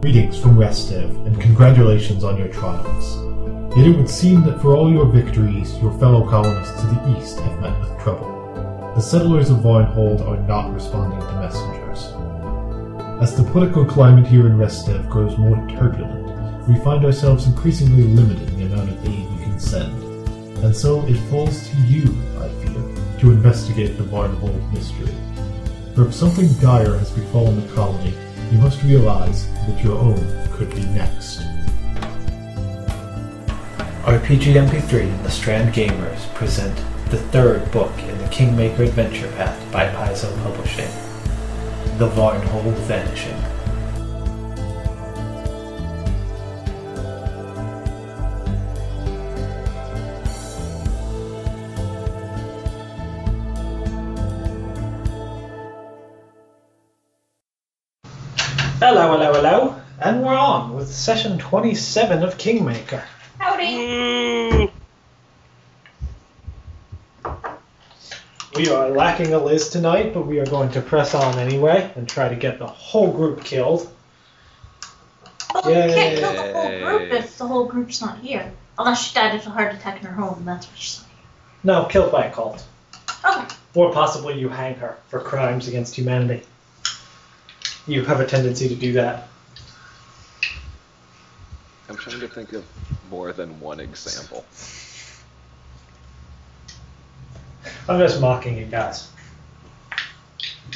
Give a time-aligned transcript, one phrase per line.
[0.00, 3.16] Greetings from Restov, and congratulations on your triumphs.
[3.76, 7.40] Yet it would seem that for all your victories, your fellow colonists to the east
[7.40, 8.92] have met with trouble.
[8.94, 12.12] The settlers of Varnhold are not responding to messengers.
[13.20, 18.56] As the political climate here in Restov grows more turbulent, we find ourselves increasingly limiting
[18.56, 20.00] the amount of aid we can send.
[20.64, 22.04] And so it falls to you,
[22.38, 25.12] I fear, to investigate the Varnhold mystery.
[25.96, 28.14] For if something dire has befallen the colony,
[28.52, 31.40] you must realize that your own could be next.
[34.04, 36.74] RPG MP3 and the Strand Gamers present
[37.10, 40.88] the third book in the Kingmaker Adventure Path by Paizo Publishing
[41.98, 43.57] The Varnhold Vanishing.
[61.48, 63.02] 27 of Kingmaker.
[63.38, 63.64] Howdy.
[63.64, 64.70] Mm.
[68.54, 72.06] We are lacking a Liz tonight, but we are going to press on anyway and
[72.06, 73.90] try to get the whole group killed.
[75.54, 78.52] Well, you can't kill the whole group if the whole group's not here.
[78.78, 81.10] Unless she died of a heart attack in her home, that's what she's saying.
[81.64, 82.62] No, killed by a cult.
[83.24, 83.54] Okay.
[83.74, 86.44] Or possibly you hang her for crimes against humanity.
[87.86, 89.28] You have a tendency to do that.
[91.88, 92.64] I'm trying to think of
[93.10, 94.44] more than one example.
[97.88, 99.10] I'm just mocking you guys.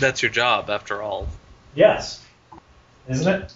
[0.00, 1.28] That's your job, after all.
[1.74, 2.24] Yes.
[3.08, 3.52] Isn't it?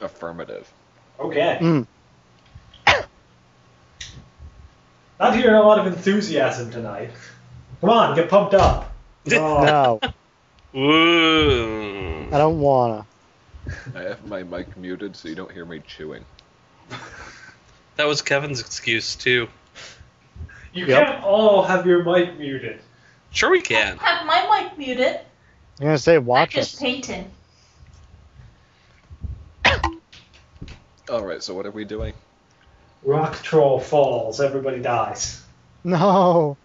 [0.00, 0.70] Affirmative.
[1.20, 1.58] Okay.
[1.60, 1.86] Mm.
[5.20, 7.10] Not hearing a lot of enthusiasm tonight.
[7.80, 8.92] Come on, get pumped up.
[9.32, 10.00] Oh, No,
[10.74, 12.26] Ooh.
[12.32, 13.06] I don't wanna.
[13.94, 16.24] I have my mic muted so you don't hear me chewing.
[17.96, 19.48] That was Kevin's excuse, too.
[20.72, 21.06] You Yep.
[21.06, 22.80] can't all have your mic muted.
[23.32, 23.96] Sure, we can.
[23.98, 25.20] Have my mic muted.
[25.80, 26.80] I'm gonna say watch I'm just us.
[26.80, 27.30] painting.
[31.10, 32.12] Alright, so what are we doing?
[33.02, 35.42] Rock troll falls, everybody dies.
[35.84, 36.56] No.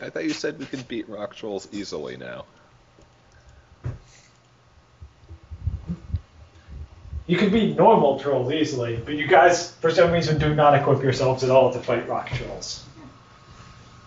[0.00, 2.44] I thought you said we could beat rock trolls easily now.
[7.28, 11.02] You can beat normal trolls easily, but you guys, for some reason, do not equip
[11.02, 12.82] yourselves at all to fight rock trolls.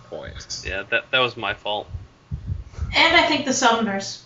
[0.09, 0.63] Point.
[0.67, 1.87] Yeah, that, that was my fault.
[2.95, 4.23] And I think the summoners.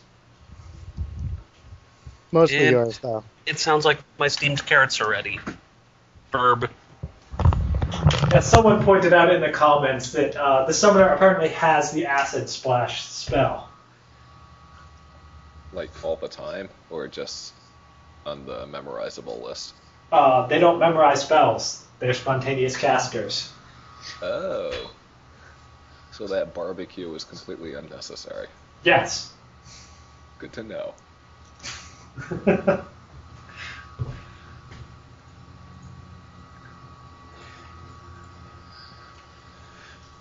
[2.31, 3.23] Mostly And- yours though.
[3.45, 5.39] It sounds like my steamed carrots are ready.
[6.33, 6.69] Burb.
[8.33, 12.49] As someone pointed out in the comments that uh, the summoner apparently has the acid
[12.49, 13.69] splash spell.
[15.73, 17.53] Like all the time, or just
[18.25, 19.73] on the memorizable list?
[20.11, 23.51] Uh, they don't memorize spells; they're spontaneous casters.
[24.21, 24.91] Oh.
[26.11, 28.47] So that barbecue was completely unnecessary.
[28.83, 29.33] Yes.
[30.39, 30.93] Good to know.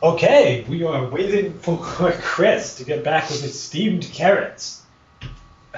[0.02, 1.78] okay, we are waiting for
[2.20, 4.83] Chris to get back with his steamed carrots.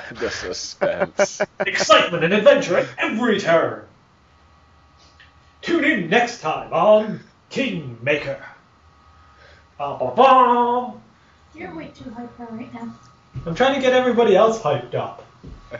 [0.12, 1.40] the suspense.
[1.60, 3.84] Excitement and adventure at every turn.
[5.62, 7.20] Tune in next time on
[7.50, 8.44] Kingmaker.
[9.78, 11.02] Bum, bum, bum.
[11.54, 12.94] You're way too hyper right now.
[13.44, 15.24] I'm trying to get everybody else hyped up.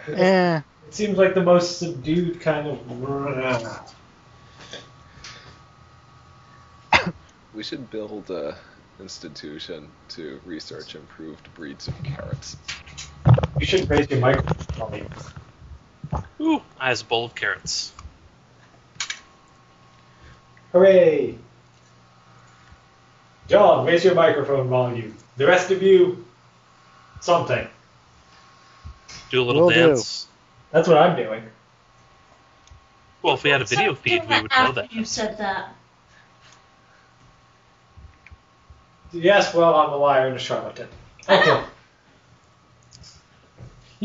[0.09, 0.61] Eh.
[0.89, 3.93] It seems like the most subdued kind of.
[7.55, 8.57] we should build a
[9.01, 12.57] institution to research improved breeds of carrots.
[13.59, 15.09] You should raise your microphone volume.
[16.41, 17.93] Ooh, I has a bowl of carrots.
[20.73, 21.39] Hooray!
[23.49, 25.17] John, raise your microphone volume.
[25.37, 26.25] The rest of you,
[27.21, 27.67] something.
[29.31, 29.87] Do a little Will do.
[29.89, 30.27] dance.
[30.71, 31.43] That's what I'm doing.
[33.23, 34.93] Well, if we had a video feed, we would know that.
[34.93, 35.75] you said that.
[39.13, 40.89] Yes, well, I'm a liar and a charlatan.
[41.29, 41.65] Okay.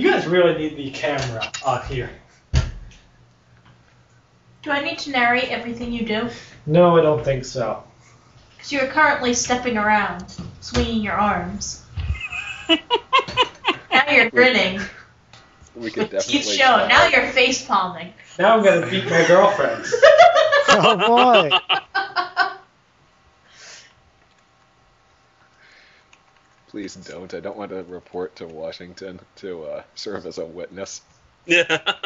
[0.01, 0.09] Know.
[0.09, 2.09] You guys really need the camera on here.
[4.63, 6.29] Do I need to narrate everything you do?
[6.65, 7.83] No, I don't think so.
[8.55, 11.83] Because you're currently stepping around, swinging your arms.
[12.69, 14.79] now you're grinning.
[15.75, 16.57] We could With teeth definitely.
[16.57, 16.89] showing.
[16.89, 18.13] Now you're face palming.
[18.37, 19.85] Now I'm gonna beat my girlfriend.
[20.73, 21.81] Oh boy.
[26.71, 27.33] Please don't.
[27.33, 31.01] I don't want to report to Washington to uh, serve as a witness.
[31.45, 31.77] Yeah.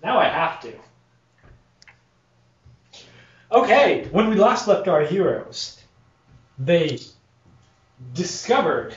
[0.00, 0.72] Now I have to.
[3.50, 5.82] Okay, when we last left our heroes,
[6.56, 7.00] they
[8.14, 8.94] discovered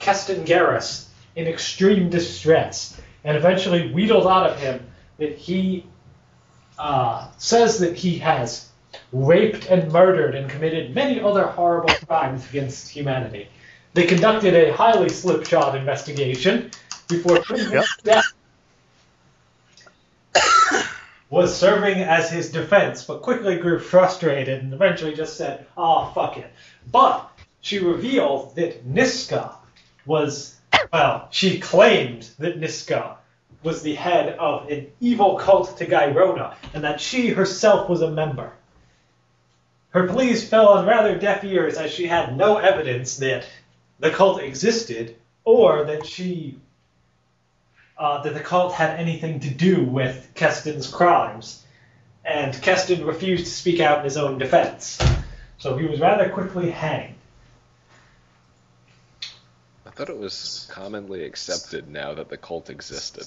[0.00, 5.86] Kesten Garess in extreme distress and eventually wheedled out of him that he
[6.80, 8.68] uh, says that he has
[9.12, 13.46] raped and murdered and committed many other horrible crimes against humanity.
[13.98, 16.70] They conducted a highly slipshod investigation
[17.08, 18.32] before to death
[21.28, 26.36] was serving as his defense, but quickly grew frustrated and eventually just said, oh, fuck
[26.36, 26.48] it.
[26.92, 27.28] But
[27.60, 29.56] she revealed that Niska
[30.06, 30.54] was,
[30.92, 33.16] well, she claimed that Niska
[33.64, 38.12] was the head of an evil cult to Gyronna, and that she herself was a
[38.12, 38.52] member.
[39.90, 43.44] Her pleas fell on rather deaf ears as she had no evidence that
[43.98, 46.58] the cult existed or that she
[47.96, 51.64] uh, that the cult had anything to do with Kesten's crimes,
[52.24, 54.98] and Kesten refused to speak out in his own defense.
[55.58, 57.14] So he was rather quickly hanged.
[59.84, 63.26] I thought it was commonly accepted now that the cult existed.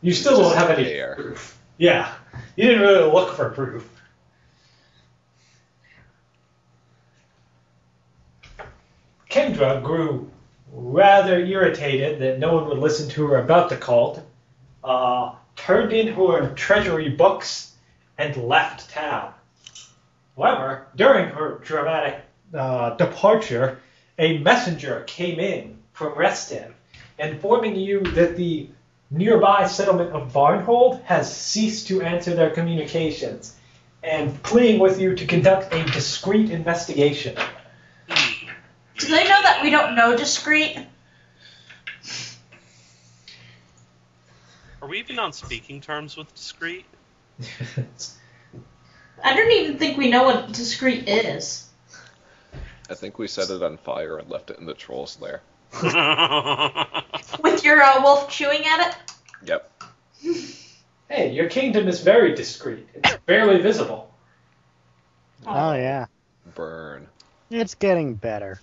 [0.00, 1.14] You still don't have any There.
[1.16, 1.58] proof.
[1.76, 2.10] Yeah,
[2.56, 3.99] you didn't really look for proof.
[9.30, 10.28] Kendra grew
[10.72, 14.20] rather irritated that no one would listen to her about the cult,
[14.82, 17.72] uh, turned in her treasury books,
[18.18, 19.32] and left town.
[20.36, 22.22] However, during her dramatic
[22.52, 23.80] uh, departure,
[24.18, 26.72] a messenger came in from Restov,
[27.18, 28.68] informing you that the
[29.10, 33.56] nearby settlement of Varnhold has ceased to answer their communications,
[34.02, 37.36] and pleading with you to conduct a discreet investigation.
[39.00, 40.76] Do they know that we don't know discreet?
[44.82, 46.84] Are we even on speaking terms with discreet?
[49.22, 51.66] I don't even think we know what discreet is.
[52.90, 55.40] I think we set it on fire and left it in the troll's lair.
[57.42, 58.96] With your uh, wolf chewing at it?
[59.46, 59.84] Yep.
[61.08, 62.88] hey, your kingdom is very discreet.
[62.94, 64.12] It's barely visible.
[65.46, 66.06] Oh yeah,
[66.54, 67.06] Burn.
[67.50, 68.60] it's getting better.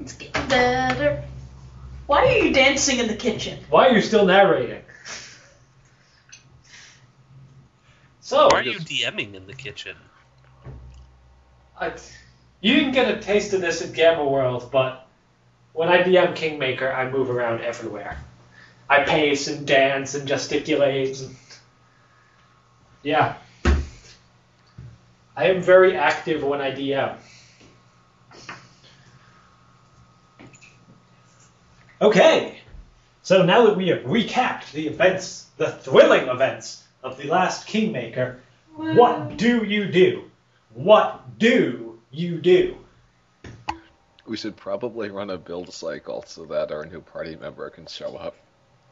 [0.00, 1.24] It's getting better.
[2.06, 3.58] Why are you dancing in the kitchen?
[3.70, 4.82] Why are you still narrating?
[8.20, 9.96] So, Why are you DMing in the kitchen?
[11.78, 11.92] I,
[12.60, 15.06] you didn't get a taste of this at Gamma World, but
[15.74, 18.16] when I DM Kingmaker, I move around everywhere.
[18.88, 21.20] I pace and dance and gesticulate.
[21.20, 21.36] And...
[23.02, 23.34] Yeah.
[25.36, 27.16] I am very active when I DM.
[32.04, 32.58] Okay.
[33.22, 38.40] So now that we have recapped the events, the thrilling events of the last Kingmaker,
[38.76, 40.30] what do you do?
[40.74, 42.76] What do you do?
[44.26, 48.16] We should probably run a build cycle so that our new party member can show
[48.16, 48.36] up.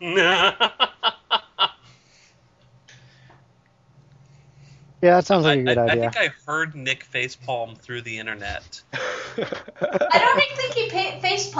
[5.03, 6.10] Yeah, that sounds like a good I- I idea.
[6.13, 8.81] think I heard Nick facepalm through the internet.
[8.93, 8.98] I
[9.37, 11.51] don't think he pa- face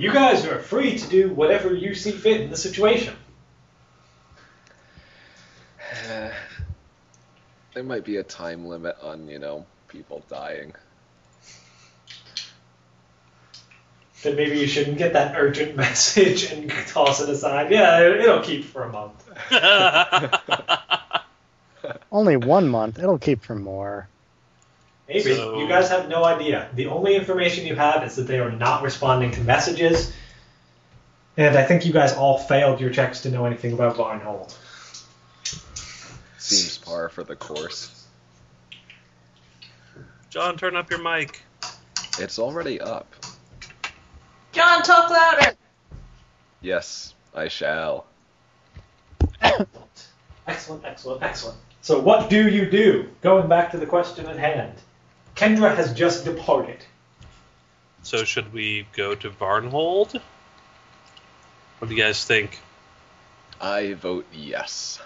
[0.00, 3.14] You guys are free to do whatever you see fit in the situation.
[7.74, 10.72] there might be a time limit on, you know, people dying.
[14.22, 17.70] Then maybe you shouldn't get that urgent message and toss it aside.
[17.70, 19.22] Yeah, it'll keep for a month.
[22.10, 22.98] Only one month.
[22.98, 24.08] It'll keep for more.
[25.10, 25.34] Maybe.
[25.34, 26.68] So- You guys have no idea.
[26.74, 30.12] The only information you have is that they are not responding to messages.
[31.36, 34.54] And I think you guys all failed your checks to know anything about Varnhold.
[36.38, 38.06] Seems par for the course.
[40.30, 41.42] John, turn up your mic.
[42.18, 43.12] It's already up.
[44.52, 45.56] John, talk louder.
[46.60, 48.06] Yes, I shall.
[50.46, 51.58] Excellent, excellent, excellent.
[51.82, 53.08] So, what do you do?
[53.22, 54.74] Going back to the question at hand.
[55.40, 56.84] Kendra has just departed.
[58.02, 60.20] So should we go to Varnhold?
[61.78, 62.58] What do you guys think?
[63.58, 65.00] I vote yes.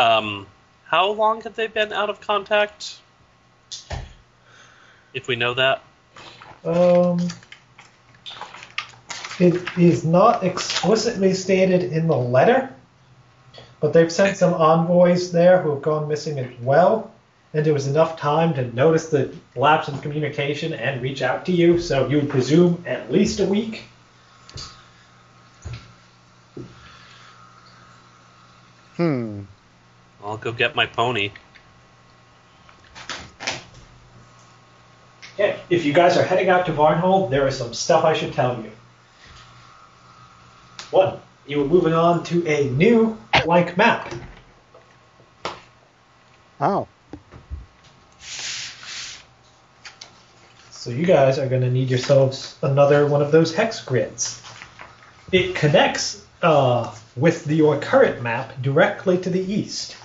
[0.00, 0.48] Um,
[0.84, 2.98] how long have they been out of contact?
[5.14, 5.84] If we know that.
[6.64, 7.20] Um,
[9.38, 12.74] it is not explicitly stated in the letter,
[13.78, 17.11] but they've sent some envoys there who have gone missing as well.
[17.54, 21.52] And there was enough time to notice the lapse in communication and reach out to
[21.52, 23.84] you, so you would presume at least a week.
[28.96, 29.42] Hmm.
[30.24, 31.32] I'll go get my pony.
[35.34, 38.32] Okay, if you guys are heading out to Varnhold, there is some stuff I should
[38.32, 38.70] tell you.
[40.90, 44.12] One, you are moving on to a new blank map.
[46.60, 46.86] Oh.
[50.82, 54.42] So you guys are going to need yourselves another one of those hex grids.
[55.30, 59.96] It connects uh, with the, your current map directly to the east.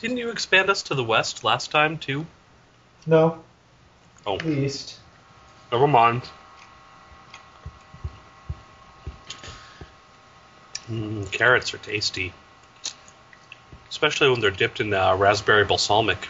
[0.00, 2.26] Didn't you expand us to the west last time too?
[3.08, 3.42] No,
[4.24, 5.00] Oh, the east.
[5.72, 6.22] never mind.
[10.88, 12.32] Mm, carrots are tasty,
[13.90, 16.28] especially when they're dipped in uh, raspberry balsamic.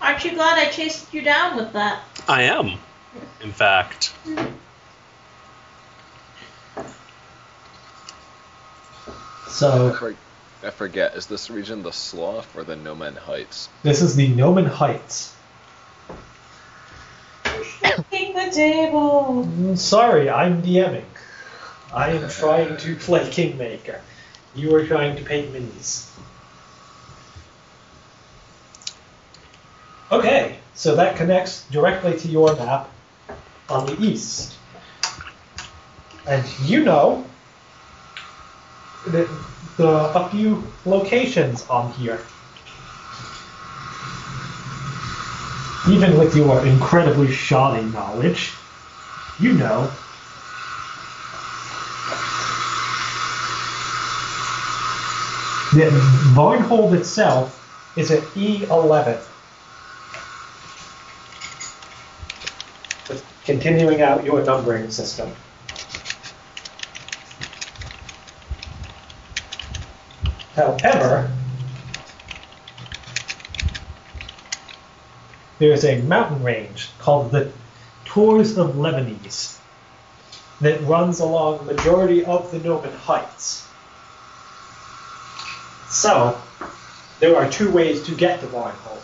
[0.00, 2.02] Aren't you glad I chased you down with that?
[2.26, 2.78] I am,
[3.42, 4.12] in fact.
[4.26, 4.46] I,
[9.48, 10.14] So for,
[10.62, 11.14] I forget.
[11.16, 13.68] Is this region the Slough or the Nomen Heights?
[13.82, 15.34] this is the Nomen Heights.
[18.10, 19.44] King the table.
[19.44, 21.04] Mm, Sorry, I'm DMing.
[21.92, 24.00] I am trying to play Kingmaker.
[24.54, 26.08] You are trying to paint minis.
[30.12, 32.90] Okay, so that connects directly to your map
[33.68, 34.56] on the east.
[36.26, 37.24] And you know
[39.06, 39.28] that
[39.76, 42.18] the a few locations on here.
[45.88, 48.52] Even with your incredibly shoddy knowledge,
[49.38, 49.90] you know
[55.72, 55.92] that
[56.34, 57.56] Varnhold itself
[57.96, 59.29] is at E11.
[63.50, 65.28] Continuing out your numbering system.
[70.54, 71.28] However,
[75.58, 77.50] there's a mountain range called the
[78.04, 79.58] Tors of Levenies
[80.60, 83.66] that runs along the majority of the Nomen Heights.
[85.88, 86.40] So,
[87.18, 89.02] there are two ways to get to Varnhold.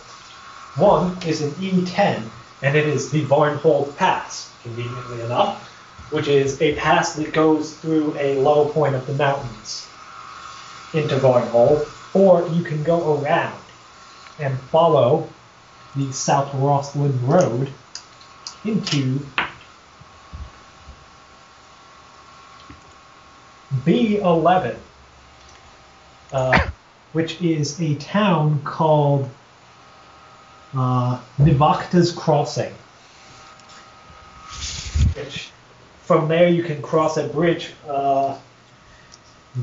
[0.79, 2.23] One is an E10,
[2.63, 5.69] and it is the Varnhold Pass, conveniently enough,
[6.11, 9.89] which is a pass that goes through a low point of the mountains
[10.93, 13.61] into Varnhold, or you can go around
[14.39, 15.29] and follow
[15.95, 17.71] the South Rostland Road
[18.65, 19.21] into
[23.85, 24.77] B11,
[26.33, 26.71] uh,
[27.13, 29.29] which is a town called
[30.77, 32.73] uh, Nivakta's Crossing.
[35.15, 35.51] Which,
[36.03, 38.37] from there, you can cross a bridge uh,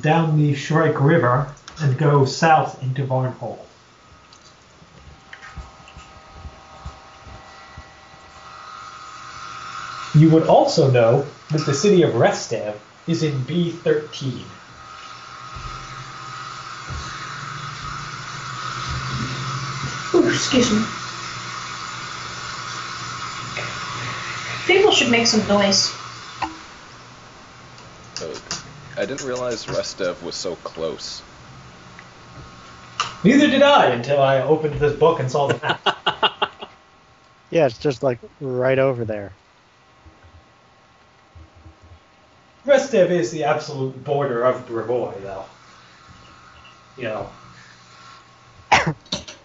[0.02, 3.60] down the Shrike River and go south into Varnhold.
[10.16, 12.76] You would also know that the city of Restov
[13.08, 14.44] is in B13.
[20.14, 20.86] Ooh, excuse me.
[24.94, 25.92] People should make some noise.
[28.14, 28.32] So,
[28.96, 31.24] I didn't realize Restov was so close.
[33.24, 35.82] Neither did I until I opened this book and saw the map.
[37.50, 39.32] Yeah, it's just like right over there.
[42.66, 45.46] Restov is the absolute border of Brevoy, though.
[46.98, 47.30] You know.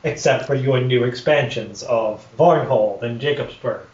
[0.05, 3.85] Except for your new expansions of Varnhold and Jacobsburg.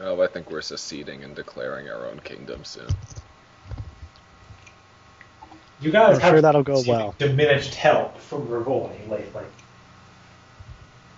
[0.00, 2.88] Oh, I think we're seceding and declaring our own kingdom soon.
[5.80, 7.14] You guys I'm have sure that'll go well.
[7.18, 9.44] diminished help from Brevoy lately.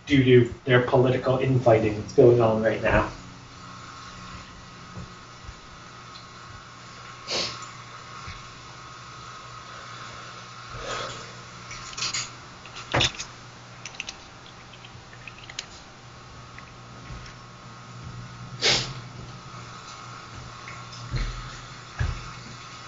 [0.06, 3.08] Due to their political infighting that's going on right now.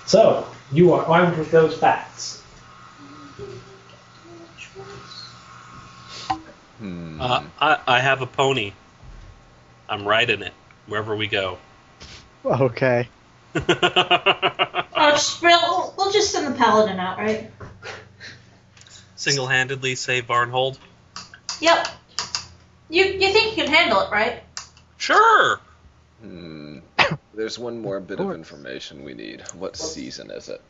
[0.06, 0.44] So,
[0.80, 2.42] you are armed with those facts.
[6.78, 7.20] Hmm.
[7.20, 8.72] Uh, I, I have a pony.
[9.90, 10.54] I'm riding it
[10.86, 11.58] wherever we go.
[12.44, 13.08] Okay.
[15.02, 17.50] Oh, just, we'll, we'll just send the paladin out, right?
[19.16, 20.76] Single-handedly save Varnhold.
[21.60, 21.88] Yep.
[22.90, 24.42] You you think you can handle it, right?
[24.98, 25.58] Sure.
[26.20, 26.59] Hmm.
[27.34, 29.42] There's one more bit of information we need.
[29.54, 30.60] What season is it?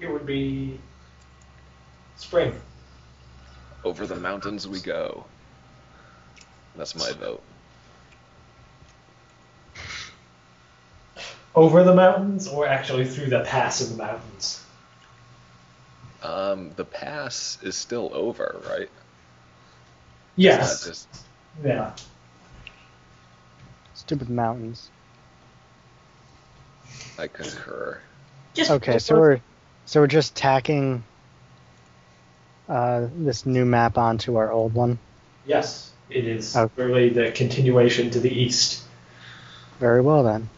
[0.00, 0.78] It would be
[2.16, 2.54] spring.
[3.84, 5.24] Over the mountains we go.
[6.74, 7.42] That's my vote.
[11.54, 14.62] Over the mountains, or actually through the pass of the mountains?
[16.22, 18.90] Um, the pass is still over, right?
[20.34, 20.84] Yes.
[20.84, 21.08] Just
[21.64, 21.92] Yeah.
[23.94, 24.90] Stupid mountains.
[27.18, 27.98] I concur.
[28.54, 29.40] Just Okay, so we're
[29.84, 31.04] so we're just tacking
[32.68, 34.98] uh, this new map onto our old one.
[35.46, 35.90] Yes.
[36.08, 36.70] It is Oh.
[36.76, 38.82] really the continuation to the east.
[39.80, 40.48] Very well then.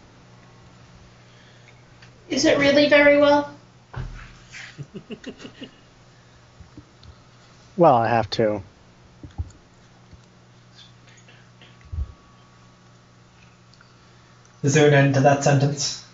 [2.29, 3.55] Is it really very well?
[7.79, 8.61] Well, I have to.
[14.65, 16.05] Is there an end to that sentence?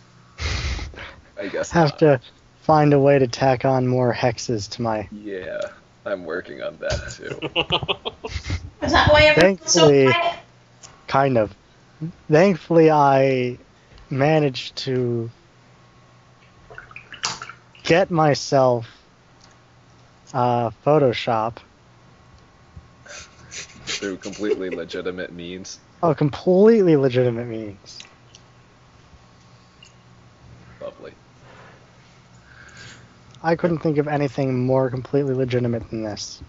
[1.45, 1.99] I guess Have not.
[2.01, 2.21] to
[2.63, 5.09] find a way to tack on more hexes to my.
[5.13, 5.61] Yeah,
[6.07, 7.39] I'm working on that too.
[8.87, 10.39] Is that why everyone's so Thankfully- quiet?
[11.07, 11.55] Kind of.
[12.31, 13.59] Thankfully, I
[14.11, 15.31] managed to
[17.85, 18.87] get myself
[20.33, 21.59] uh, Photoshop.
[23.87, 25.79] Through completely legitimate means.
[26.03, 27.99] Oh, completely legitimate means.
[30.81, 31.13] Lovely.
[33.45, 36.43] I couldn't think of anything more completely legitimate than this.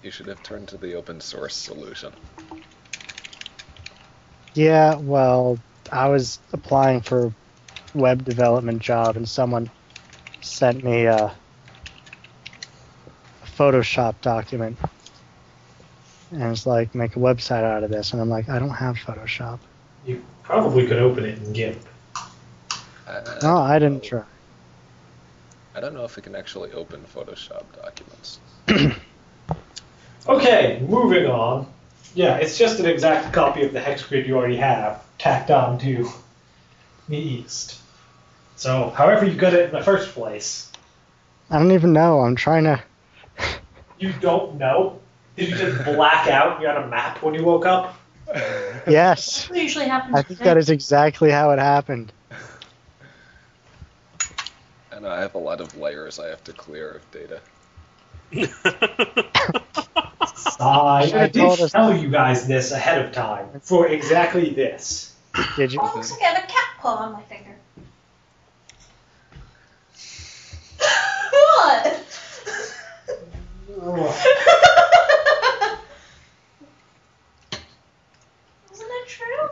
[0.00, 2.12] You should have turned to the open source solution.
[4.54, 5.58] Yeah, well,
[5.90, 7.32] I was applying for a
[7.98, 9.68] web development job, and someone
[10.40, 11.32] sent me a, a
[13.44, 14.78] Photoshop document,
[16.30, 18.94] and it's like, make a website out of this, and I'm like, I don't have
[18.94, 19.58] Photoshop.
[20.06, 21.78] You probably could open it in GIMP.
[23.08, 24.22] Uh, No, I didn't try.
[25.74, 28.40] I don't know if we can actually open Photoshop documents.
[30.28, 31.66] Okay, moving on.
[32.14, 35.78] Yeah, it's just an exact copy of the hex grid you already have tacked on
[35.78, 36.08] to
[37.08, 37.80] the east.
[38.56, 40.70] So, however you got it in the first place,
[41.50, 42.20] I don't even know.
[42.20, 42.82] I'm trying to.
[43.98, 45.00] you don't know.
[45.36, 46.60] Did you just black out?
[46.60, 47.96] You're on a map when you woke up?
[48.86, 50.14] Yes, What usually happens?
[50.14, 52.12] I think that is exactly how it happened.
[55.00, 57.40] And I have a lot of layers I have to clear of data.
[60.60, 64.50] I, I Should've did told us- tell you guys this ahead of time for exactly
[64.50, 65.14] this.
[65.56, 65.80] Did you?
[65.82, 67.56] Oh, looks like I have a cat paw on my finger.
[71.30, 72.04] what?
[78.70, 79.48] Wasn't that true?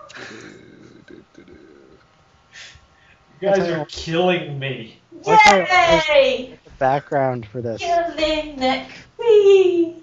[3.41, 4.98] You guys are killing me.
[5.27, 6.59] Okay, Yay!
[6.65, 7.81] The background for this.
[7.81, 8.89] Killing Nick.
[9.19, 9.97] Whee!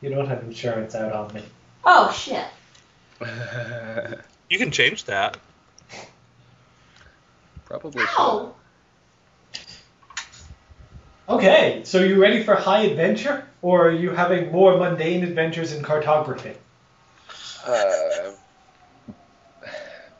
[0.00, 1.42] You don't have insurance out on me.
[1.84, 2.46] Oh shit.
[4.48, 5.36] You can change that.
[7.64, 8.18] Probably should.
[8.18, 8.54] Ow!
[11.28, 13.46] Okay, so you ready for high adventure?
[13.62, 16.54] Or are you having more mundane adventures in cartography?
[17.64, 18.32] Uh,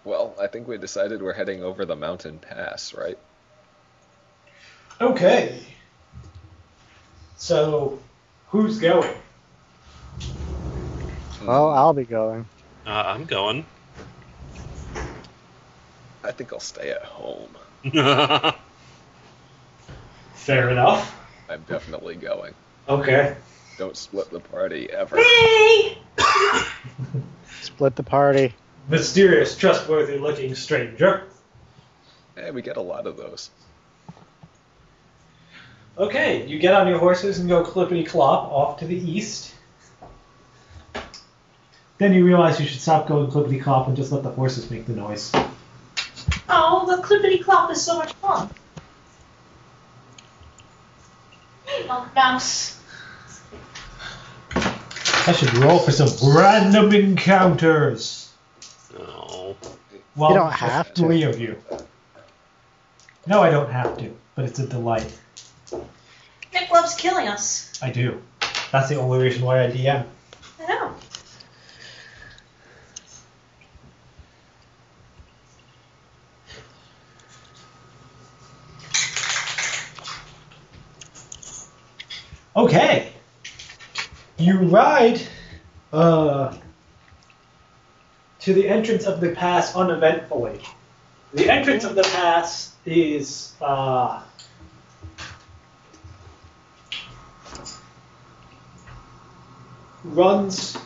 [0.04, 3.18] well, I think we decided we're heading over the mountain pass, right?
[5.00, 5.58] Okay.
[7.36, 7.98] So,
[8.48, 9.14] who's going?
[11.42, 12.46] Well, I'll be going.
[12.86, 13.64] Uh, I'm going.
[16.22, 17.48] I think I'll stay at home.
[20.34, 21.16] Fair enough.
[21.48, 22.52] I'm definitely going.
[22.86, 23.36] Okay.
[23.78, 25.16] Don't split the party ever.
[25.16, 25.96] Whee!
[27.62, 28.54] Split the party.
[28.88, 31.24] Mysterious, trustworthy looking stranger.
[32.34, 33.50] Hey, we get a lot of those.
[36.00, 39.54] Okay, you get on your horses and go clippity clop off to the east.
[41.98, 44.86] Then you realize you should stop going clippity clop and just let the horses make
[44.86, 45.30] the noise.
[46.48, 48.48] Oh, the clippity clop is so much fun.
[51.66, 52.80] Hey, Monk Mouse.
[54.54, 58.32] I should roll for some random encounters.
[58.98, 59.54] oh.
[60.16, 61.02] Well, You don't have to.
[61.02, 61.62] Three of you.
[63.26, 65.14] No, I don't have to, but it's a delight.
[66.52, 67.78] Nick loves killing us.
[67.82, 68.20] I do.
[68.72, 70.06] That's the only reason why I DM.
[70.60, 70.94] I know.
[82.56, 83.12] Okay.
[84.38, 85.20] You ride
[85.92, 86.56] uh,
[88.40, 90.60] to the entrance of the pass uneventfully.
[91.32, 94.22] The entrance of the pass is uh,
[100.04, 100.76] runs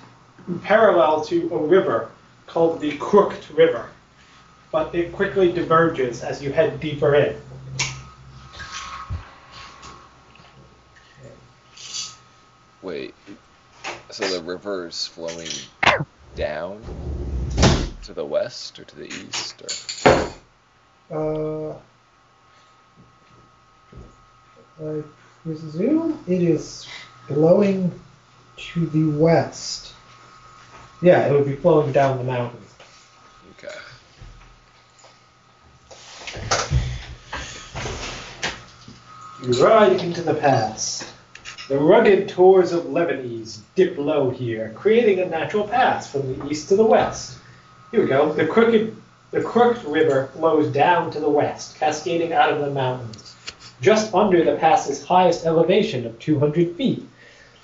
[0.63, 2.11] parallel to a river
[2.47, 3.89] called the Crooked River,
[4.71, 7.37] but it quickly diverges as you head deeper in.
[12.83, 13.15] Wait.
[14.11, 15.49] So the river is flowing
[16.37, 16.85] down
[18.05, 19.69] to the west or to the east or
[21.11, 21.75] Uh,
[24.83, 25.03] I
[25.43, 26.87] presume it is
[27.29, 27.93] flowing
[28.57, 29.93] to the west.
[31.03, 32.61] Yeah, it would be flowing down the mountain.
[33.59, 33.75] okay.
[39.43, 41.13] You ride into the pass.
[41.69, 46.69] The rugged tors of Levenies dip low here, creating a natural pass from the east
[46.69, 47.39] to the west.
[47.91, 48.33] Here we go.
[48.33, 48.97] The crooked,
[49.31, 53.35] the Crooked River flows down to the west, cascading out of the mountains,
[53.81, 57.07] just under the pass's highest elevation of 200 feet,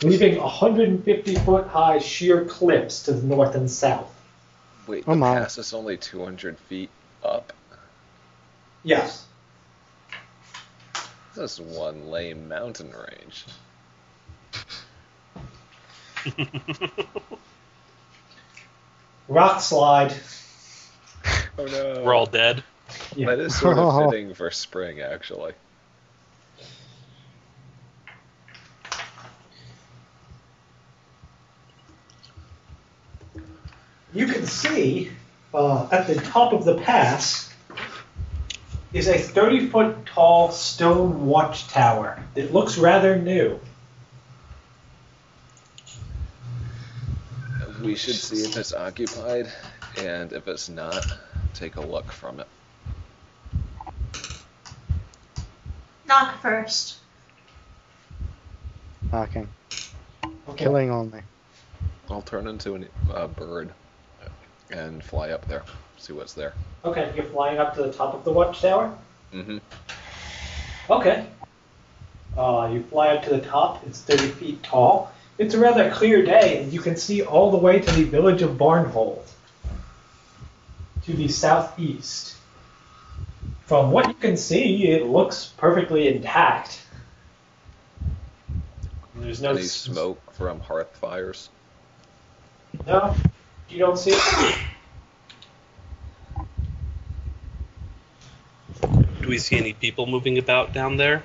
[0.02, 4.12] leaving 150 foot high sheer cliffs to the north and south.
[4.86, 5.34] Wait, Oh the my.
[5.38, 6.90] pass is only 200 feet
[7.22, 7.52] up?
[8.82, 9.26] Yes.
[11.36, 13.44] This is one lame mountain range.
[19.28, 20.14] Rock slide.
[21.58, 22.02] Oh no.
[22.04, 22.64] We're all dead.
[23.14, 23.26] Yeah.
[23.26, 25.52] That is sort of fitting for spring, actually.
[34.12, 35.12] You can see
[35.54, 37.52] uh, at the top of the pass
[38.92, 43.60] is a 30 foot tall stone watchtower that looks rather new.
[47.82, 49.50] We should see if it's occupied,
[49.96, 51.06] and if it's not,
[51.54, 52.48] take a look from it.
[56.06, 56.98] Knock first.
[59.10, 59.48] Knocking.
[60.48, 60.64] Okay.
[60.64, 61.22] Killing only.
[62.10, 62.74] I'll turn into
[63.08, 63.72] a uh, bird
[64.72, 65.62] and fly up there,
[65.98, 66.54] see what's there.
[66.84, 68.96] Okay, you're flying up to the top of the watchtower?
[69.32, 69.58] Mm-hmm.
[70.90, 71.26] Okay.
[72.36, 73.84] Uh, you fly up to the top.
[73.86, 75.12] It's 30 feet tall.
[75.38, 78.42] It's a rather clear day, and you can see all the way to the village
[78.42, 79.26] of Varnhold
[81.04, 82.36] to the southeast.
[83.64, 86.82] From what you can see, it looks perfectly intact.
[89.14, 91.50] There's no Any smoke from hearth fires?
[92.86, 93.14] No,
[93.70, 94.56] you don't see it.
[99.20, 101.22] Do we see any people moving about down there?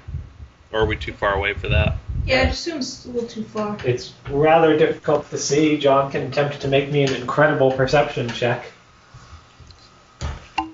[0.71, 1.97] Or are we too far away for that?
[2.25, 3.77] Yeah, it seems a little too far.
[3.85, 5.77] It's rather difficult to see.
[5.77, 8.65] John can attempt to make me an incredible perception check.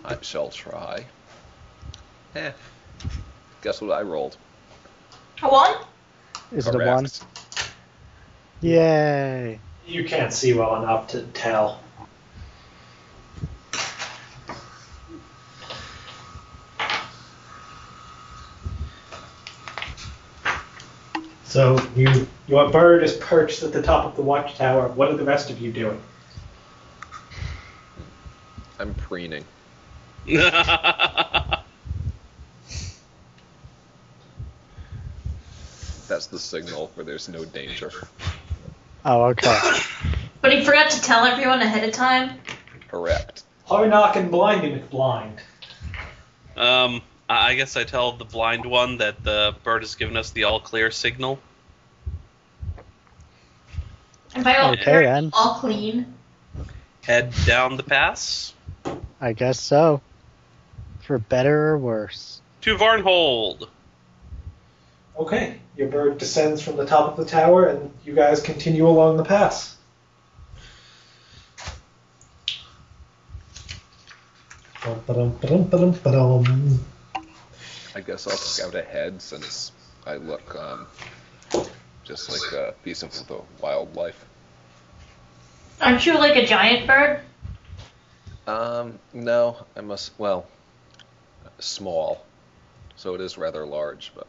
[0.04, 1.06] I shall try.
[2.36, 2.52] Eh.
[3.62, 4.38] Guess what I rolled?
[5.44, 5.76] A one?
[6.52, 7.06] Is it a one?
[7.06, 7.26] Correct.
[8.62, 9.60] Yay!
[9.86, 11.82] You can't see well enough to tell.
[21.52, 24.88] So you, your bird is perched at the top of the watchtower.
[24.88, 26.02] What are the rest of you doing?
[28.80, 29.44] I'm preening.
[30.26, 30.38] That's
[36.28, 37.92] the signal where there's no danger.
[39.06, 39.58] Oh, okay.
[40.42, 42.40] But he forgot to tell everyone ahead of time.
[42.88, 43.44] Correct.
[43.68, 45.40] Harnock and Blindy blind.
[46.58, 50.32] um, I I guess I tell the blind one that the bird has given us
[50.32, 51.38] the all clear signal.
[54.34, 55.30] And by all, Okay, clear, then.
[55.34, 56.12] all clean.
[57.04, 58.54] Head down the pass
[59.20, 60.02] I guess so.
[61.02, 62.42] For better or worse.
[62.62, 63.68] to Varnhold.
[65.18, 69.18] Okay, your bird descends from the top of the tower, and you guys continue along
[69.18, 69.78] the pass.
[77.94, 79.72] I guess I'll scout ahead since
[80.08, 80.88] I look um,
[82.04, 84.26] just like a piece of the wildlife.
[85.82, 87.20] Aren't you like a giant bird?
[88.48, 90.14] Um, no, I must.
[90.18, 90.48] Well,
[91.60, 92.26] small,
[92.96, 94.28] so it is rather large, but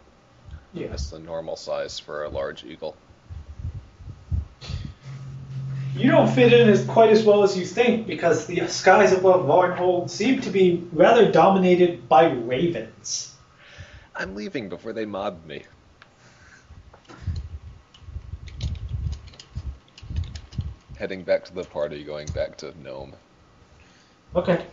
[0.74, 0.88] yeah.
[0.88, 2.96] That's the normal size for a large eagle.
[5.94, 9.44] You don't fit in as quite as well as you think because the skies above
[9.44, 13.34] Varnhold seem to be rather dominated by ravens.
[14.16, 15.64] I'm leaving before they mob me.
[20.98, 23.14] Heading back to the party, going back to Gnome.
[24.34, 24.64] Okay.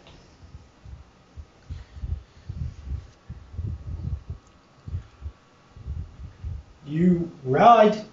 [6.89, 8.04] You ride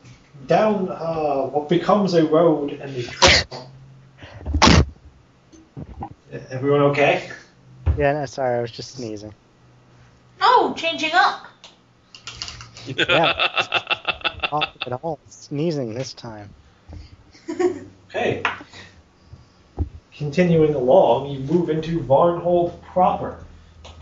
[0.46, 3.70] down uh, what becomes a road and a trail.
[6.50, 7.30] Everyone okay?
[7.96, 9.32] Yeah, no, sorry, I was just sneezing.
[10.42, 11.46] Oh, changing up.
[14.52, 16.50] Not at all sneezing this time.
[18.10, 18.42] Okay.
[20.14, 23.42] Continuing along, you move into Varnhold proper.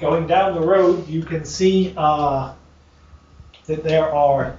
[0.01, 2.55] Going down the road, you can see uh,
[3.67, 4.59] that there are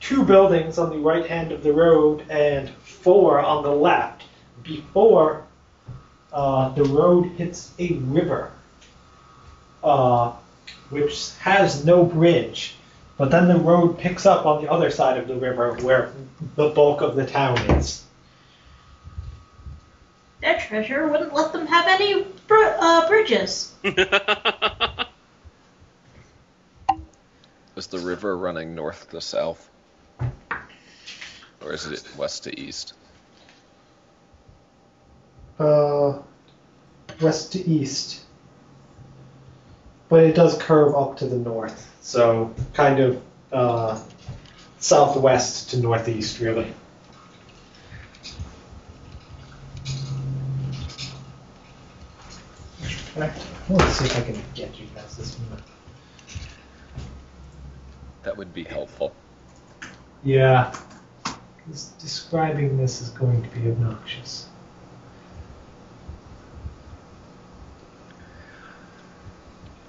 [0.00, 4.24] two buildings on the right hand of the road and four on the left.
[4.62, 5.44] Before
[6.32, 8.52] uh, the road hits a river,
[9.82, 10.32] uh,
[10.90, 12.76] which has no bridge.
[13.16, 16.12] But then the road picks up on the other side of the river where
[16.54, 18.04] the bulk of the town is.
[20.40, 23.74] Their treasure wouldn't let them have any br- uh, bridges.
[27.76, 29.68] Is the river running north to south?
[31.68, 32.94] Or is it west to east?
[35.58, 36.18] Uh,
[37.20, 38.22] west to east.
[40.08, 44.00] But it does curve up to the north, so kind of uh,
[44.78, 46.72] southwest to northeast, really.
[53.14, 55.64] Let's see if I can get you guys this minute.
[58.22, 59.12] That would be helpful.
[60.24, 60.74] Yeah.
[61.68, 64.46] This- Describing this is going to be obnoxious.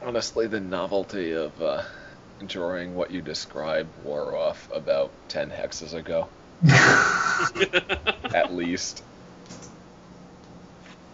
[0.01, 1.83] Honestly, the novelty of uh,
[2.47, 6.27] drawing what you described wore off about 10 hexes ago,
[8.33, 9.03] at least.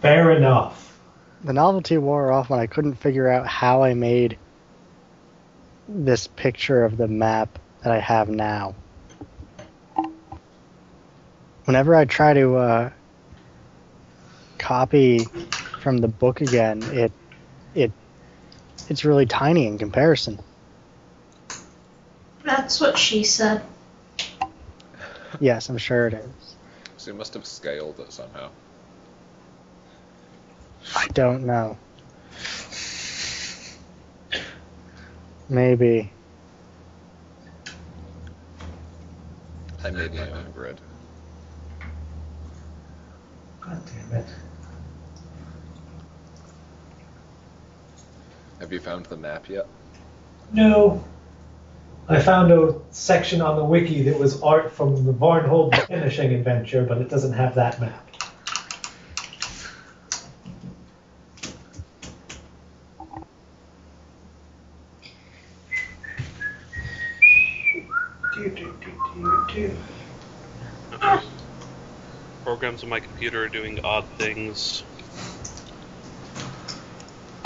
[0.00, 0.98] Fair enough.
[1.44, 4.38] The novelty wore off when I couldn't figure out how I made
[5.88, 8.74] this picture of the map that I have now.
[11.66, 12.90] Whenever I try to uh,
[14.56, 15.24] copy
[15.80, 17.12] from the book again, it
[17.74, 17.90] it
[18.88, 20.38] it's really tiny in comparison.
[22.44, 23.62] That's what she said.
[25.40, 26.56] Yes, I'm sure it is.
[26.98, 28.50] So you must have scaled it somehow.
[30.94, 31.76] I don't know.
[35.48, 36.12] Maybe.
[39.84, 40.80] I made my own grid.
[43.66, 44.26] God damn it.
[48.60, 49.66] Have you found the map yet?
[50.52, 51.04] No.
[52.08, 56.84] I found a section on the wiki that was art from the Varnhold Vanishing adventure,
[56.84, 58.08] but it doesn't have that map.
[68.34, 69.76] Do, do, do, do, do.
[72.76, 74.84] Programs on my computer are doing odd things.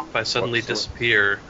[0.00, 1.40] If I suddenly What disappear,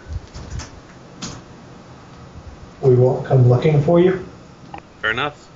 [2.83, 4.27] We won't come looking for you.
[5.01, 5.49] fair enough.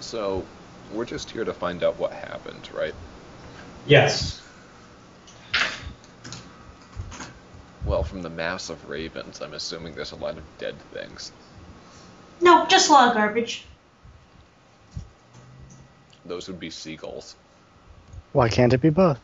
[0.00, 0.41] So,
[1.02, 2.94] we're just here to find out what happened, right?
[3.86, 4.40] Yes.
[7.84, 11.32] Well, from the mass of ravens, I'm assuming there's a lot of dead things.
[12.40, 13.64] No, just a lot of garbage.
[16.24, 17.34] Those would be seagulls.
[18.32, 19.18] Why can't it be both?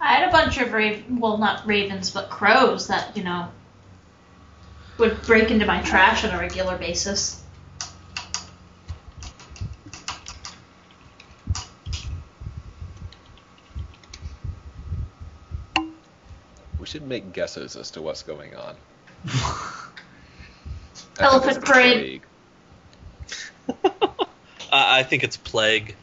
[0.00, 3.48] I had a bunch of raven, well, not ravens, but crows that you know
[4.96, 7.43] would break into my trash on a regular basis.
[16.94, 18.76] Should make guesses as to what's going on.
[21.18, 22.22] Elephant parade.
[23.66, 23.80] plague.
[24.72, 25.96] I I think it's plague.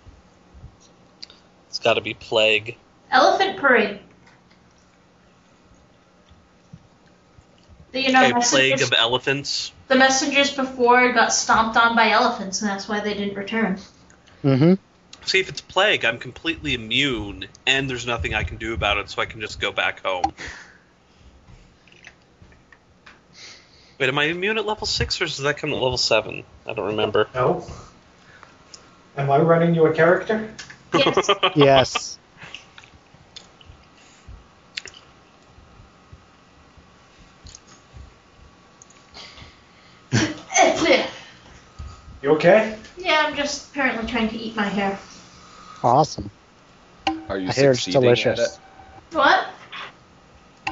[1.69, 2.75] It's got to be plague.
[3.09, 3.99] Elephant parade.
[7.93, 9.71] The, you know, A plague of elephants.
[9.87, 13.79] the messengers before got stomped on by elephants, and that's why they didn't return.
[14.43, 14.73] Mm-hmm.
[15.25, 19.09] See, if it's plague, I'm completely immune, and there's nothing I can do about it,
[19.09, 20.33] so I can just go back home.
[24.01, 26.43] Wait, am I immune at level six, or does that come at level seven?
[26.65, 27.27] I don't remember.
[27.35, 27.63] No.
[29.15, 30.51] Am I running you a character?
[30.91, 31.29] Yes.
[31.55, 32.17] Yes.
[42.23, 42.77] You okay?
[42.97, 44.97] yeah, I'm just apparently trying to eat my hair.
[45.83, 46.31] Awesome.
[47.29, 48.39] Are you I hear it's succeeding delicious.
[48.39, 49.47] at What?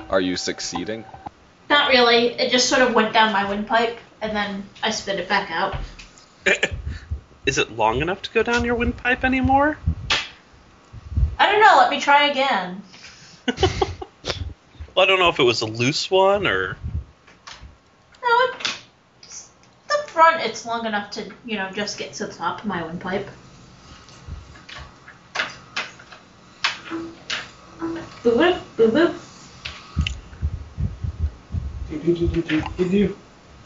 [0.10, 1.06] Are you succeeding?
[1.70, 2.28] Not really.
[2.34, 5.76] It just sort of went down my windpipe, and then I spit it back out.
[7.46, 9.78] Is it long enough to go down your windpipe anymore?
[11.38, 11.78] I don't know.
[11.78, 12.82] Let me try again.
[13.48, 13.58] well,
[14.98, 16.78] I don't know if it was a loose one or.
[18.22, 18.78] No, it,
[19.88, 22.84] the front it's long enough to you know just get to the top of my
[22.84, 23.28] windpipe.
[28.22, 29.29] Boo boop boo boop.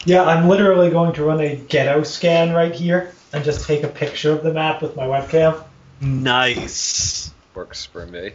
[0.06, 3.88] Yeah, I'm literally going to run a ghetto scan right here and just take a
[3.88, 5.64] picture of the map with my webcam.
[6.02, 7.32] Nice.
[7.56, 8.34] Works for me.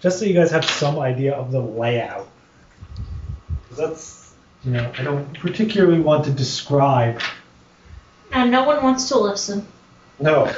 [0.00, 2.28] Just so you guys have some idea of the layout.
[3.68, 7.20] 'Cause that's, you know, I don't particularly want to describe.
[8.32, 9.66] And no one wants to listen.
[10.18, 10.52] No.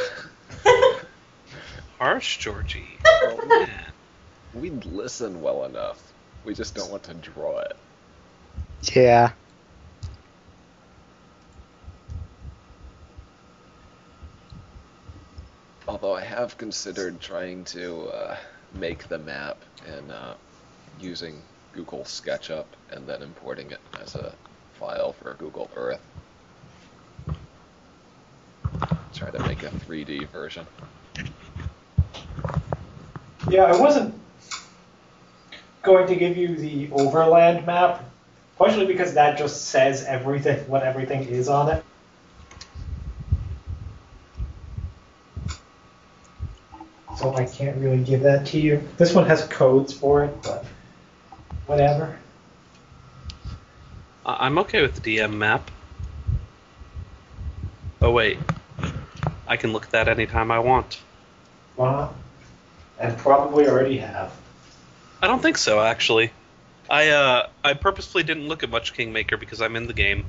[1.99, 2.99] Harsh, Georgie.
[3.07, 3.71] Oh, man.
[4.55, 6.01] We'd listen well enough.
[6.45, 7.77] We just don't want to draw it.
[8.95, 9.33] Yeah.
[15.89, 18.37] Although I have considered trying to uh,
[18.75, 20.35] make the map and uh,
[21.01, 24.35] using Google SketchUp and then importing it as a
[24.75, 26.01] file for Google Earth.
[29.15, 30.67] Try to make a 3D version.
[33.49, 34.15] Yeah, I wasn't
[35.85, 38.05] going to give you the overland map,
[38.57, 41.85] partially because that just says everything, what everything is on it.
[47.17, 48.83] So I can't really give that to you.
[48.97, 50.65] This one has codes for it, but
[51.67, 52.19] whatever.
[54.27, 55.71] I'm okay with the DM map.
[58.01, 58.39] Oh, wait.
[59.47, 61.01] I can look at that anytime I want.
[61.79, 62.09] Uh,
[62.99, 64.33] and probably already have.
[65.25, 66.33] I don't think so, actually.
[66.91, 70.27] I uh, I purposefully didn't look at much Kingmaker because I'm in the game.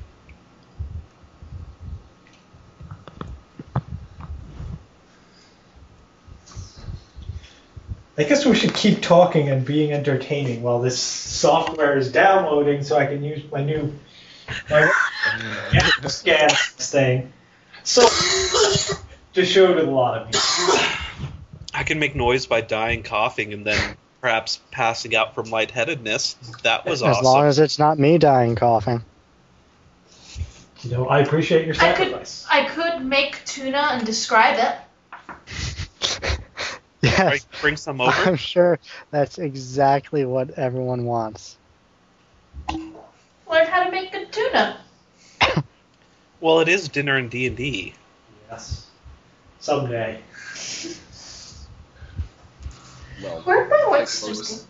[8.16, 12.96] I guess we should keep talking and being entertaining while this software is downloading so
[12.96, 13.92] I can use my new
[14.70, 14.90] my
[16.06, 17.34] scan thing.
[17.84, 18.00] So
[19.34, 21.28] to show to a lot of you.
[21.74, 26.34] I can make noise by dying, coughing, and then perhaps passing out from lightheadedness.
[26.62, 27.10] That was awesome.
[27.10, 27.24] As awesome.
[27.24, 29.02] long as it's not me dying coughing.
[30.82, 32.46] You know, I appreciate your I could sacrifice.
[32.50, 34.76] I could make tuna and describe it.
[37.00, 37.46] Bring, Yes.
[37.60, 38.10] bring some over.
[38.10, 38.78] I'm sure
[39.10, 41.56] that's exactly what everyone wants.
[42.70, 44.80] Learn how to make good tuna.
[46.40, 47.94] Well, it is dinner and D and D.
[48.50, 48.86] Yes.
[49.60, 50.20] Someday.
[53.22, 54.66] Well, Where'd my like most,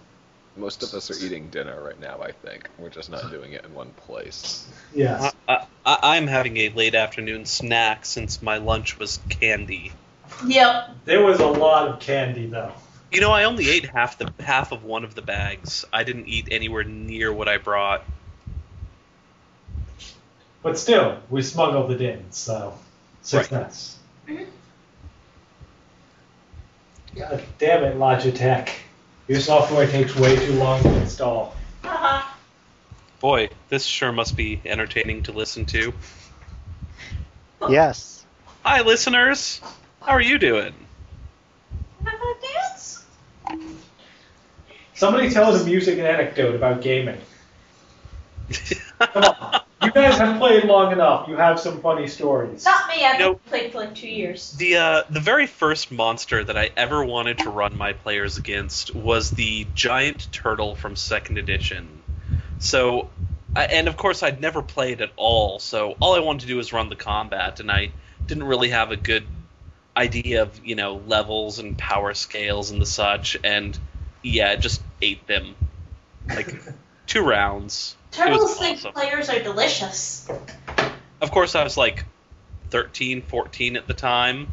[0.56, 2.68] most of us are eating dinner right now, I think.
[2.78, 4.68] We're just not doing it in one place.
[4.94, 5.34] Yes.
[5.48, 9.92] I, I, I'm having a late afternoon snack since my lunch was candy.
[10.40, 10.48] go?
[10.48, 10.90] Yep.
[11.04, 12.72] There was a lot of candy though.
[13.12, 15.84] You know, I only ate half the half of one of the bags.
[15.92, 18.04] I didn't eat anywhere near what I brought.
[20.62, 22.76] But still, we smuggled it in, so
[23.22, 23.98] success.
[24.26, 24.46] Mhm.
[27.16, 28.68] God damn it, Logitech.
[29.26, 31.56] Your software takes way too long to install.
[31.82, 32.28] Haha.
[33.20, 35.94] Boy, this sure must be entertaining to listen to.
[37.70, 38.26] Yes.
[38.62, 39.62] Hi, listeners.
[40.02, 40.74] How are you doing?
[42.06, 43.04] Am gonna dance?
[44.94, 47.20] Somebody tell us a music anecdote about gaming.
[48.98, 49.60] Come on.
[49.82, 51.28] You guys have played long enough.
[51.28, 52.64] You have some funny stories.
[52.64, 53.04] Not me.
[53.04, 53.44] I've Nope.
[53.46, 54.52] played for like two years.
[54.52, 58.94] The uh, the very first monster that I ever wanted to run my players against
[58.94, 61.88] was the giant turtle from second edition.
[62.58, 63.10] So,
[63.54, 65.58] I, and of course I'd never played at all.
[65.58, 67.90] So all I wanted to do was run the combat, and I
[68.26, 69.24] didn't really have a good
[69.94, 73.36] idea of you know levels and power scales and the such.
[73.44, 73.78] And
[74.22, 75.54] yeah, it just ate them
[76.28, 76.54] like
[77.06, 77.95] two rounds.
[78.12, 78.92] It Turtles was think awesome.
[78.92, 80.28] players are delicious.
[81.20, 82.04] Of course, I was like
[82.70, 84.52] 13, 14 at the time.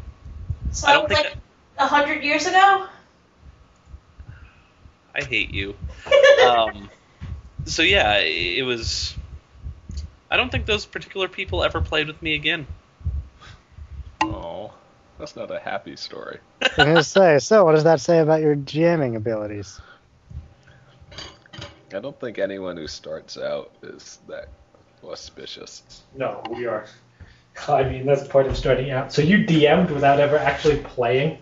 [0.72, 1.38] So I don't was think like
[1.78, 2.86] a hundred years ago.
[5.14, 5.76] I hate you.
[6.48, 6.90] um,
[7.64, 9.14] so yeah, it, it was.
[10.30, 12.66] I don't think those particular people ever played with me again.
[14.22, 14.72] Oh.
[15.18, 16.38] That's not a happy story.
[16.60, 17.38] I was gonna say.
[17.38, 19.80] So, what does that say about your jamming abilities?
[21.94, 24.48] I don't think anyone who starts out is that
[25.04, 26.02] auspicious.
[26.16, 26.86] No, we are.
[27.68, 29.12] I mean, that's part of starting out.
[29.12, 31.38] So you DM'd without ever actually playing?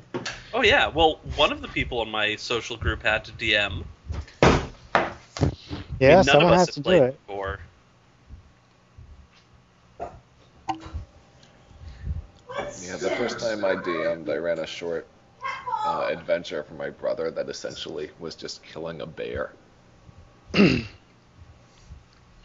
[0.53, 3.85] Oh yeah, well, one of the people in my social group had to DM.
[4.43, 5.11] I
[5.99, 7.27] Yeah, mean, none someone of us has to do played it.
[7.27, 7.61] before.
[12.83, 15.07] Yeah, the first time I DM'd, I ran a short
[15.87, 19.53] uh, adventure for my brother that essentially was just killing a bear.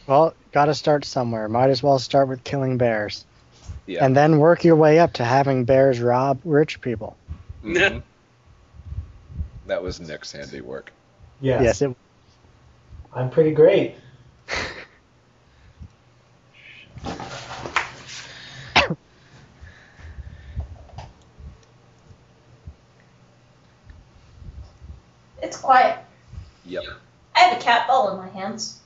[0.08, 1.50] Well, gotta start somewhere.
[1.50, 3.26] Might as well start with killing bears,
[3.88, 4.06] Yeah.
[4.06, 7.18] and then work your way up to having bears rob rich people.
[7.62, 8.02] Mhm.
[9.68, 10.94] that was Nick's handiwork.
[11.42, 11.62] Yes.
[11.62, 11.98] Yes, it,
[13.14, 13.96] I'm pretty great.
[25.42, 26.00] It's quiet.
[26.66, 26.84] Yep.
[27.36, 28.80] I have a cat ball in my hands.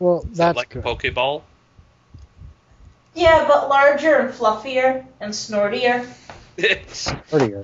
[0.00, 0.84] well, Is that that's like good.
[0.84, 1.42] a Pokeball?
[3.14, 6.04] Yeah, but larger and fluffier and snortier.
[6.88, 7.62] Snortier.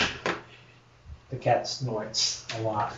[1.30, 2.92] The cat snorts a lot.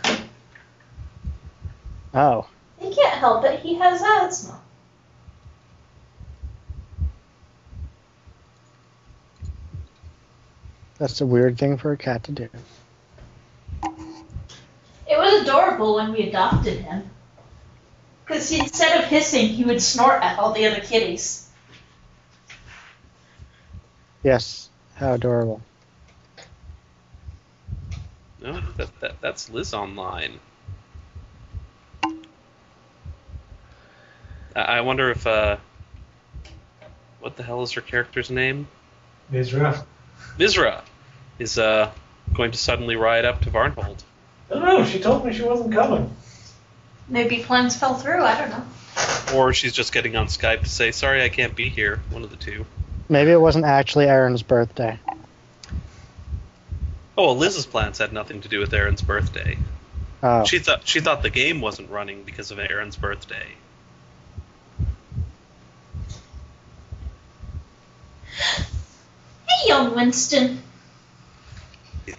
[2.12, 2.46] Oh,
[2.78, 3.60] He can't help it.
[3.60, 4.60] He has asthma.
[10.98, 12.48] that's a weird thing for a cat to do.
[15.12, 17.10] It was adorable when we adopted him.
[18.24, 21.50] Because instead of hissing, he would snort at all the other kitties.
[24.22, 25.60] Yes, how adorable.
[28.40, 30.40] No, that, that, that's Liz online.
[34.56, 35.58] I I wonder if, uh,
[37.20, 38.66] what the hell is her character's name?
[39.30, 39.84] Mizra.
[40.38, 40.80] Mizra
[41.38, 41.90] is, uh,
[42.32, 44.04] going to suddenly ride up to Varnhold.
[44.52, 44.84] I don't know.
[44.84, 46.14] She told me she wasn't coming.
[47.08, 48.22] Maybe plans fell through.
[48.22, 48.64] I don't know.
[49.34, 52.00] Or she's just getting on Skype to say, sorry, I can't be here.
[52.10, 52.66] One of the two.
[53.08, 54.98] Maybe it wasn't actually Aaron's birthday.
[57.16, 59.58] Oh, well, Liz's plans had nothing to do with Aaron's birthday.
[60.22, 63.48] Oh, She thought she thought the game wasn't running because of Aaron's birthday.
[69.48, 70.62] Hey, young Winston.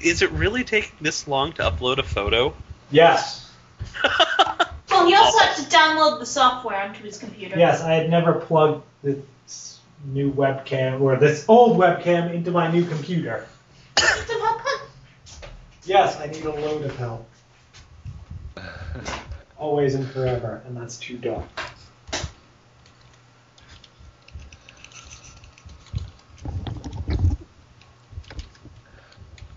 [0.04, 2.54] Is it really taking this long to upload a photo?
[2.92, 3.52] Yes.
[4.90, 7.58] Well, he also had to download the software onto his computer.
[7.58, 12.86] Yes, I had never plugged this new webcam or this old webcam into my new
[12.86, 13.48] computer.
[15.86, 17.30] Yes, I need a load of help.
[19.58, 21.44] Always and forever, and that's too dark.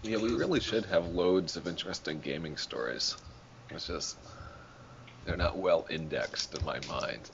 [0.07, 3.17] Yeah, we really should have loads of interesting gaming stories.
[3.71, 4.17] It's just
[5.25, 7.29] they're not well indexed in my mind.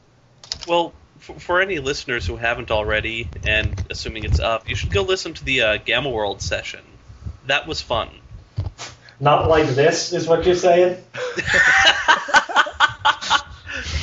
[0.66, 5.02] Well, for, for any listeners who haven't already, and assuming it's up, you should go
[5.02, 6.80] listen to the uh, Gamma World session.
[7.46, 8.08] That was fun.
[9.20, 10.96] Not like this, is what you're saying?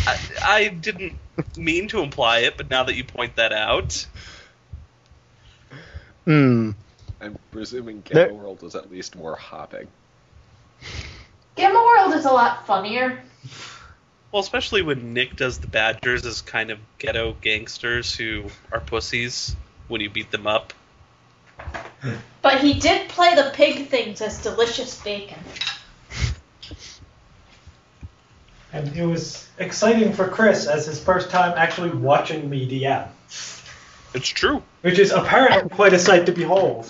[0.06, 1.14] I, I didn't
[1.58, 4.06] mean to imply it, but now that you point that out,
[6.26, 6.72] hmm.
[7.22, 9.88] I'm presuming There- World was at least more hopping.
[11.56, 13.22] Gamma World is a lot funnier.
[14.32, 19.56] well, especially when Nick does the Badgers as kind of ghetto gangsters who are pussies
[19.90, 20.74] when you beat them up.
[22.42, 25.40] But he did play the pig things as delicious bacon.
[28.72, 33.08] And it was exciting for Chris as his first time actually watching me DM,
[34.14, 34.62] It's true.
[34.82, 36.90] which is apparently quite a sight to behold.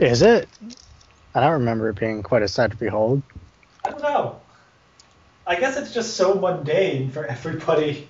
[0.00, 0.48] Is it?
[1.34, 3.22] I don't remember it being quite a sight to behold.
[3.84, 4.40] I don't know.
[5.46, 8.08] I guess it's just so mundane for everybody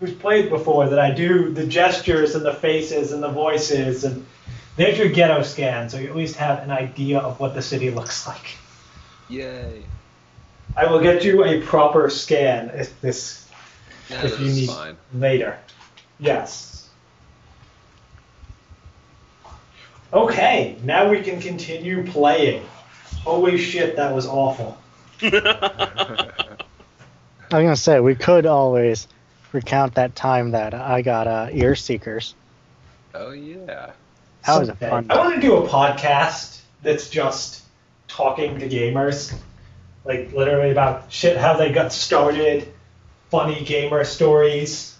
[0.00, 4.26] who's played before that I do the gestures and the faces and the voices and
[4.76, 7.90] there's your ghetto scan, so you at least have an idea of what the city
[7.90, 8.56] looks like.
[9.28, 9.82] Yay!
[10.74, 13.46] I will get you a proper scan if this
[14.08, 14.96] Yeah, if you need fine.
[15.14, 15.58] later.
[16.18, 16.71] Yes.
[20.12, 22.62] Okay, now we can continue playing.
[23.24, 24.76] Holy shit, that was awful.
[25.22, 26.56] I
[27.50, 29.08] was gonna say we could always
[29.52, 32.34] recount that time that I got uh, ear seekers.
[33.14, 33.92] Oh yeah.
[34.46, 35.06] That was a fun.
[35.08, 37.62] I want to do a podcast that's just
[38.08, 39.32] talking to gamers,
[40.04, 42.66] like literally about shit how they got started,
[43.30, 44.96] funny gamer stories.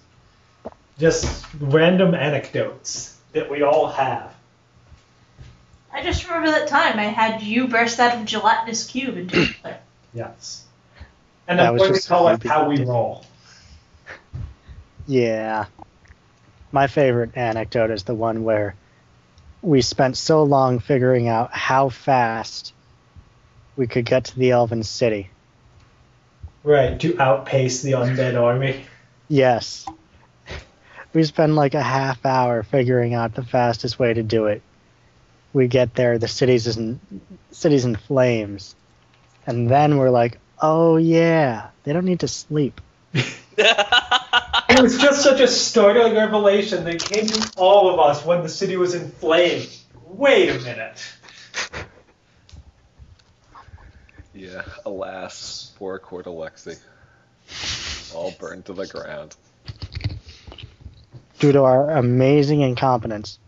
[0.99, 4.32] just random anecdotes that we all have.
[6.03, 9.37] I just remember that time I had you burst out of a gelatinous cube into
[9.37, 9.79] another.
[10.15, 10.65] Yes.
[11.49, 13.25] And That I'm was going to just call it how we roll.
[15.07, 15.67] Yeah.
[16.71, 18.75] My favorite anecdote is the one where
[19.63, 22.75] we spent so long figuring out how fast
[23.77, 25.31] we could get to the Elven City.
[26.63, 28.85] Right, to outpace the undead army.
[29.29, 29.87] Yes.
[31.15, 34.63] We spend like a half hour figuring out the fastest way to do it.
[35.53, 37.01] We get there, the city's in
[37.51, 38.75] city's in flames.
[39.47, 42.81] And then we're like, "Oh yeah, they don't need to sleep."
[44.73, 48.49] It was just such a startling revelation that came to all of us when the
[48.49, 49.85] city was in flames.
[50.07, 51.05] Wait a minute.
[54.35, 56.79] Yeah, alas, poor Court Alexi.
[58.15, 59.37] All burned to the ground.
[61.39, 63.39] Due to our amazing incompetence.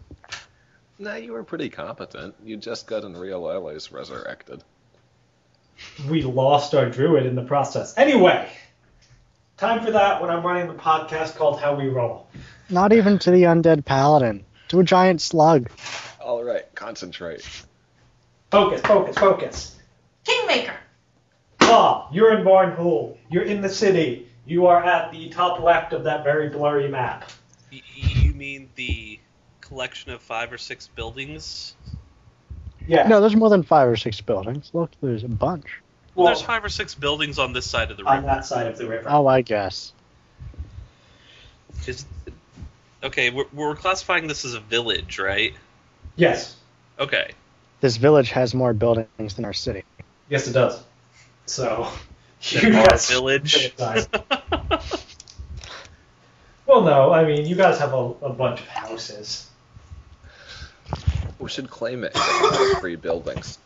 [1.04, 2.34] Nah, you were pretty competent.
[2.42, 4.64] You just got Unreal Allies resurrected.
[6.08, 7.92] We lost our druid in the process.
[7.98, 8.48] Anyway,
[9.58, 12.26] time for that when I'm running the podcast called How We Roll.
[12.70, 14.46] Not even to the undead paladin.
[14.68, 15.68] To a giant slug.
[16.22, 17.46] Alright, concentrate.
[18.50, 19.76] Focus, focus, focus.
[20.24, 20.76] Kingmaker.
[21.60, 23.18] Ah, you're in Varnhold.
[23.30, 24.30] You're in the city.
[24.46, 27.30] You are at the top left of that very blurry map.
[27.70, 29.20] You mean the
[29.68, 31.74] collection of five or six buildings?
[32.86, 33.08] Yeah.
[33.08, 34.70] No, there's more than five or six buildings.
[34.72, 35.80] Look, there's a bunch.
[36.14, 38.26] well, There's five or six buildings on this side of the on river.
[38.26, 39.08] that side of the river.
[39.08, 39.92] Oh, I guess.
[41.86, 42.04] Is,
[43.02, 45.54] okay, we're, we're classifying this as a village, right?
[46.16, 46.56] Yes.
[46.98, 47.32] Okay.
[47.80, 49.84] This village has more buildings than our city.
[50.28, 50.82] Yes, it does.
[51.46, 51.88] So,
[52.52, 53.74] Then you our guys- village.
[56.66, 59.48] Well, no, I mean, you guys have a, a bunch of houses.
[61.38, 63.58] We should claim it as free buildings.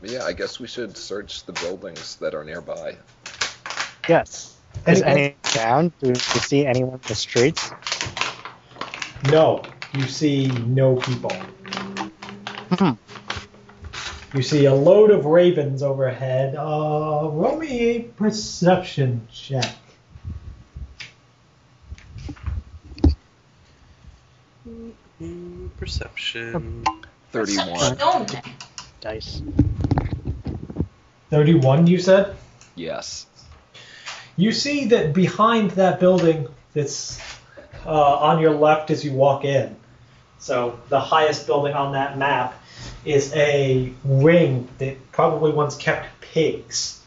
[0.00, 2.96] But yeah, I guess we should search the buildings that are nearby.
[4.08, 4.56] Yes.
[4.86, 5.92] Is Anyone- any down?
[6.00, 7.70] Do you see anyone in the streets?
[9.30, 9.62] No,
[9.94, 11.32] you see no people.
[12.72, 12.92] Hmm.
[14.36, 16.56] You see a load of ravens overhead.
[16.56, 19.74] Uh, roll me a perception check.
[25.24, 26.84] Mm, Perception.
[27.32, 27.96] 31.
[27.96, 28.26] Stone.
[29.00, 29.42] Dice.
[31.30, 32.36] 31, you said?
[32.74, 33.26] Yes.
[34.36, 37.18] You see that behind that building that's
[37.86, 39.76] uh, on your left as you walk in,
[40.38, 42.54] so the highest building on that map,
[43.04, 47.00] is a ring that probably once kept pigs.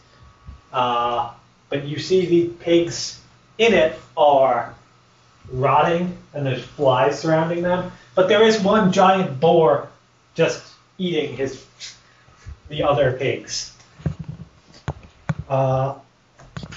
[0.72, 1.32] Uh,
[1.70, 3.20] but you see the pigs
[3.58, 4.74] in it are
[5.52, 7.92] rotting and there's flies surrounding them.
[8.18, 9.90] But there is one giant boar
[10.34, 10.66] just
[10.98, 11.64] eating his
[12.68, 13.72] the other pigs.
[15.48, 15.94] Uh,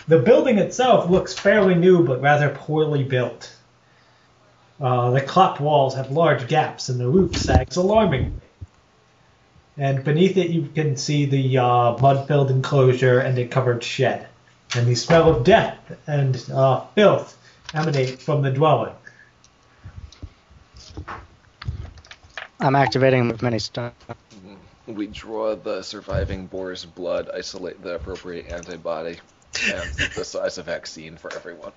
[0.07, 3.51] the building itself looks fairly new but rather poorly built.
[4.79, 8.33] Uh, the clocked walls have large gaps and the roof sags alarmingly.
[9.79, 14.27] And beneath it, you can see the uh, mud filled enclosure and a covered shed.
[14.77, 17.39] And the smell of death and uh, filth
[17.73, 18.93] emanate from the dwelling.
[22.61, 23.95] I'm activating with many stuff.
[24.87, 29.19] We draw the surviving boar's blood, isolate the appropriate antibody,
[29.73, 31.73] and synthesize a vaccine for everyone.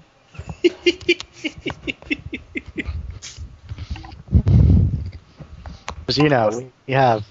[6.05, 7.25] Because you know we have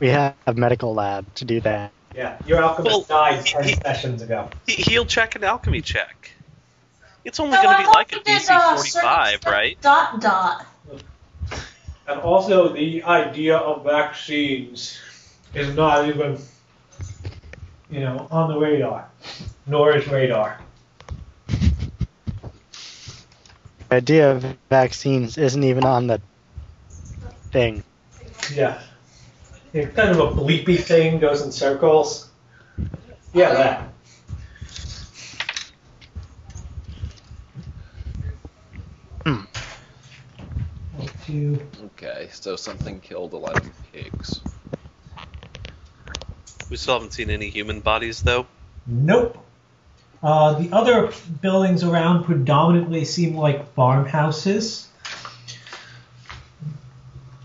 [0.00, 1.92] we have a medical lab to do that.
[2.14, 4.48] Yeah, your alchemist Well, died he- 10 he- sessions ago.
[4.66, 6.30] He- He'll check an alchemy check.
[7.24, 9.78] It's only No, going to be like a you did, DC uh, 45, right?
[9.82, 10.66] Dot dot.
[12.08, 14.98] And also, the idea of vaccines
[15.52, 16.38] is not even,
[17.90, 19.10] you know, on the radar.
[19.66, 20.58] Nor is radar.
[23.90, 26.22] The idea of vaccines isn't even on the
[27.50, 27.82] thing.
[28.54, 28.80] Yeah.
[29.74, 32.30] It's kind of a bleepy thing, goes in circles.
[33.34, 33.92] Yeah, that.
[41.28, 41.60] Two.
[41.84, 44.40] Okay, so something killed a lot of pigs.
[46.70, 48.46] We still haven't seen any human bodies, though.
[48.86, 49.36] Nope.
[50.22, 51.12] Uh, the other
[51.42, 54.88] buildings around predominantly seem like farmhouses.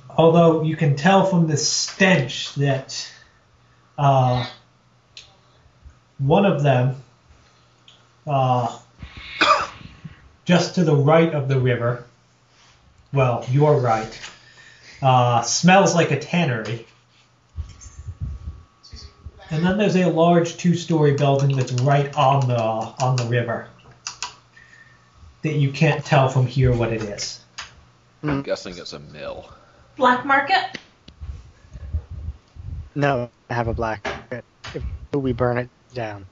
[0.09, 3.11] Although you can tell from the stench that
[3.97, 4.47] uh,
[6.19, 7.03] one of them
[8.25, 8.79] uh,
[10.45, 12.05] just to the right of the river,
[13.13, 14.19] well, you're right,
[15.01, 16.85] uh, smells like a tannery.
[19.49, 23.67] And then there's a large two-story building that's right on the on the river
[25.43, 27.39] that you can't tell from here what it is.
[28.23, 29.49] I'm guessing it's a mill.
[29.97, 30.77] Black market?
[32.95, 34.03] No, I have a black.
[34.05, 34.45] market.
[34.73, 34.83] If
[35.13, 36.25] we burn it down.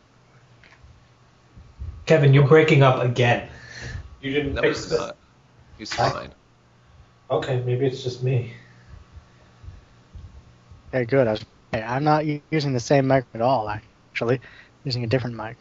[2.05, 3.49] Kevin, you're breaking up again.
[4.21, 4.99] You didn't No, fix he's this.
[4.99, 5.17] not.
[5.77, 6.32] He's fine.
[7.32, 8.53] Okay, maybe it's just me.
[10.93, 11.27] Okay, good.
[11.27, 13.69] I was, I'm not using the same mic at all.
[13.69, 14.41] Actually,
[14.84, 15.57] using a different mic.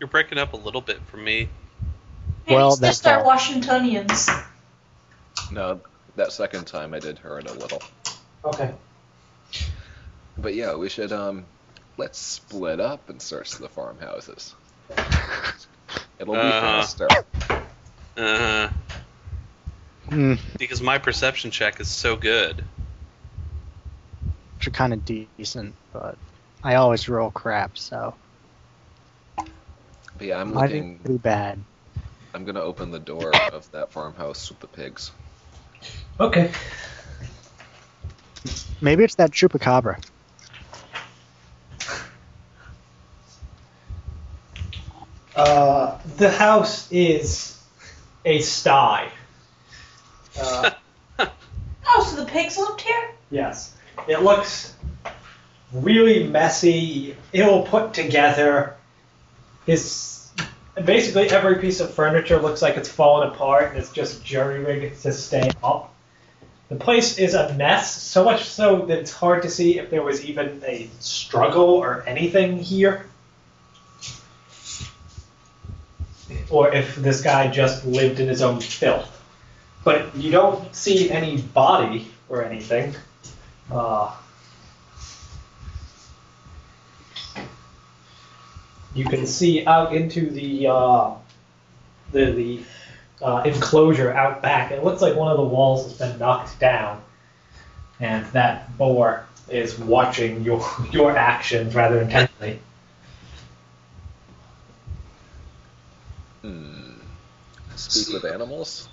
[0.00, 1.48] You're breaking up a little bit for me.
[2.46, 3.26] Maybe Well, it's that's just our all.
[3.26, 4.30] Washingtonians.
[5.52, 5.80] No,
[6.16, 7.82] that second time I did hear it a little.
[8.46, 8.72] Okay.
[10.38, 11.44] But yeah, we should um,
[11.98, 14.54] let's split up and search the farmhouses.
[16.18, 16.80] It'll be Uh-huh.
[16.80, 17.08] faster.
[18.16, 18.68] Uh,
[20.10, 22.64] Hmm, because my perception check is so good.
[24.56, 26.18] which are kind of decent, but
[26.62, 28.14] I always roll crap, so
[29.36, 30.82] But yeah, I'm I looking.
[30.82, 31.64] think pretty bad.
[32.34, 35.12] I'm gonna open the door of that farmhouse with the pigs.
[36.18, 36.50] Okay.
[38.82, 40.02] Maybe it's that chupacabra.
[45.34, 47.62] Uh, the house is
[48.24, 49.10] a sty.
[50.40, 50.70] Uh,
[51.92, 53.10] Oh, so the pigs lived here?
[53.30, 53.74] yes.
[54.08, 54.74] It looks
[55.72, 58.76] really messy, ill put together.
[59.66, 60.30] His
[60.84, 65.02] basically every piece of furniture looks like it's fallen apart and it's just jury rigged
[65.02, 65.92] to stay up.
[66.68, 70.02] The place is a mess, so much so that it's hard to see if there
[70.02, 73.06] was even a struggle or anything here.
[76.48, 79.19] Or if this guy just lived in his own filth.
[79.82, 82.94] But you don't see any body or anything.
[83.70, 84.14] Uh,
[88.94, 91.10] you can see out into the uh,
[92.12, 92.60] the the
[93.24, 94.72] uh, enclosure out back.
[94.72, 97.02] It looks like one of the walls has been knocked down,
[98.00, 102.58] and that boar is watching your your actions rather intently.
[106.42, 106.94] Hmm.
[107.76, 108.89] Speak with animals.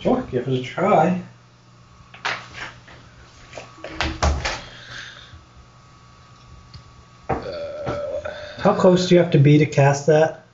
[0.00, 1.22] Sure, give it a try.
[7.28, 8.20] Uh,
[8.58, 10.44] How close do you have to be to cast that?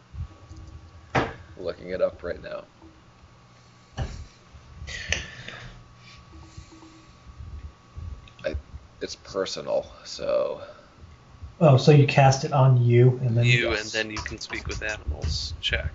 [1.57, 2.65] looking it up right now.
[8.45, 8.55] I,
[9.01, 10.63] it's personal, so
[11.61, 14.67] Oh, so you cast it on you and then You and then you can speak
[14.69, 15.55] with animals.
[15.61, 15.93] Check.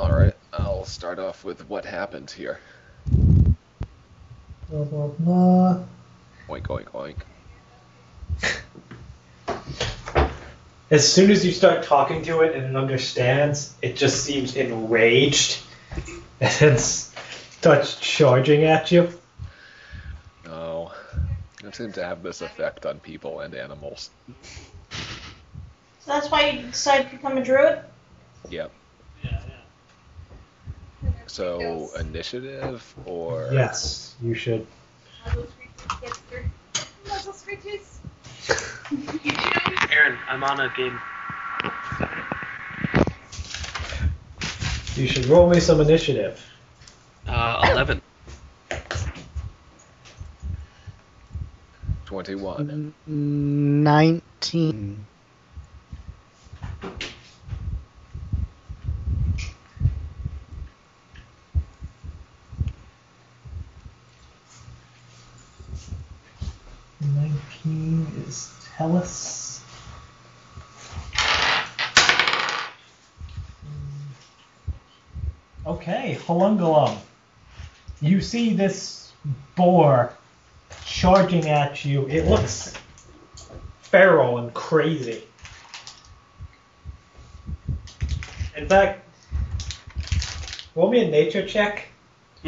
[0.00, 0.34] All right.
[0.54, 2.58] I'll start off with what happened here.
[4.70, 5.82] Blah, blah, blah.
[6.48, 7.16] Oink oink oink.
[10.90, 15.60] As soon as you start talking to it and it understands, it just seems enraged
[16.40, 19.10] and it starts charging at you.
[20.46, 20.94] Oh,
[21.64, 24.08] I seem to have this effect on people and animals.
[24.90, 24.96] So
[26.06, 27.80] that's why you decided to become a druid?
[28.48, 28.72] Yep.
[31.32, 34.66] So initiative or Yes, you should.
[39.92, 40.98] Aaron, I'm on a game.
[44.96, 46.44] You should roll me some initiative.
[47.28, 48.02] Uh, 11.
[52.06, 52.92] twenty-one.
[53.06, 55.06] N- Nineteen.
[67.00, 69.60] Nineteen is Tellus.
[76.30, 76.96] Okay, Holungulum.
[78.00, 79.12] You see this
[79.56, 80.12] boar
[80.84, 82.06] charging at you.
[82.08, 82.72] It looks
[83.82, 85.24] feral and crazy.
[88.56, 89.06] In fact,
[90.74, 91.86] roll me a nature check.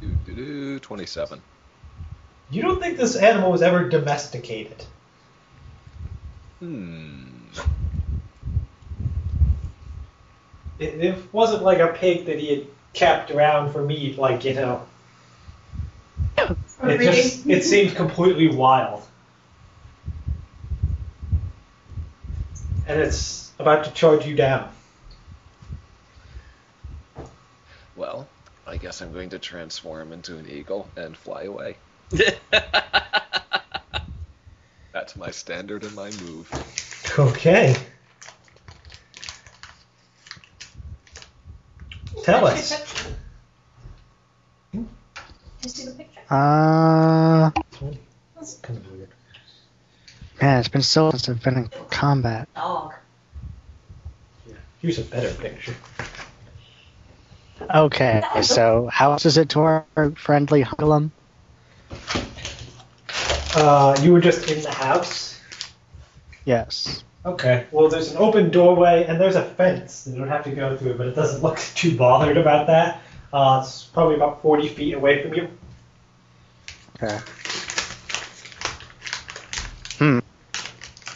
[0.00, 1.42] Doo, doo, doo, Twenty-seven.
[2.50, 4.84] You don't think this animal was ever domesticated?
[6.60, 7.37] Hmm.
[10.78, 14.54] It, it wasn't like a pig that he had kept around for meat, like you
[14.54, 14.86] know,
[16.82, 19.02] it just it seemed completely wild,
[22.86, 24.70] and it's about to charge you down.
[27.96, 28.28] Well,
[28.66, 31.76] I guess I'm going to transform into an eagle and fly away.
[34.92, 36.48] That's my standard and my move.
[37.18, 37.76] Okay.
[42.28, 43.16] Tell us.
[44.72, 44.86] Can
[45.62, 46.20] you see the picture?
[46.28, 47.50] Uh,
[48.36, 49.08] That's kind of weird.
[50.38, 52.46] man, it's been so since I've been in combat.
[52.54, 52.92] Dog.
[54.82, 55.74] Here's a better picture.
[57.74, 61.10] Okay, so how else is it to our friendly Hugglum?
[63.54, 65.40] Uh, you were just in the house.
[66.44, 67.04] Yes.
[67.28, 67.66] Okay.
[67.70, 70.76] Well, there's an open doorway and there's a fence that you would have to go
[70.76, 73.02] through, it, but it doesn't look too bothered about that.
[73.32, 75.48] Uh, it's probably about 40 feet away from you.
[76.96, 77.18] Okay.
[79.98, 80.18] Hmm.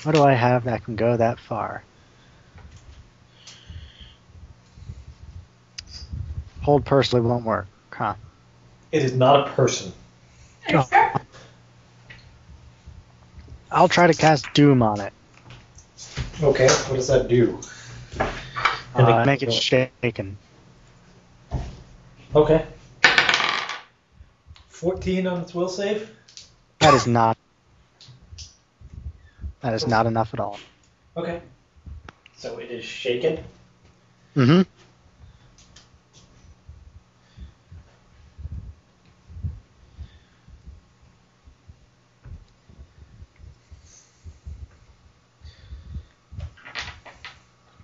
[0.02, 1.82] What do I have that can go that far?
[6.60, 7.66] Hold personally won't work.
[7.90, 8.14] Huh.
[8.92, 9.92] It is not a person.
[10.68, 11.12] Are sure?
[13.70, 15.14] I'll try to cast Doom on it.
[16.42, 16.66] Okay.
[16.66, 17.60] What does that do?
[18.18, 20.36] And Uh, make it shaken.
[22.34, 22.66] Okay.
[24.68, 26.10] 14 on its will save.
[26.80, 27.36] That is not.
[29.60, 30.58] That is not enough at all.
[31.16, 31.40] Okay.
[32.36, 33.44] So it is shaken.
[34.34, 34.62] Mm-hmm.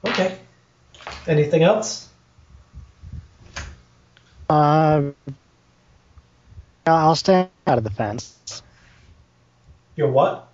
[0.04, 0.38] Okay.
[1.28, 2.08] Anything else?
[4.48, 5.10] Uh,
[6.86, 8.62] I'll stay out of the fence.
[9.94, 10.48] You're what?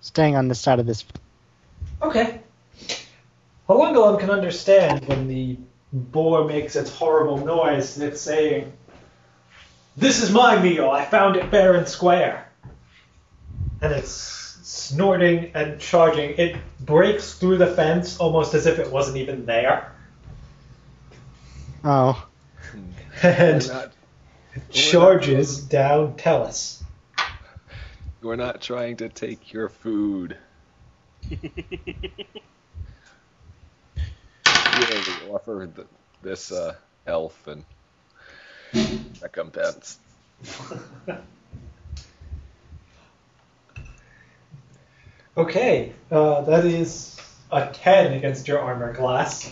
[0.00, 1.04] Staying on this side of this.
[2.00, 2.40] Okay.
[3.68, 5.58] Holungalum can understand when the
[5.92, 8.72] boar makes its horrible noise and it's saying,
[9.96, 12.48] This is my meal, I found it fair and square.
[13.82, 16.38] And it's snorting and charging.
[16.38, 19.92] It breaks through the fence almost as if it wasn't even there.
[21.82, 22.28] Oh,
[23.22, 23.92] And We're not,
[24.70, 26.82] charges down Tellus.
[28.22, 30.36] we're not trying to take your food.
[31.30, 31.38] Yeah,
[34.74, 35.86] we offer th
[36.22, 36.74] this uh,
[37.06, 37.64] elf and
[39.20, 39.98] recompense.
[45.40, 47.18] Okay, uh, that is
[47.50, 49.50] a 10 against your armor class.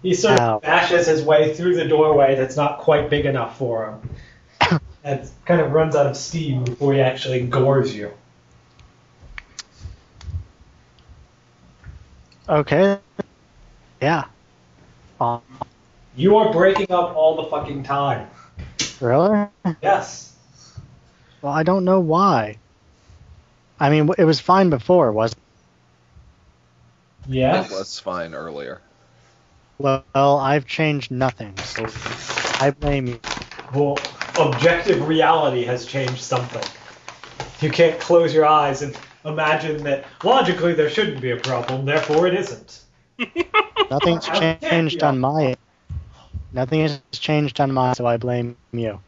[0.00, 0.56] He sort Ow.
[0.56, 3.98] of bashes his way through the doorway that's not quite big enough for
[4.60, 4.80] him.
[5.04, 8.12] and kind of runs out of steam before he actually gores you.
[12.48, 13.00] okay.
[14.00, 14.26] Yeah.
[15.20, 15.40] Uh,
[16.14, 18.28] You are breaking up all the fucking time.
[19.00, 19.48] really?
[19.82, 20.36] Yes.
[21.42, 22.58] Well, I don't know why.
[23.78, 25.38] I mean, it was fine before, wasn't
[27.28, 27.34] it?
[27.34, 27.70] Yes.
[27.70, 28.80] It was fine earlier.
[29.78, 31.86] Well, I've changed nothing, so
[32.60, 33.20] I blame you.
[33.74, 33.98] Well,
[34.38, 36.62] objective reality has changed something.
[37.60, 42.26] You can't close your eyes and imagine that logically there shouldn't be a problem, therefore
[42.26, 42.80] it isn't.
[43.90, 45.44] Nothing's changed on my.
[45.44, 45.56] end.
[46.52, 49.00] Nothing has changed on my, so I blame you.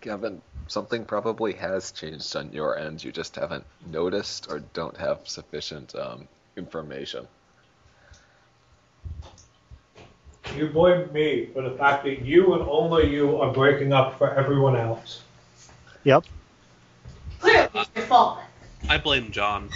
[0.00, 3.02] Kevin, something probably has changed on your end.
[3.02, 7.26] You just haven't noticed or don't have sufficient um, information.
[10.56, 14.34] You blame me for the fact that you and only you are breaking up for
[14.34, 15.22] everyone else.
[16.04, 16.24] Yep.
[17.40, 18.38] Clearly, it's your fault.
[18.88, 19.70] I blame John.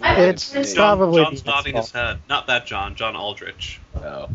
[0.00, 2.18] I It's it's John probably John's nodding his head.
[2.28, 2.94] Not that John.
[2.94, 3.80] John Aldrich.
[3.94, 4.30] No.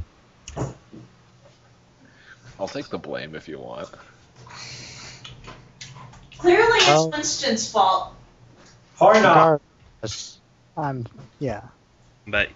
[2.59, 3.89] I'll take the blame if you want.
[6.37, 8.13] Clearly, it's Well- Winston's fault.
[8.99, 9.59] Harna,
[10.01, 10.37] Regardless,
[10.77, 11.05] I'm.
[11.39, 11.61] Yeah.
[12.27, 12.49] But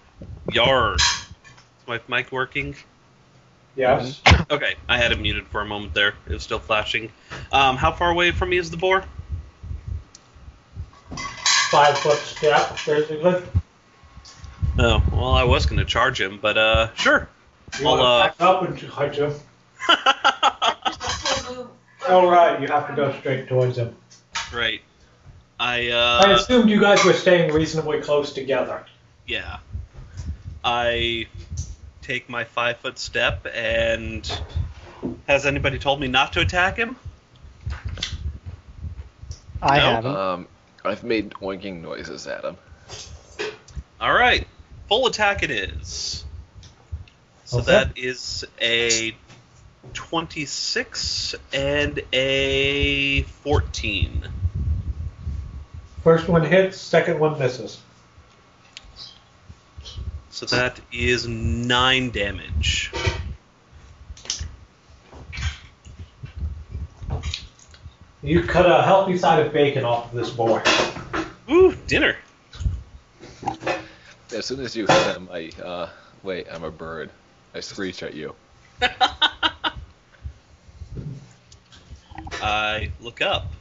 [0.52, 0.96] yar.
[0.96, 1.28] Is
[1.88, 2.76] my mic working?
[3.76, 4.22] yes.
[4.52, 6.16] Okay, I had it muted for a moment there.
[6.28, 7.12] It was still flashing.
[7.52, 9.04] Um, how far away from me is the boar?
[11.70, 13.44] Five foot step, basically.
[14.80, 17.30] Oh, well, I was going to charge him, but uh, sure.
[17.80, 19.34] You I'll, want uh, back up and charge him.
[22.10, 22.30] Just a full move.
[22.30, 23.96] Oh, right, you have to go straight towards him.
[24.54, 24.82] right.
[25.62, 28.86] I, I uh, assumed you guys were staying reasonably close together.
[29.28, 29.58] yeah.
[30.64, 31.28] I
[32.02, 34.30] take my five foot step, and
[35.28, 36.98] has anybody told me not to attack him?
[39.62, 39.84] I No.
[39.84, 40.16] haven't.
[40.16, 40.48] Um,
[40.86, 42.58] I've made oinking noises at him.
[44.02, 44.48] All right,
[44.90, 46.26] full attack it is.
[47.46, 47.72] So Okay.
[47.72, 49.16] that is a
[49.94, 54.28] 26 and a 14.
[56.04, 57.80] First one hits, second one misses.
[60.30, 62.92] So that is 9 damage.
[68.22, 70.62] You cut a healthy side of bacon off of this boy.
[71.50, 72.16] Ooh, dinner.
[74.34, 75.90] As soon as you hit him, I uh,
[76.22, 76.48] wait.
[76.52, 77.10] I'm a bird.
[77.54, 78.36] I screech at you.
[82.42, 83.52] I look up.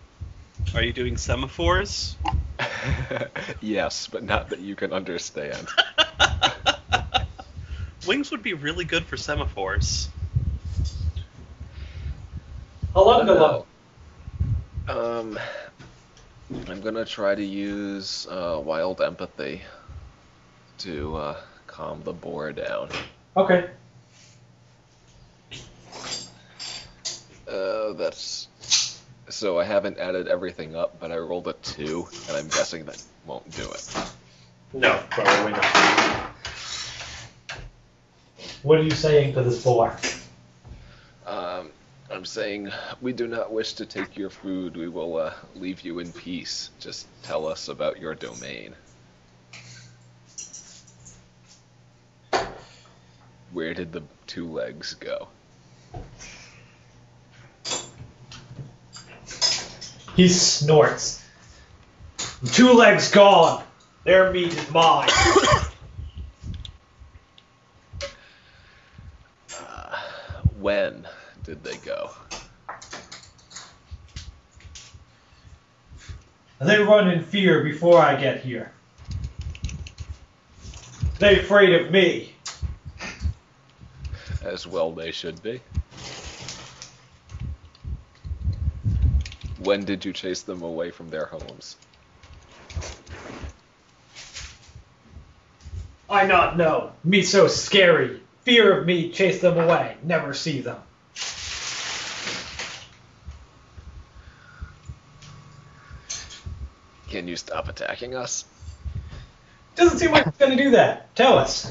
[0.74, 2.14] Are you doing semaphores?
[3.60, 5.68] yes, but not that you can understand.
[8.06, 10.08] Wings would be really good for semaphores.
[12.94, 13.64] Halungalum.
[14.88, 15.38] Um,
[16.68, 19.62] I'm gonna try to use uh, wild empathy
[20.78, 22.88] to uh, calm the boar down.
[23.36, 23.70] Okay.
[27.46, 28.48] Uh, that's
[29.28, 33.02] so I haven't added everything up, but I rolled a two, and I'm guessing that
[33.26, 34.12] won't do it.
[34.72, 35.64] No, probably not.
[38.62, 39.90] What are you saying to this boy?
[41.26, 41.70] Um,
[42.10, 42.70] I'm saying
[43.00, 44.76] we do not wish to take your food.
[44.76, 46.70] We will uh, leave you in peace.
[46.80, 48.74] Just tell us about your domain.
[53.52, 55.28] Where did the two legs go?
[60.18, 61.24] He snorts.
[62.46, 63.62] Two legs gone.
[64.02, 65.08] Their meat is mine.
[69.56, 69.96] Uh,
[70.58, 71.06] when
[71.44, 72.10] did they go?
[76.60, 78.72] They run in fear before I get here.
[81.20, 82.34] They afraid of me.
[84.42, 85.60] As well they should be.
[89.68, 91.76] When did you chase them away from their homes?
[96.08, 96.92] I not know.
[97.04, 98.22] Me so scary.
[98.44, 99.98] Fear of me chase them away.
[100.02, 100.78] Never see them.
[107.10, 108.46] Can you stop attacking us?
[109.76, 111.14] Doesn't seem like it's gonna do that.
[111.14, 111.70] Tell us.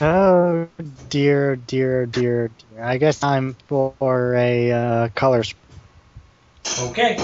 [0.00, 0.68] Oh
[1.08, 2.84] dear, dear, dear, dear.
[2.84, 5.42] I guess I'm for a uh, color.
[5.42, 5.67] sp-
[6.80, 7.16] Okay.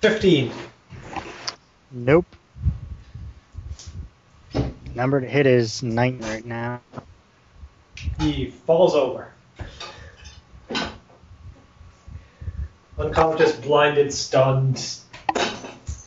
[0.00, 0.50] Fifteen.
[1.90, 2.26] Nope.
[4.94, 6.80] Number to hit is nine right now.
[8.18, 9.30] He falls over.
[12.98, 14.96] Unconscious, blinded, stunned,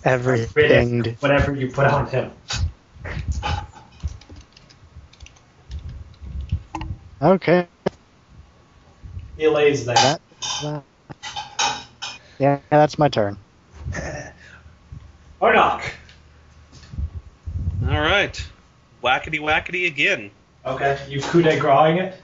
[0.04, 1.04] Everything.
[1.04, 2.32] riddick, whatever you put on him.
[7.22, 7.68] Okay.
[9.38, 9.96] He lays there.
[9.96, 10.22] That,
[10.62, 10.84] that-
[12.40, 13.38] yeah, that's my turn.
[15.42, 15.84] Arnock.
[17.88, 18.44] All right.
[19.04, 20.32] Whackety whackety again.
[20.66, 22.22] Okay, you coup de grace it.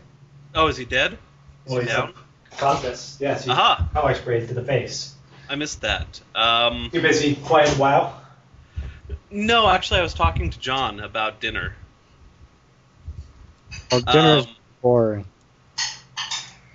[0.56, 1.14] Oh, is he dead?
[1.14, 1.18] Is
[1.72, 2.14] Well, he he's down?
[2.58, 3.18] Conscious.
[3.20, 3.90] Yes, you Aha!
[3.94, 5.14] power sprayed to the face.
[5.50, 6.20] I missed that.
[6.36, 8.14] Um, You're busy playing WoW.
[9.30, 11.74] no, actually, I was talking to John about dinner.
[13.92, 15.26] Well, dinner's Um, boring.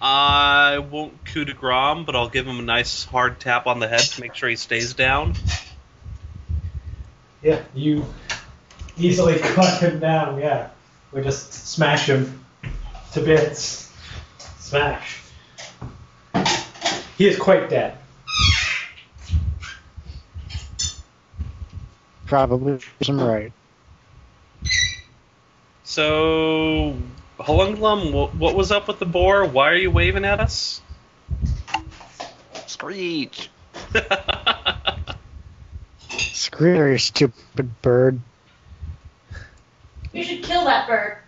[0.06, 3.88] I won't coup de grace, but I'll give him a nice hard tap on the
[3.88, 5.32] head to make sure he stays down.
[7.42, 8.04] Yeah, you
[8.98, 10.38] easily cut him down.
[10.38, 10.68] Yeah,
[11.10, 12.44] we just smash him
[13.12, 13.90] to bits.
[14.58, 15.22] Smash.
[17.16, 17.96] He is quite dead.
[22.26, 23.52] Probably some right.
[25.84, 26.94] So,
[27.38, 29.44] Halunglum, wh- what was up with the boar?
[29.44, 30.80] Why are you waving at us?
[32.66, 33.50] Screech!
[36.08, 38.20] Screw you stupid bird.
[40.12, 41.18] You should kill that bird.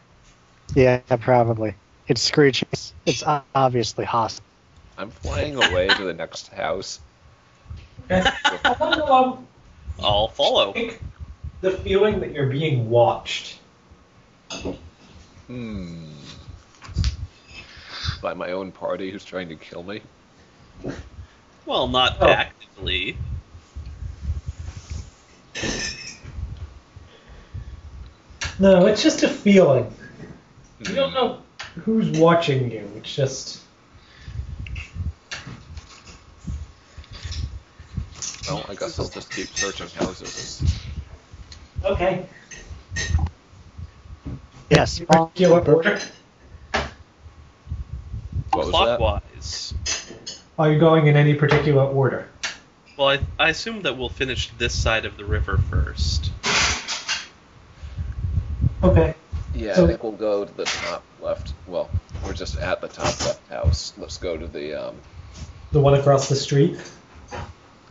[0.74, 1.74] Yeah, probably.
[2.06, 2.68] It's screeching.
[2.70, 4.44] It's, it's obviously hostile.
[4.98, 7.00] I'm flying away to the next house.
[8.10, 8.22] Okay.
[8.64, 9.04] I wonder,
[9.98, 10.74] I'll follow.
[11.60, 13.58] the feeling that you're being watched.
[15.46, 16.04] Hmm.
[18.22, 20.02] By my own party who's trying to kill me?
[21.64, 22.28] Well, not Oh.
[22.28, 23.16] actively.
[28.58, 29.92] No, it's just a feeling.
[30.80, 31.42] You don't know
[31.84, 32.90] who's watching you.
[32.96, 33.60] It's just.
[38.48, 40.62] Well, I guess I'll just keep searching houses.
[41.84, 42.26] Okay.
[44.70, 44.98] Yes.
[45.00, 46.00] Particular order.
[48.52, 48.70] What was?
[48.70, 49.74] Clockwise.
[50.58, 52.28] Are you going in any particular order?
[52.96, 56.30] Well, I, I assume that we'll finish this side of the river first.
[58.82, 59.14] Okay.
[59.54, 61.52] Yeah, So- I think we'll go to the top left.
[61.66, 61.90] Well,
[62.24, 63.92] we're just at the top left house.
[63.98, 64.96] Let's go to the um,
[65.72, 66.78] The one across the street?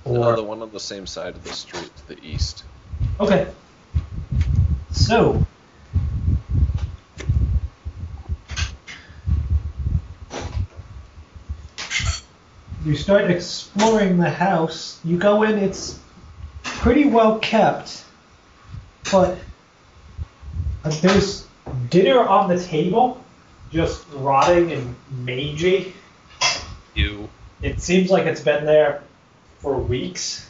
[0.06, 0.36] no, Or.
[0.36, 2.64] the one on the same side of the street to the east.
[3.20, 3.48] Okay.
[4.92, 5.46] So.
[12.86, 15.00] You start exploring the house.
[15.04, 16.00] You go in, it's
[16.64, 18.06] pretty well kept,
[19.12, 19.38] but
[21.02, 21.48] there's
[21.90, 23.24] dinner on the table,
[23.72, 25.94] just rotting and mangy.
[26.94, 27.28] You.
[27.62, 29.02] It seems like it's been there
[29.60, 30.48] for weeks.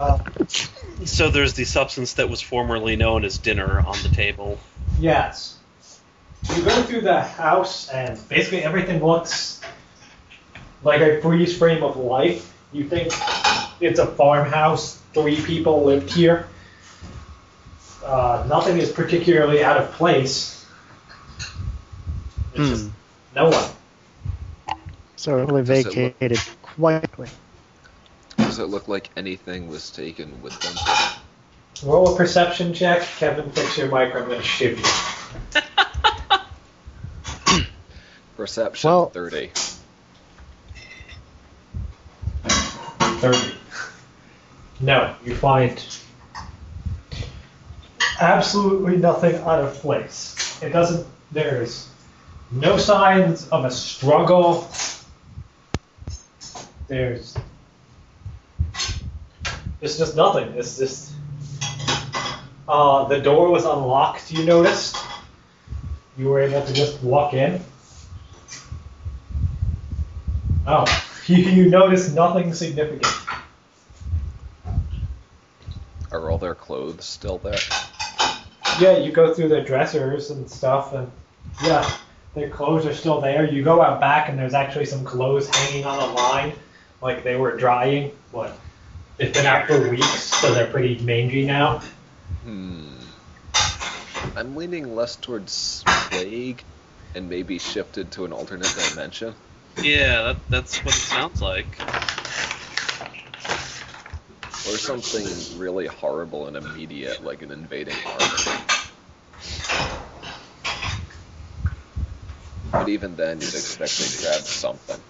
[0.00, 0.18] Uh,
[1.04, 4.58] So there's the substance that was formerly known as dinner on the table.
[4.98, 5.55] Yes.
[6.54, 9.60] You go through the house, and basically everything looks
[10.82, 12.52] like a freeze frame of life.
[12.72, 13.12] You think
[13.80, 16.46] it's a farmhouse, three people lived here.
[18.04, 20.64] Uh, nothing is particularly out of place.
[22.54, 22.90] It's just Hmm.
[23.34, 23.70] no one.
[25.16, 27.28] So it really Does it look- vacated quietly.
[28.36, 30.74] Does it look like anything was taken with them?
[31.82, 33.02] Roll a perception check.
[33.18, 34.14] Kevin, fix your mic.
[34.14, 35.60] I'm going to shiv you.
[38.36, 39.50] Perception Well- 30.
[42.44, 43.54] 30.
[44.80, 45.82] No, you find
[48.20, 50.62] absolutely nothing out of place.
[50.62, 51.88] It doesn't, there's
[52.50, 54.68] no signs of a struggle.
[56.88, 57.36] There's,
[59.80, 60.48] it's just nothing.
[60.56, 61.12] It's just,
[62.68, 64.96] uh, the door was unlocked, you noticed.
[66.18, 67.62] You were able to just walk in.
[70.66, 70.84] Oh,
[71.26, 73.06] you, you notice nothing significant.
[76.12, 77.58] Are all their clothes still there?
[78.80, 81.10] Yeah, you go through their dressers and stuff, and
[81.64, 81.88] yeah,
[82.34, 83.44] their clothes are still there.
[83.44, 86.52] You go out back, and there's actually some clothes hanging on a line,
[87.00, 88.12] like they were drying.
[88.32, 88.56] What?
[89.18, 91.80] It's been out for weeks, so they're pretty mangy now.
[92.44, 92.88] Hmm.
[94.36, 96.62] I'm leaning less towards plague
[97.14, 99.34] and maybe shifted to an alternate dimension.
[99.82, 101.66] Yeah, that, that's what it sounds like.
[104.66, 108.26] Or something really horrible and immediate, like an invading army.
[112.72, 115.00] But even then, you'd expect they grab something.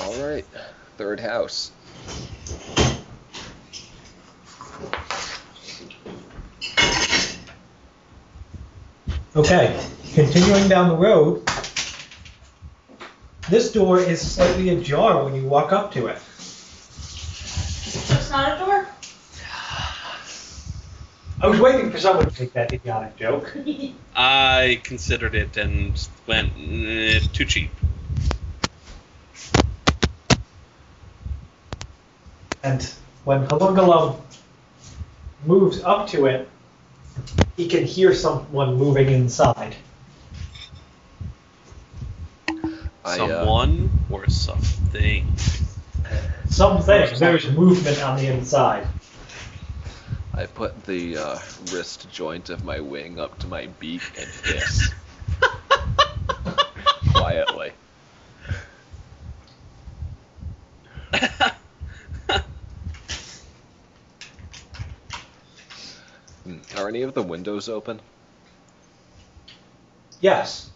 [0.00, 0.46] Alright,
[0.98, 1.70] third house.
[9.36, 9.76] Okay,
[10.14, 11.42] continuing down the road.
[13.50, 16.20] This door is slightly ajar when you walk up to it.
[16.20, 18.86] So it's not a door?
[21.40, 23.56] I was waiting for someone to make that idiotic joke.
[24.16, 27.72] I considered it and went eh, too cheap.
[32.62, 32.88] And
[33.24, 34.20] when Halungalum
[35.44, 36.48] moves up to it,
[37.56, 39.76] he can hear someone moving inside.
[43.04, 45.28] I, uh, Someone or something.
[46.48, 47.18] Something.
[47.18, 48.86] There's movement on the inside.
[50.32, 51.38] I put the uh,
[51.72, 54.92] wrist joint of my wing up to my beak and hiss.
[57.14, 57.72] Quietly.
[66.44, 68.00] Hmm, Are any of the windows open?
[70.20, 70.70] Yes.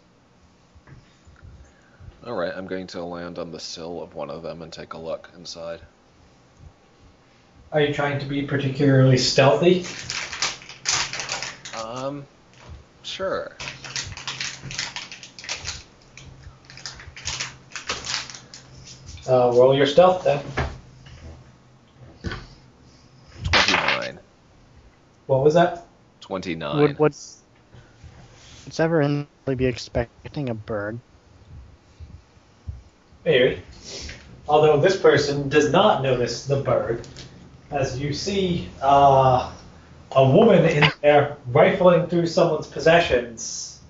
[2.27, 4.99] Alright, I'm going to land on the sill of one of them and take a
[4.99, 5.81] look inside.
[7.73, 9.85] Are you trying to be particularly stealthy?
[11.83, 12.27] Um,
[13.03, 13.57] sure.
[19.29, 20.43] Uh, roll your stealth then.
[23.53, 24.19] 29.
[25.27, 25.88] What was that?
[26.29, 26.81] 29.
[26.83, 27.41] Would what's
[28.65, 31.01] what's ever in really be expecting a bird?
[33.25, 33.63] Maybe.
[34.47, 37.07] although this person does not notice the bird,
[37.71, 39.51] as you see uh,
[40.13, 43.81] a woman in there rifling through someone's possessions,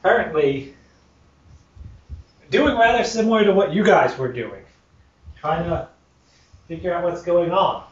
[0.00, 0.74] apparently
[2.50, 4.64] doing rather similar to what you guys were doing,
[5.36, 5.88] trying to
[6.66, 7.84] figure out what's going on.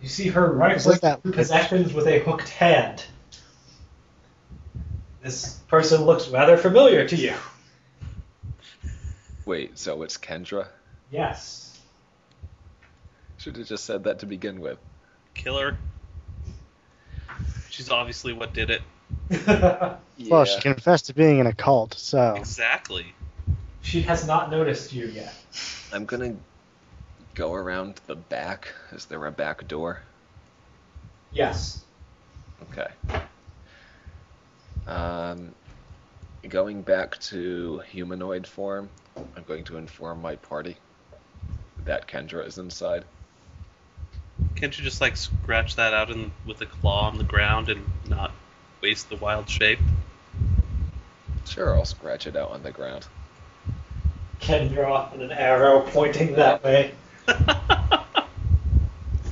[0.00, 3.04] You see her rifling that- through possessions with a hooked hand.
[5.22, 7.34] This person looks rather familiar to you.
[9.44, 10.68] Wait, so it's Kendra?
[11.10, 11.78] Yes.
[13.38, 14.78] Should have just said that to begin with.
[15.34, 15.76] Killer.
[17.70, 18.82] She's obviously what did it.
[20.30, 23.14] Well, she confessed to being in a cult, so Exactly.
[23.82, 25.34] she has not noticed you yet.
[25.92, 26.34] I'm gonna
[27.36, 28.72] go around the back.
[28.90, 30.02] Is there a back door?
[31.30, 31.84] Yes.
[32.70, 32.88] Okay.
[34.88, 35.54] Um,
[36.48, 38.88] going back to humanoid form,
[39.36, 40.76] I'm going to inform my party
[41.84, 43.04] that Kendra is inside.
[44.54, 47.84] Can't you just like scratch that out in, with a claw on the ground and
[48.08, 48.32] not
[48.82, 49.78] waste the wild shape?
[51.44, 53.06] Sure, I'll scratch it out on the ground.
[54.40, 56.92] Kendra and an arrow pointing that way.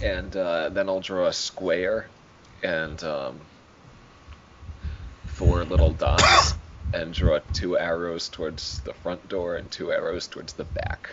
[0.05, 2.07] And uh, then I'll draw a square
[2.63, 3.41] and um,
[5.25, 6.55] four little dots
[6.93, 11.09] and draw two arrows towards the front door and two arrows towards the back.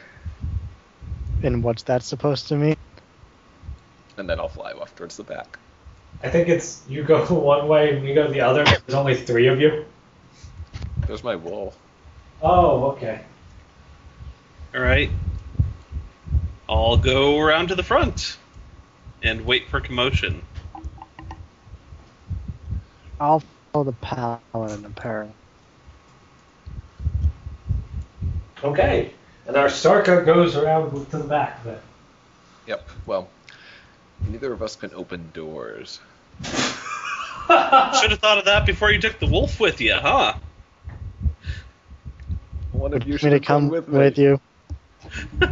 [1.41, 2.75] and what's that supposed to mean?
[4.17, 5.57] And then I'll fly off towards the back.
[6.21, 8.65] I think it's you go one way and we go the other.
[8.65, 9.85] There's only three of you.
[11.07, 11.77] There's my wolf.
[12.41, 13.21] Oh, okay.
[14.75, 15.09] All right.
[16.71, 18.37] I'll go around to the front
[19.21, 20.41] and wait for commotion.
[23.19, 23.43] I'll
[23.73, 25.35] follow the paladin apparently.
[28.63, 29.11] Okay.
[29.47, 31.79] And our Sarka goes around to the back then.
[32.67, 33.27] Yep, well,
[34.29, 35.99] neither of us can open doors.
[36.43, 40.35] Should have thought of that before you took the wolf with you, huh?
[42.71, 44.23] One of you me should to have come come with with, me.
[44.23, 44.41] you.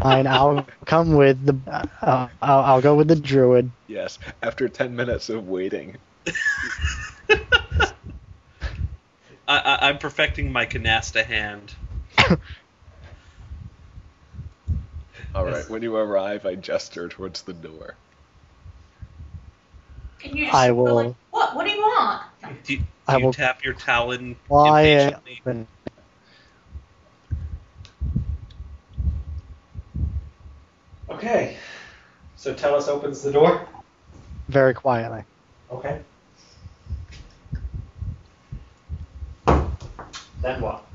[0.02, 1.60] Fine, I'll come with the.
[2.02, 3.72] Uh, I'll, I'll go with the druid.
[3.88, 5.98] Yes, after 10 minutes of waiting.
[9.48, 11.74] I, I, I'm perfecting my canasta hand.
[15.36, 17.96] Alright, when you arrive, I gesture towards the door.
[20.20, 21.56] Can you just I will- like, what?
[21.56, 22.22] What do you want?
[22.64, 25.42] Do, do I you will tap your talon fly impatiently?
[25.46, 25.68] open.
[31.20, 31.58] Okay.
[32.38, 33.68] So Tellus opens the door.
[34.48, 35.26] very quietly.
[35.70, 36.00] Okay.
[40.42, 40.86] Then what?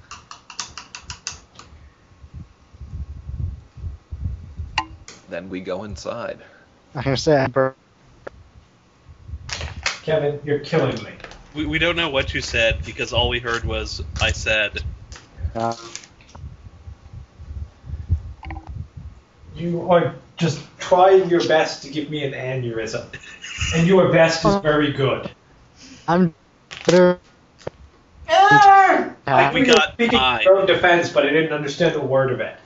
[5.28, 6.38] Then we go inside.
[6.94, 7.72] I'm gonna say I
[10.04, 11.10] Kevin, you're killing me.
[11.54, 14.82] We, we don't know what you said because all we heard was I said.
[15.54, 15.76] uh,
[19.64, 23.06] You are just trying your best to give me an aneurysm.
[23.74, 25.30] And your best is very good.
[26.06, 26.34] I'm.
[26.84, 27.18] better-
[28.28, 29.16] Arr!
[29.26, 30.42] I we knew you got speaking time.
[30.44, 32.56] your own defense, but I didn't understand the word of it.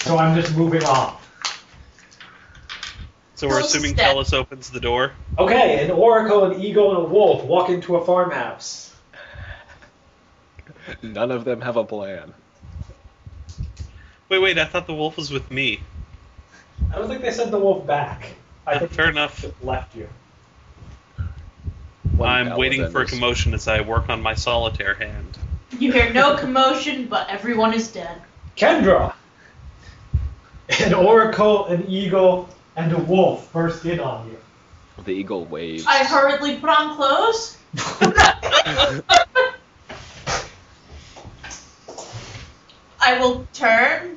[0.00, 1.16] So I'm just moving on.
[3.36, 4.14] So we're assuming step.
[4.14, 5.12] Tellus opens the door.
[5.38, 8.94] Okay, an oracle, an eagle, and a wolf walk into a farmhouse.
[11.02, 12.34] None of them have a plan.
[14.28, 15.80] Wait, wait, I thought the wolf was with me.
[16.92, 18.34] I don't think they sent the wolf back.
[18.66, 19.40] I think fair they enough.
[19.40, 20.08] just left you.
[22.16, 25.38] One I'm waiting for is- commotion as I work on my solitaire hand.
[25.78, 28.20] You hear no commotion, but everyone is dead.
[28.56, 29.14] Kendra!
[30.80, 34.36] An oracle, an eagle, and a wolf burst in on you.
[35.04, 35.86] The eagle waves.
[35.86, 37.56] I hurriedly put on clothes.
[43.00, 44.16] I will turn.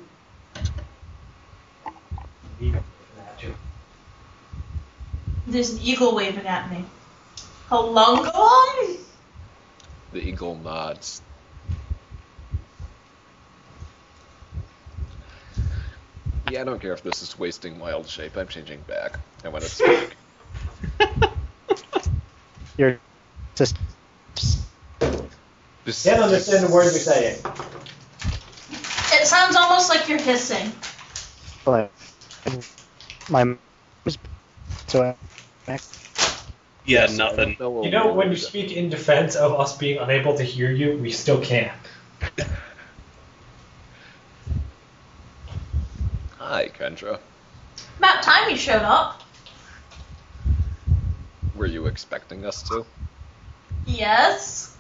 [2.64, 2.84] Eagle
[3.20, 3.54] at you.
[5.48, 6.86] There's an eagle waving at me.
[7.68, 8.24] Hello,
[10.14, 11.22] The eagle nods.
[16.52, 18.38] Yeah, I don't care if this is wasting wild shape.
[18.38, 19.20] I'm changing back.
[19.44, 20.16] I want to speak.
[22.78, 23.00] You're
[23.56, 23.76] just
[26.04, 27.40] Can't understand the word you're saying.
[29.16, 30.72] It sounds almost like you're hissing.
[31.66, 31.92] like
[33.30, 33.58] my.
[34.88, 35.16] So I-
[35.68, 35.80] Yeah,
[36.86, 37.38] Yes, nothing.
[37.38, 40.44] don't know a You know, when you speak in defense of us being unable to
[40.44, 41.72] hear you, we still can.
[42.22, 42.44] I
[46.38, 47.20] Hi, Kendra.
[48.00, 49.22] About time you showed up.
[51.56, 52.86] Were you expecting us to?
[53.86, 54.76] Yes.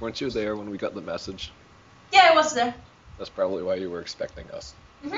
[0.00, 1.52] Weren't you there when we got the message?
[2.12, 2.74] Yeah, I was there.
[3.18, 4.74] That's probably why you were expecting us.
[5.04, 5.16] hmm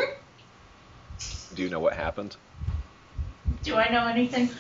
[1.55, 2.37] Do you know what happened?
[3.63, 4.51] Do I know anything?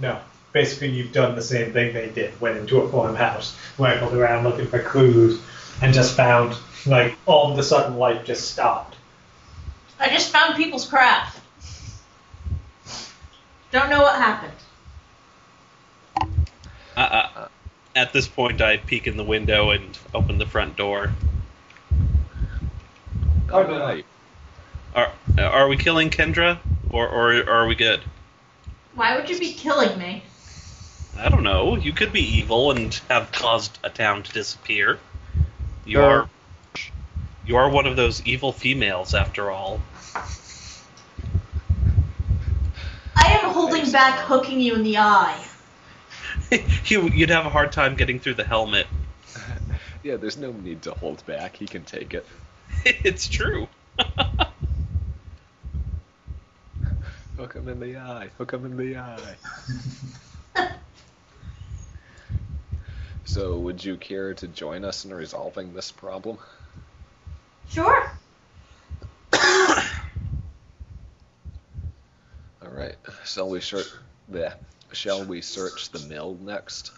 [0.00, 0.20] No.
[0.52, 2.38] Basically, you've done the same thing they did.
[2.40, 5.40] Went into a farmhouse, rifled around looking for clues,
[5.80, 6.54] and just found,
[6.84, 8.96] like, all of a sudden life just stopped.
[9.98, 11.34] I just found people's crap.
[13.70, 14.52] Don't know what happened.
[16.94, 17.48] Uh, uh,
[17.96, 21.12] at this point, I peek in the window and open the front door.
[23.50, 24.02] Oh, no.
[24.94, 25.12] Alright.
[25.38, 26.58] Are are we killing Kendra,
[26.90, 28.00] or or are we good?
[28.94, 30.22] Why would you be killing me?
[31.18, 31.76] I don't know.
[31.76, 34.98] You could be evil and have caused a town to disappear.
[35.84, 36.20] You Sure.
[36.22, 36.28] are
[37.46, 39.80] you are one of those evil females, after all.
[43.16, 45.42] I am holding back hooking you in the eye.
[46.86, 48.86] you you'd have a hard time getting through the helmet.
[50.04, 51.54] Yeah, there's no need to hold back.
[51.54, 52.26] He can take it.
[52.84, 53.68] it's true.
[57.42, 58.30] Hook him in the eye.
[58.38, 59.34] Hook him in the eye.
[63.24, 66.38] so, would you care to join us in resolving this problem?
[67.68, 68.12] Sure.
[69.32, 69.40] All
[72.62, 72.94] right.
[73.24, 73.88] Shall we search
[74.28, 74.54] the?
[74.92, 76.92] Shall we search the mill next?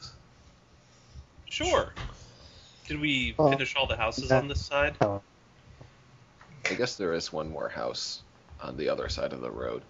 [1.48, 1.94] sure.
[2.86, 4.94] Did we finish all the houses on this side?
[5.00, 8.20] I guess there is one more house
[8.60, 9.82] on the other side of the road.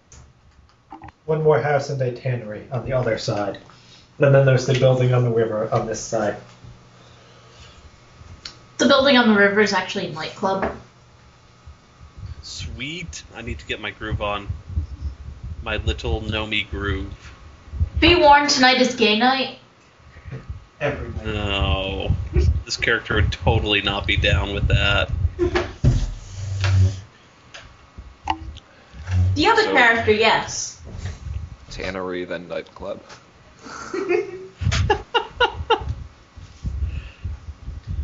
[1.25, 3.57] One more house and a tannery on the other side.
[4.19, 6.37] And then there's the building on the river on this side.
[8.77, 10.71] The building on the river is actually a nightclub.
[12.43, 13.23] Sweet.
[13.35, 14.47] I need to get my groove on.
[15.63, 17.31] My little Nomi groove.
[17.99, 19.57] Be warned, tonight is gay night.
[20.79, 21.25] Every night.
[21.25, 22.11] No.
[22.65, 25.09] This character would totally not be down with that.
[29.35, 30.74] The other So- character, yes.
[31.75, 33.01] Tannery, then nightclub.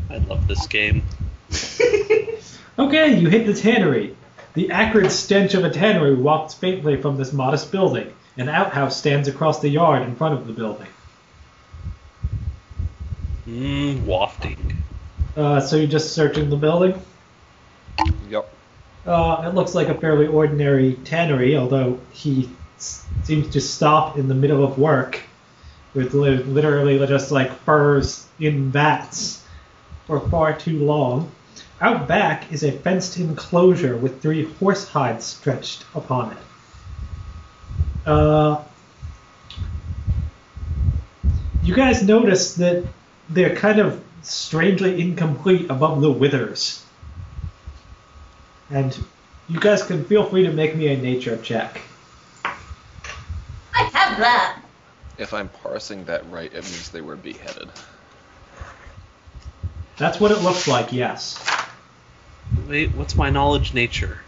[0.10, 1.04] I love this game.
[2.80, 4.16] Okay, you hit the tannery.
[4.54, 8.12] The acrid stench of a tannery wafts faintly from this modest building.
[8.38, 10.88] An outhouse stands across the yard in front of the building.
[13.46, 14.84] Mmm, wafting.
[15.36, 17.00] Uh, so you're just searching the building?
[18.30, 18.52] Yep.
[19.06, 22.50] Uh, it looks like a fairly ordinary tannery, although he s-
[23.24, 25.20] seems to stop in the middle of work
[25.94, 29.44] with li- literally just like furs in vats
[30.08, 31.32] for far too long.
[31.80, 36.38] Out back is a fenced enclosure with three horse hides stretched upon it.
[38.06, 38.64] Uh,
[41.64, 42.84] you guys notice that
[43.30, 46.84] they're kind of strangely incomplete above the withers.
[48.70, 48.98] And
[49.48, 51.82] you guys can feel free to make me a nature check.
[54.12, 54.62] I have that.
[55.18, 57.70] If I'm parsing that right, it means they were beheaded.
[59.98, 61.42] That's what it looks like, yes.
[62.68, 64.20] Wait, what's my knowledge nature?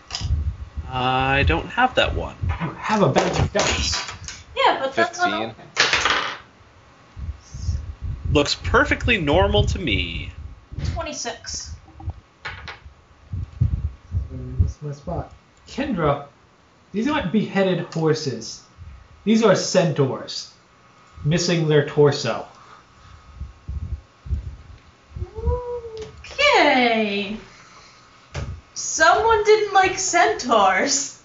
[0.88, 2.36] I don't have that one.
[2.44, 4.10] You have a bunch of dice.
[4.56, 5.50] Yeah, but that's not 15.
[5.50, 5.66] open.
[8.32, 10.32] Looks perfectly normal to me.
[10.94, 11.76] 26.
[14.32, 15.34] That's my spot.
[15.68, 16.28] Kendra,
[16.94, 18.64] these aren't beheaded horses.
[19.24, 20.52] These are centaurs,
[21.24, 22.46] missing their torso.
[26.22, 27.38] Okay.
[28.74, 31.22] Someone didn't like centaurs.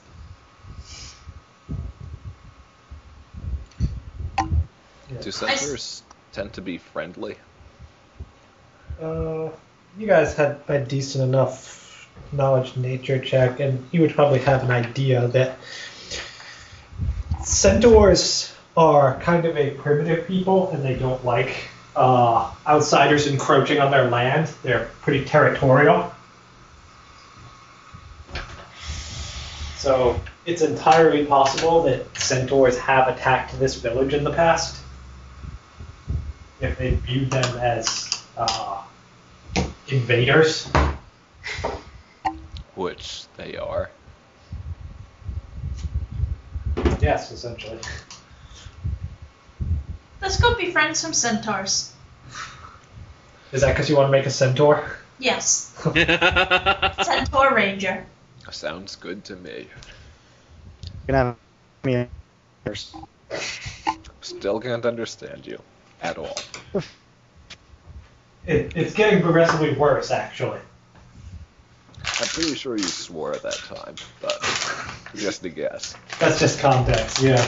[5.21, 6.03] Do centaurs
[6.33, 7.37] tend to be friendly?
[9.03, 9.51] Uh,
[9.99, 14.71] you guys had a decent enough knowledge nature check, and you would probably have an
[14.71, 15.59] idea that
[17.43, 23.91] centaurs are kind of a primitive people, and they don't like uh, outsiders encroaching on
[23.91, 24.51] their land.
[24.63, 26.13] They're pretty territorial.
[29.77, 34.83] So it's entirely possible that centaurs have attacked this village in the past.
[36.61, 38.83] If they viewed them as uh,
[39.89, 40.71] invaders.
[42.75, 43.91] Which they are.
[47.09, 47.79] Yes, essentially.
[50.21, 51.91] Let's go befriend some centaurs.
[53.51, 54.85] Is that because you want to make a centaur?
[55.19, 55.75] Yes.
[57.03, 58.05] Centaur Ranger.
[58.51, 59.69] Sounds good to me.
[61.07, 61.37] gonna have
[61.83, 62.09] me.
[64.21, 65.63] Still can't understand you
[66.03, 66.37] at all.
[68.47, 70.61] It, it's getting progressively worse, actually.
[72.05, 74.41] I'm pretty sure you swore at that time, but
[75.15, 75.95] just a guess.
[76.19, 77.45] That's just context, yeah.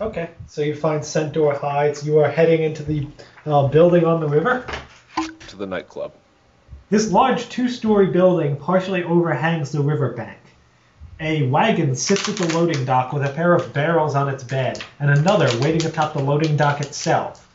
[0.00, 2.04] Okay, so you find Centaur hides.
[2.04, 3.06] You are heading into the
[3.46, 4.66] uh, building on the river.
[5.48, 6.12] To the nightclub.
[6.90, 10.38] This large two-story building partially overhangs the riverbank.
[11.20, 14.82] A wagon sits at the loading dock with a pair of barrels on its bed,
[14.98, 17.48] and another waiting atop the loading dock itself.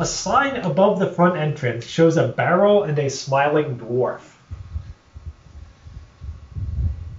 [0.00, 4.20] A sign above the front entrance shows a barrel and a smiling dwarf.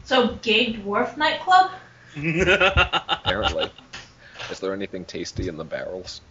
[0.06, 1.72] So, gay dwarf nightclub?
[2.16, 3.70] Apparently.
[4.52, 6.22] Is there anything tasty in the barrels?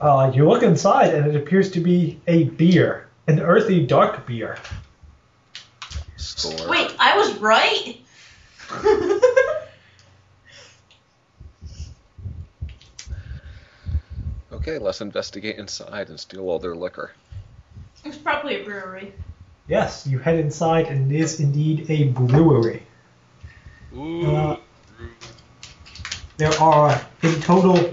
[0.00, 4.58] Uh, you look inside, and it appears to be a beer, an earthy dark beer.
[6.16, 6.68] Score.
[6.68, 7.98] Wait, I was right.
[14.66, 17.12] Okay, let's investigate inside and steal all their liquor.
[18.02, 19.12] it's probably a brewery.
[19.68, 22.82] Yes, you head inside, and it is indeed a brewery.
[23.94, 24.24] Ooh.
[24.24, 24.56] Uh,
[26.38, 27.92] There are in total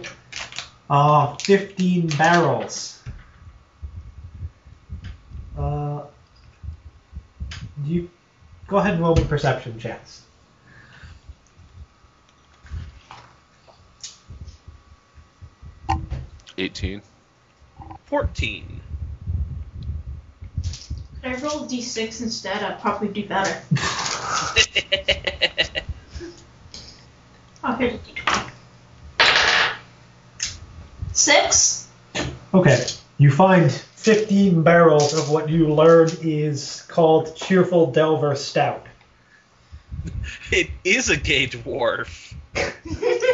[0.90, 3.04] uh, 15 barrels.
[5.58, 6.04] Uh,
[7.84, 8.10] you
[8.68, 10.24] go ahead and roll me perception checks.
[16.62, 17.02] Eighteen.
[18.06, 18.82] 14.
[21.24, 22.62] Could I roll d6 instead?
[22.62, 23.64] I'd probably do better.
[27.64, 28.52] Oh, here's a d20.
[31.14, 31.88] Six?
[32.54, 32.86] Okay,
[33.18, 38.86] you find 15 barrels of what you learn is called Cheerful Delver Stout.
[40.52, 42.36] it is a gay dwarf.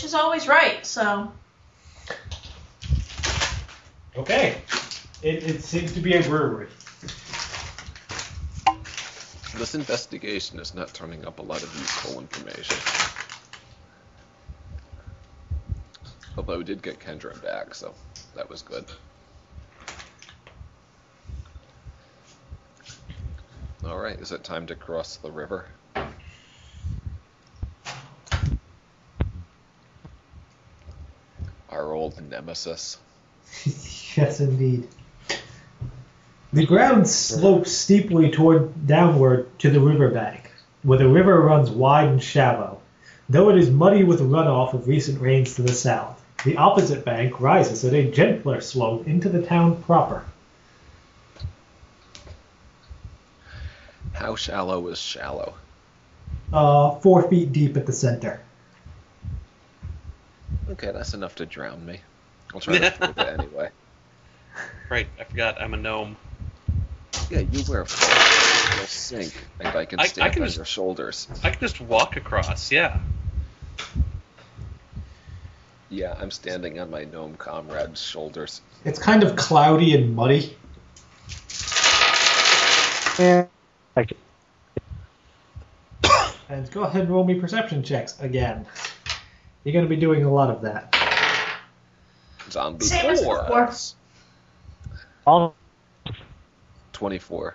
[0.00, 1.30] The witch is always right, so.
[4.16, 4.62] Okay,
[5.22, 6.68] it, it seems to be a brewery.
[9.56, 12.76] This investigation is not turning up a lot of useful information.
[16.38, 17.92] Although we did get Kendra back, so
[18.34, 18.86] that was good.
[23.84, 25.66] Alright, is it time to cross the river?
[31.80, 32.98] Our old nemesis.
[34.14, 34.86] yes, indeed.
[36.52, 40.50] The ground slopes steeply toward downward to the riverbank,
[40.82, 42.82] where the river runs wide and shallow,
[43.30, 46.22] though it is muddy with runoff of recent rains to the south.
[46.44, 50.26] The opposite bank rises at a gentler slope into the town proper.
[54.12, 55.54] How shallow is shallow?
[56.52, 58.42] Uh, four feet deep at the center.
[60.70, 62.00] Okay, that's enough to drown me.
[62.54, 63.70] I'll try to float it anyway.
[64.88, 66.16] Right, I forgot I'm a gnome.
[67.30, 68.76] Yeah, you wear fur.
[68.76, 71.28] You'll sink, and I can I- I stand can on just- your shoulders.
[71.42, 72.98] I can just walk across, yeah.
[75.88, 78.60] Yeah, I'm standing on my gnome comrade's shoulders.
[78.84, 80.56] It's kind of cloudy and muddy.
[83.18, 83.46] Yeah.
[83.96, 84.12] Like,
[86.48, 88.66] And go ahead and roll me perception checks again.
[89.64, 90.96] You're going to be doing a lot of that.
[92.50, 93.42] Zombie Same as four.
[93.42, 93.72] before.
[95.26, 95.54] all
[96.92, 97.54] 24.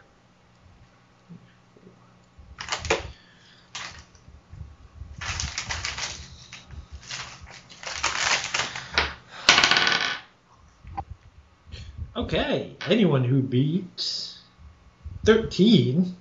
[12.16, 14.40] Okay, anyone who beats
[15.26, 16.16] 13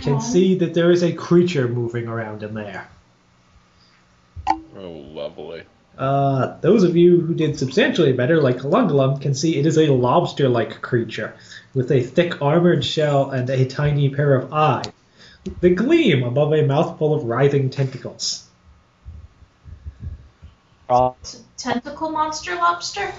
[0.00, 0.18] can Aw.
[0.20, 2.88] see that there is a creature moving around in there.
[4.76, 5.64] Oh, lovely.
[5.96, 9.92] Uh, those of you who did substantially better, like Kalungalum, can see it is a
[9.92, 11.34] lobster like creature
[11.72, 14.90] with a thick armored shell and a tiny pair of eyes.
[15.60, 18.48] The gleam above a mouthful of writhing tentacles.
[20.90, 23.12] It's a tentacle monster lobster?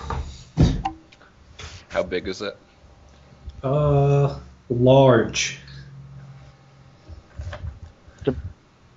[1.89, 2.57] How big is it?
[3.63, 5.59] Uh, large.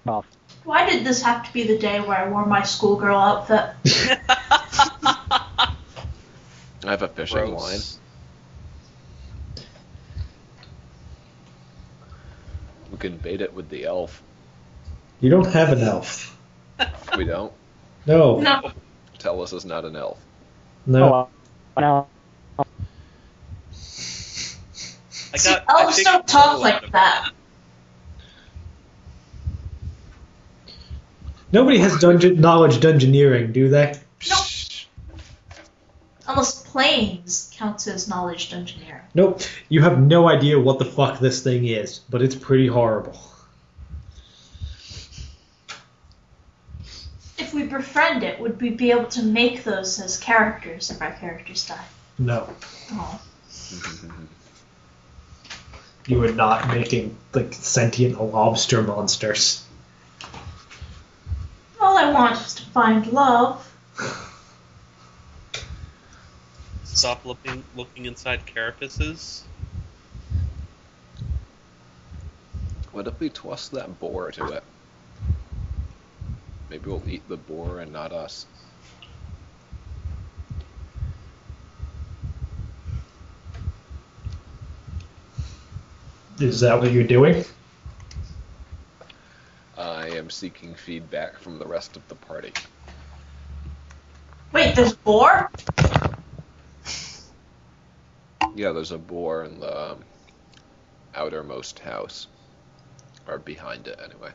[0.06, 0.26] off.
[0.69, 3.70] Why did this have to be the day where I wore my schoolgirl outfit?
[6.85, 7.81] I have a fishing line.
[12.93, 14.23] We can bait it with the elf.
[15.20, 16.39] You don't have an elf.
[17.16, 17.55] We don't.
[18.05, 18.39] No.
[18.39, 18.70] No.
[19.19, 20.19] Tellus is not an elf.
[20.85, 21.31] No.
[21.78, 22.07] Oh, no.
[22.59, 22.65] I
[25.39, 25.65] See, got.
[25.66, 27.31] I elves think don't talk like of- that.
[31.51, 33.95] Nobody has dungeon knowledge dungeoneering, do they?
[34.29, 34.47] Nope.
[36.27, 39.01] Unless planes counts as knowledge dungeoneering.
[39.15, 39.41] Nope.
[39.69, 43.19] You have no idea what the fuck this thing is, but it's pretty horrible.
[47.39, 51.12] If we befriend it, would we be able to make those as characters if our
[51.12, 51.85] characters die?
[52.19, 52.53] No.
[52.93, 53.20] Oh.
[56.07, 59.65] You are not making like sentient lobster monsters.
[61.99, 63.75] All I want is to find love.
[66.85, 69.43] Stop looking looking inside carapaces.
[72.93, 74.62] What if we toss that boar to it?
[76.70, 78.47] Maybe we'll eat the boar and not us.
[86.39, 87.45] Is that what you're doing?
[89.78, 92.52] I am seeking feedback from the rest of the party.
[94.52, 95.48] Wait, there's boar?
[98.56, 100.00] Yeah, there's a boar in the um,
[101.14, 102.26] outermost house.
[103.28, 104.30] Or behind it, anyway.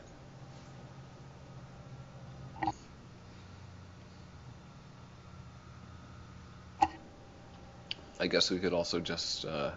[8.18, 9.44] I guess we could also just.
[9.44, 9.72] Uh,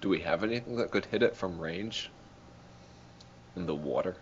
[0.00, 2.08] do we have anything that could hit it from range?
[3.56, 4.16] In the water?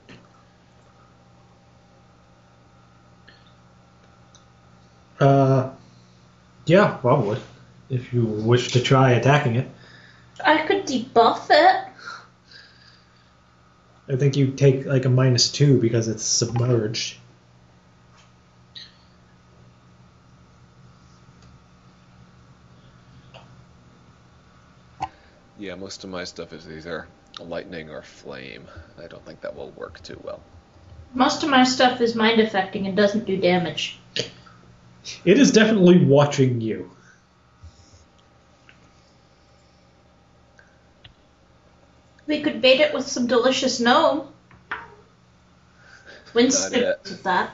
[5.20, 5.70] Uh,
[6.64, 7.38] yeah, probably.
[7.90, 9.68] If you wish to try attacking it,
[10.44, 11.86] I could debuff it.
[14.08, 17.18] I think you take like a minus two because it's submerged.
[25.58, 27.06] Yeah, most of my stuff is either
[27.38, 28.66] lightning or flame.
[28.98, 30.40] I don't think that will work too well.
[31.12, 33.99] Most of my stuff is mind affecting and doesn't do damage.
[35.24, 36.90] It is definitely watching you.
[42.26, 44.28] We could bait it with some delicious gnome.
[46.32, 47.50] Winston with that.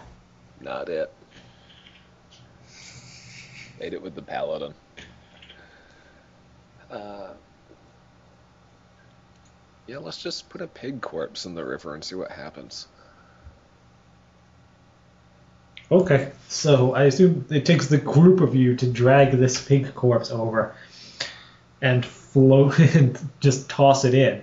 [0.61, 1.11] Not it.
[3.81, 4.75] Ate it with the paladin.
[6.91, 7.29] Uh,
[9.87, 12.87] yeah, let's just put a pig corpse in the river and see what happens.
[15.91, 20.33] Okay, so I assume it takes the group of you to drag this pig corpse
[20.33, 20.75] over
[21.81, 24.43] and float and just toss it in.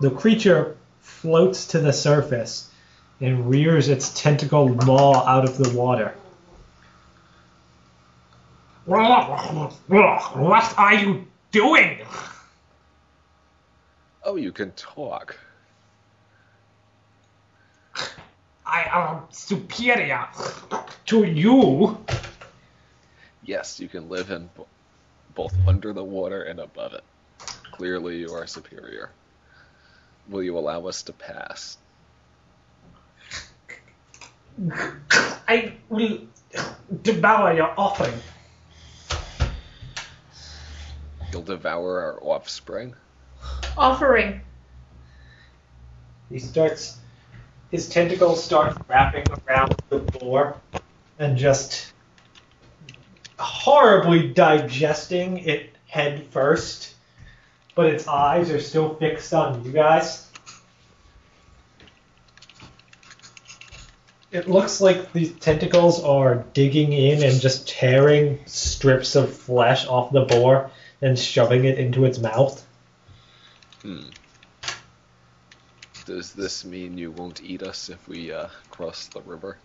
[0.00, 2.70] The creature floats to the surface
[3.20, 6.14] and rears its tentacle maw out of the water.
[8.84, 11.98] What are you doing?
[14.22, 15.36] Oh, you can talk.
[18.68, 20.28] I am superior
[21.06, 22.04] to you.
[23.42, 24.68] Yes, you can live in bo-
[25.34, 27.04] both under the water and above it.
[27.72, 29.10] Clearly, you are superior.
[30.28, 31.78] Will you allow us to pass?
[35.48, 36.18] I will
[37.02, 38.20] devour your offering.
[41.32, 42.94] You'll devour our offspring?
[43.78, 44.42] Offering.
[46.30, 46.98] He starts.
[47.70, 50.56] His tentacles start wrapping around the boar
[51.18, 51.92] and just
[53.38, 56.94] horribly digesting it head first,
[57.74, 60.26] but its eyes are still fixed on you guys.
[64.30, 70.12] It looks like these tentacles are digging in and just tearing strips of flesh off
[70.12, 70.70] the boar
[71.00, 72.64] and shoving it into its mouth.
[73.82, 74.02] Hmm.
[76.08, 79.58] Does this mean you won't eat us if we uh, cross the river?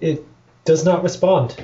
[0.00, 0.26] It
[0.64, 1.54] does not respond.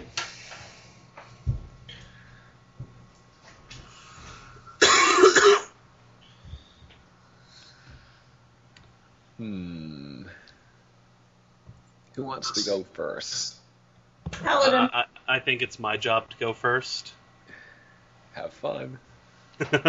[9.37, 10.23] Hmm.
[12.15, 13.57] Who wants to go first?
[14.31, 14.91] Paladin.
[14.93, 17.13] I, I think it's my job to go first.
[18.35, 19.01] Have fun.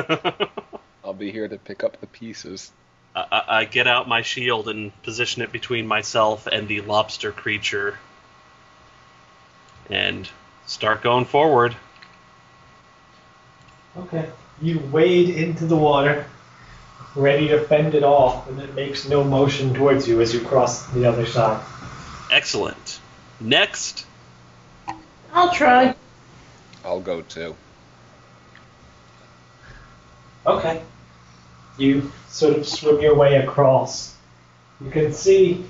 [1.03, 2.71] I, I'll be here to pick up the pieces.
[3.15, 7.97] I I get out my shield and position it between myself and the lobster creature,
[9.89, 10.29] and
[10.65, 11.75] start going forward.
[13.97, 14.29] Okay.
[14.61, 16.25] You wade into the water,
[17.15, 20.85] ready to fend it off, and it makes no motion towards you as you cross
[20.87, 21.61] the other side.
[22.31, 23.01] Excellent.
[23.39, 24.05] Next,
[25.33, 25.95] I'll try.
[26.85, 27.55] I'll go too.
[30.45, 30.81] Okay.
[31.77, 34.15] You sort of swim your way across.
[34.83, 35.65] You can see,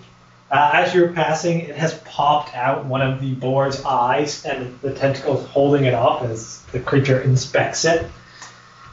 [0.49, 4.93] uh, as you're passing, it has popped out one of the boar's eyes, and the
[4.93, 8.10] tentacle's holding it up as the creature inspects it.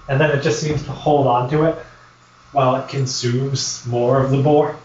[0.09, 1.79] And then it just seems to hold on to it
[2.53, 4.77] while it consumes more of the boar.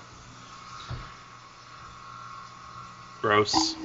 [3.23, 3.75] gross.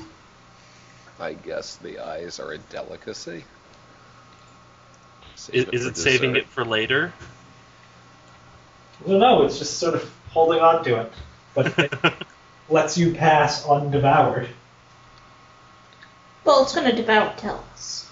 [1.21, 3.45] I guess the eyes are a delicacy.
[5.39, 6.47] Save Is, it is for it saving dessert.
[6.47, 7.13] it for later?
[9.05, 11.13] I don't know, it's just sort of holding on to it.
[11.55, 11.93] But it
[12.69, 14.49] lets you pass undevoured.
[16.45, 18.07] Well, it's gonna devour Tellus.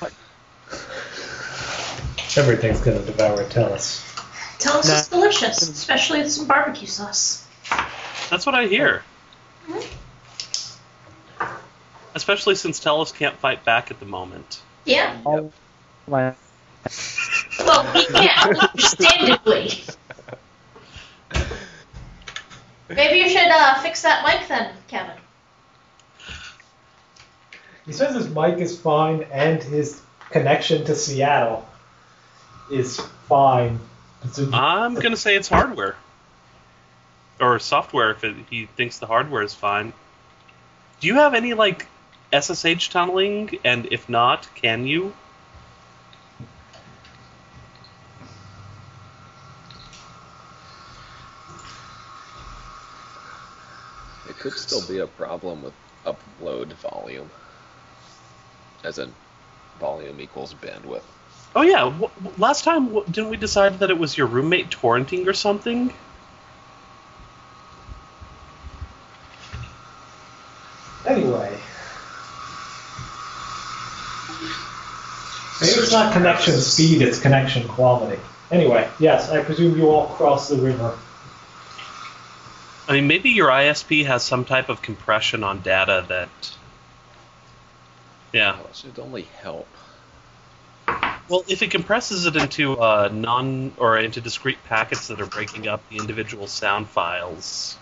[2.38, 4.02] Everything's gonna devour Tellus.
[4.58, 4.94] Tellus Nah.
[5.00, 7.46] is delicious, especially with some barbecue sauce.
[8.30, 9.02] That's what I hear.
[9.68, 9.86] Mm-hmm.
[12.14, 14.60] Especially since Tellus can't fight back at the moment.
[14.84, 15.18] Yeah.
[15.24, 15.44] My
[16.08, 19.82] Well, he can, understandably.
[22.88, 25.16] Maybe you should uh, fix that mic then, Kevin.
[27.84, 30.00] He says his mic is fine and his
[30.30, 31.68] connection to Seattle
[32.70, 33.78] is fine.
[34.24, 35.96] It's a- I'm gonna say it's hardware
[37.40, 39.92] or software if it, he thinks the hardware is fine.
[41.00, 41.86] Do you have any like
[42.32, 43.58] SSH tunneling?
[43.64, 45.12] And if not, can you?
[54.38, 57.30] Could still be a problem with upload volume.
[58.84, 59.14] As in,
[59.78, 61.02] volume equals bandwidth.
[61.54, 64.70] Oh yeah, w- w- last time w- didn't we decide that it was your roommate
[64.70, 65.92] torrenting or something?
[71.06, 71.58] Anyway.
[75.60, 78.20] Maybe it's not connection speed, it's connection quality.
[78.50, 80.98] Anyway, yes, I presume you all cross the river.
[82.88, 86.28] I mean, maybe your ISP has some type of compression on data that.
[88.32, 88.56] Yeah.
[88.56, 89.68] Well, it should only help.
[91.28, 95.66] Well, if it compresses it into uh, non or into discrete packets that are breaking
[95.66, 97.76] up the individual sound files.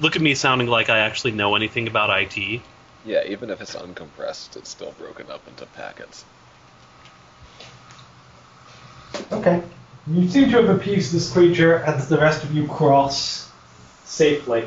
[0.00, 2.62] Look at me sounding like I actually know anything about IT.
[3.04, 6.24] Yeah, even if it's uncompressed, it's still broken up into packets.
[9.32, 9.62] Okay.
[10.06, 13.48] You seem to have appeased this creature as the rest of you cross
[14.04, 14.64] safely.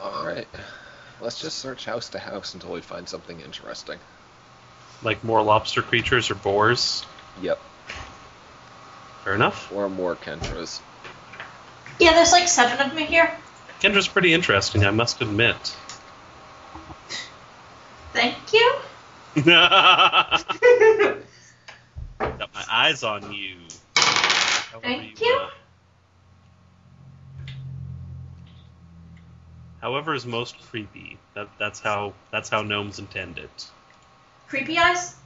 [0.00, 0.46] Alright.
[1.20, 3.98] Let's just search house to house until we find something interesting.
[5.02, 7.04] Like more lobster creatures or boars.
[7.42, 7.58] Yep.
[9.24, 9.72] Fair enough.
[9.72, 10.78] Or more Kendras.
[11.98, 13.36] Yeah, there's like seven of them here.
[13.80, 15.56] Kendra's pretty interesting, I must admit.
[18.12, 18.76] Thank you.
[22.38, 23.56] Got my eyes on you.
[23.96, 25.40] However Thank you.
[25.40, 25.48] uh,
[29.80, 31.18] however is most creepy.
[31.34, 33.66] That, that's how that's how gnomes intend it.
[34.48, 35.16] Creepy eyes?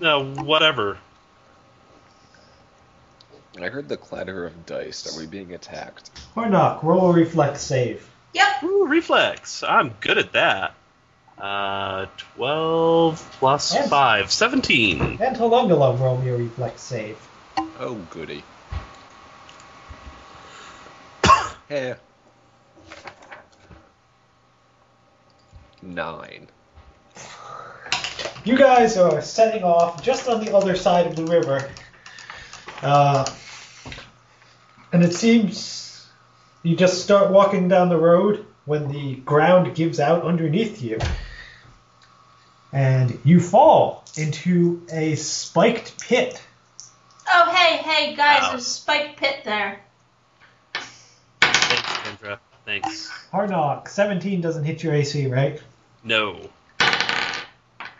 [0.00, 0.98] No, whatever.
[3.60, 5.06] I heard the clatter of dice.
[5.06, 6.10] Are we being attacked?
[6.34, 8.08] Hornock, roll a reflex save.
[8.32, 8.64] Yep.
[8.64, 9.62] Ooh, reflex.
[9.62, 10.74] I'm good at that.
[11.38, 12.06] Uh,
[12.36, 13.88] 12 plus Yes.
[13.88, 14.30] 5.
[14.30, 15.18] 17.
[15.20, 17.18] And Holungalum, roll me a reflex save.
[17.78, 18.42] Oh, goody.
[21.68, 21.94] Hey.
[25.82, 26.48] Nine.
[28.44, 31.70] You guys are setting off just on the other side of the river.
[32.82, 33.24] Uh,
[34.92, 36.06] and it seems
[36.62, 40.98] you just start walking down the road when the ground gives out underneath you.
[42.74, 46.42] And you fall into a spiked pit.
[47.32, 48.50] Oh, hey, hey, guys, Ow.
[48.50, 49.80] there's a spiked pit there.
[51.40, 52.38] Thanks, Kendra.
[52.66, 53.08] Thanks.
[53.30, 53.88] Hard knock.
[53.88, 55.62] 17 doesn't hit your AC, right?
[56.02, 56.50] No.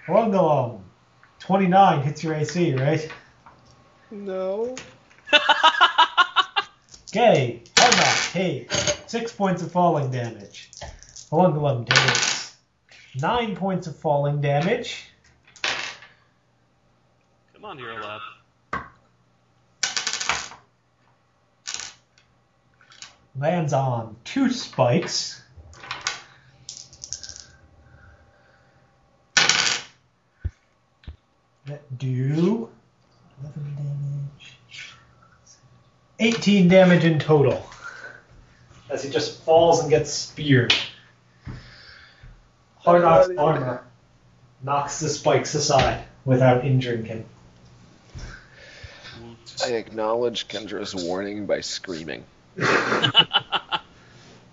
[0.07, 0.81] Holungalum,
[1.39, 3.09] 29 hits your AC, right?
[4.11, 4.75] No.
[7.17, 8.67] Okay, Harnock, hey,
[9.07, 10.69] six points of falling damage.
[11.31, 12.34] Holungalum takes
[13.21, 15.07] nine points of falling damage.
[17.53, 18.21] Come on, Hero Lab.
[23.39, 25.43] lands on two spikes.
[31.67, 32.69] That do
[33.43, 34.95] 11, damage.
[36.21, 37.67] 18 damage in total.
[38.91, 40.75] As he just falls and gets speared.
[42.85, 43.85] Hardock's armor
[44.63, 47.25] knocks the spikes aside without injuring him.
[49.65, 52.25] I acknowledge Kendra's warning by screaming.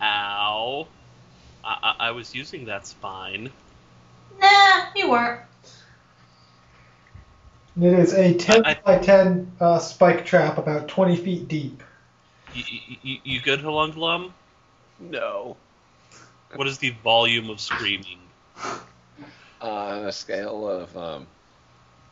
[0.02, 0.88] Ow.
[1.64, 3.52] I, I, I was using that spine.
[4.40, 5.42] Nah, you weren't.
[7.82, 11.84] It is a 10 I- by 10 uh, spike trap about 20 feet deep.
[12.54, 12.64] You,
[13.02, 14.32] you, you good, Halunglum?
[15.00, 15.56] No.
[16.56, 18.20] What is the volume of screaming?
[18.64, 18.78] Uh,
[19.62, 21.28] on a scale of, um,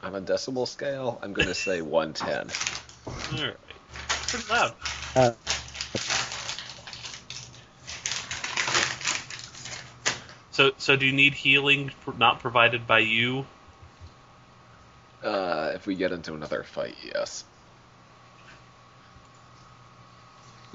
[0.04, 2.50] on a decibel scale, I'm going to say 110.
[3.40, 3.58] Alright.
[4.28, 4.74] Pretty loud.
[5.16, 5.32] Uh,
[10.60, 13.46] So, so do you need healing not provided by you?
[15.24, 17.46] Uh, if we get into another fight, yes.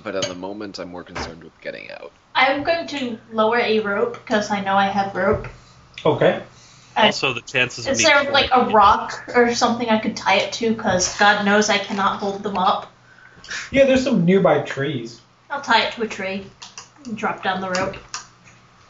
[0.04, 2.12] But at the moment, I'm more concerned with getting out.
[2.34, 5.48] I'm going to lower a rope because I know I have rope.
[6.04, 6.42] Okay.
[6.94, 10.52] I- Also, the chances Is there like a rock or something I could tie it
[10.54, 10.74] to?
[10.74, 12.92] Because God knows I cannot hold them up.
[13.70, 15.20] Yeah, there's some nearby trees.
[15.50, 16.46] I'll tie it to a tree
[17.06, 17.96] and drop down the rope.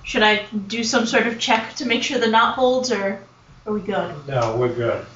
[0.03, 3.21] Should I do some sort of check to make sure the knot holds, or
[3.67, 4.15] are we good?
[4.27, 5.07] No, we're good.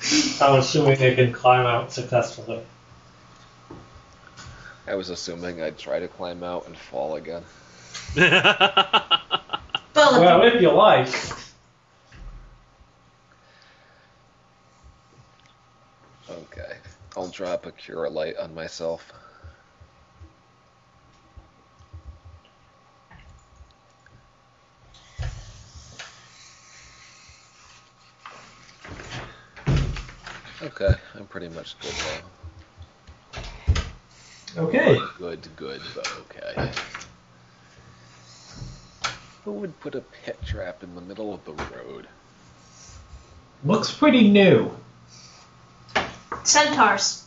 [0.40, 2.60] I'm assuming they can climb out successfully.
[4.88, 7.44] I was assuming I'd try to climb out and fall again.
[9.94, 11.08] Well, if you like.
[16.30, 16.76] Okay.
[17.16, 19.12] I'll drop a cure light on myself.
[30.62, 32.37] Okay, I'm pretty much good now.
[34.58, 34.98] Okay.
[35.18, 36.72] Good, good, but okay.
[39.44, 42.08] Who would put a pit trap in the middle of the road?
[43.64, 44.72] Looks pretty new.
[46.42, 47.24] centaurs.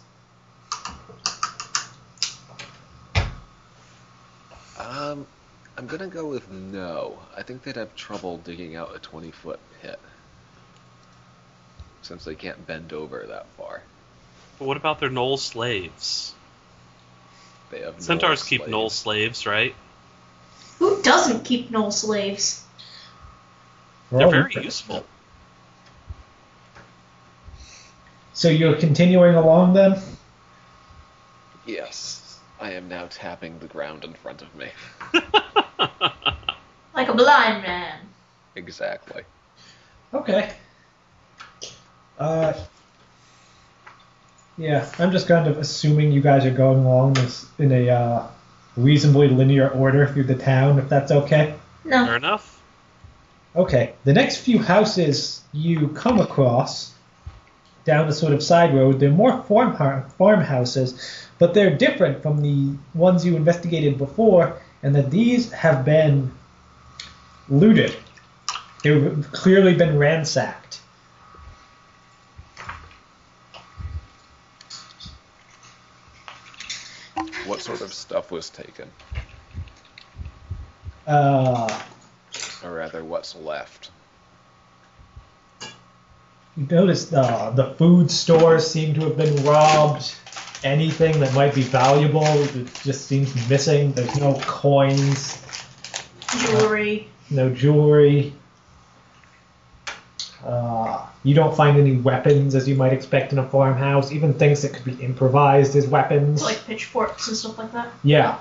[4.77, 5.25] Um,
[5.77, 7.17] I'm gonna go with no.
[7.37, 9.99] I think they'd have trouble digging out a 20 foot pit.
[12.01, 13.83] Since they can't bend over that far.
[14.59, 16.33] But what about their gnoll slaves?
[17.71, 18.73] They have Centaurs gnoll keep slaves.
[18.73, 19.75] gnoll slaves, right?
[20.79, 22.65] Who doesn't keep gnoll slaves?
[24.11, 25.05] They're very useful.
[28.33, 30.01] So you're continuing along then?
[31.65, 32.39] Yes.
[32.59, 34.67] I am now tapping the ground in front of me.
[36.93, 37.99] Like a blind man.
[38.55, 39.23] Exactly.
[40.13, 40.53] Okay.
[42.17, 42.53] Uh,
[44.57, 48.27] yeah, I'm just kind of assuming you guys are going along this in a uh,
[48.75, 51.55] reasonably linear order through the town, if that's okay.
[51.83, 52.05] No.
[52.05, 52.61] Fair enough.
[53.55, 56.93] Okay, the next few houses you come across
[57.83, 59.75] down the sort of side road, they're more farm
[60.17, 66.31] farmhouses, but they're different from the ones you investigated before, and that these have been
[67.49, 67.95] looted.
[68.83, 70.81] They've clearly been ransacked.
[77.45, 78.89] What sort of stuff was taken?
[81.07, 81.81] Uh,
[82.63, 83.91] Or rather, what's left?
[86.57, 90.13] you notice uh, the food stores seem to have been robbed.
[90.63, 93.93] Anything that might be valuable it just seems missing.
[93.93, 95.41] There's no coins,
[96.37, 97.07] Jewelry.
[97.31, 98.33] no jewelry.
[101.23, 104.73] You don't find any weapons as you might expect in a farmhouse, even things that
[104.73, 106.41] could be improvised as weapons.
[106.43, 107.91] Like pitchforks and stuff like that.
[108.03, 108.39] yeah.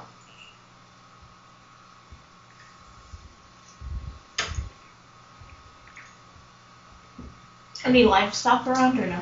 [7.85, 9.20] Any livestock around or no?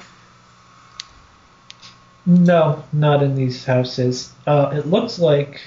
[2.27, 4.33] No, not in these houses.
[4.47, 5.61] Uh, it looks like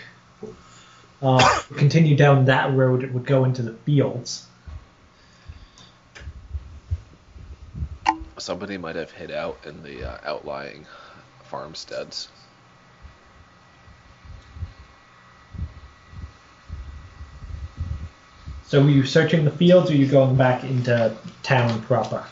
[1.22, 4.46] uh, continue down that road, it would go into the fields.
[8.42, 10.88] Somebody might have hid out in the uh, outlying
[11.44, 12.28] farmsteads.
[18.66, 22.26] So were you searching the fields, or are you going back into town proper?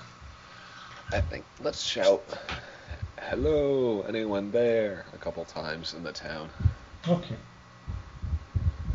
[1.11, 2.23] I think let's shout,
[3.21, 6.49] "Hello, anyone there?" a couple times in the town.
[7.07, 7.35] Okay.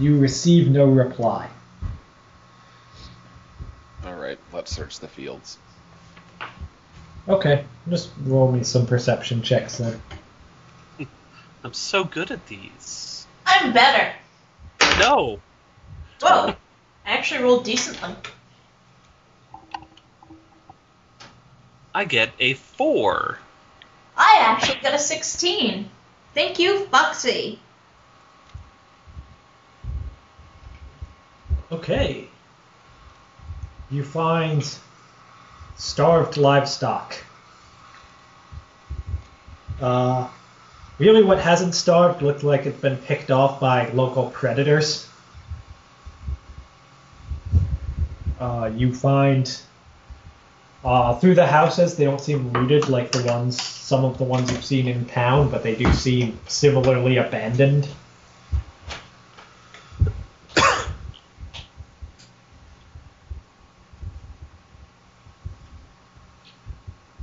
[0.01, 1.49] You receive no reply.
[4.05, 5.59] All right, let's search the fields.
[7.29, 10.01] Okay, just roll me some perception checks then.
[11.65, 13.27] I'm so good at these.
[13.47, 14.13] I'm better.
[14.99, 15.41] No.
[16.21, 16.55] Whoa.
[17.07, 18.15] I actually rolled decently.
[21.95, 23.39] I get a four.
[24.17, 25.89] I actually got a 16.
[26.35, 27.59] Thank you, Foxy.
[31.71, 32.29] Okay.
[33.91, 34.63] You find
[35.77, 37.17] starved livestock.
[39.81, 40.29] Uh,
[40.99, 45.09] really, what hasn't starved looked like it's been picked off by local predators.
[48.39, 49.61] Uh, you find
[50.85, 54.53] uh, through the houses, they don't seem looted like the ones, some of the ones
[54.53, 57.89] you've seen in town, but they do seem similarly abandoned.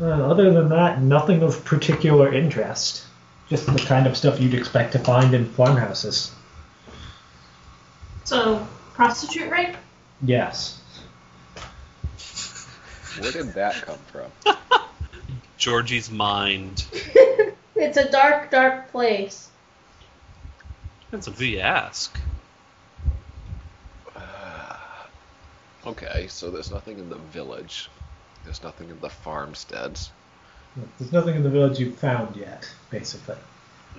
[0.02, 3.06] Uh, other than that, nothing of particular interest.
[3.50, 6.34] Just the kind of stuff you'd expect to find in farmhouses.
[8.24, 9.76] So, prostitute rape?
[10.22, 10.80] Yes.
[13.20, 14.32] Where did that come from?
[15.58, 16.86] Georgie's mind.
[17.76, 19.50] it's a dark, dark place.
[21.06, 22.18] Depends on who you ask.
[25.84, 27.90] Okay, so there's nothing in the village.
[28.44, 30.12] There's nothing in the farmsteads.
[30.98, 33.36] There's nothing in the village you've found yet, basically.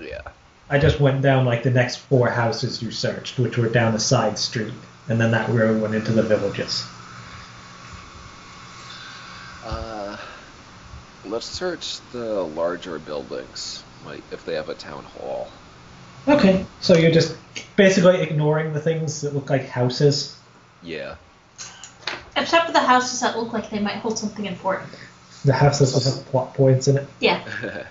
[0.00, 0.22] Yeah.
[0.70, 3.98] I just went down like the next four houses you searched, which were down a
[3.98, 4.72] side street,
[5.08, 6.86] and then that road went into the villages.
[9.64, 10.16] Uh,
[11.26, 15.48] let's search the larger buildings, like if they have a town hall.
[16.26, 17.36] Okay, so you're just
[17.76, 20.38] basically ignoring the things that look like houses.
[20.82, 21.16] Yeah.
[22.34, 24.88] Except for the houses that look like they might hold something important.
[25.44, 27.08] The houses that have plot points in it.
[27.20, 27.42] Yeah.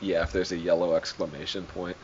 [0.00, 1.96] yeah, if there's a yellow exclamation point.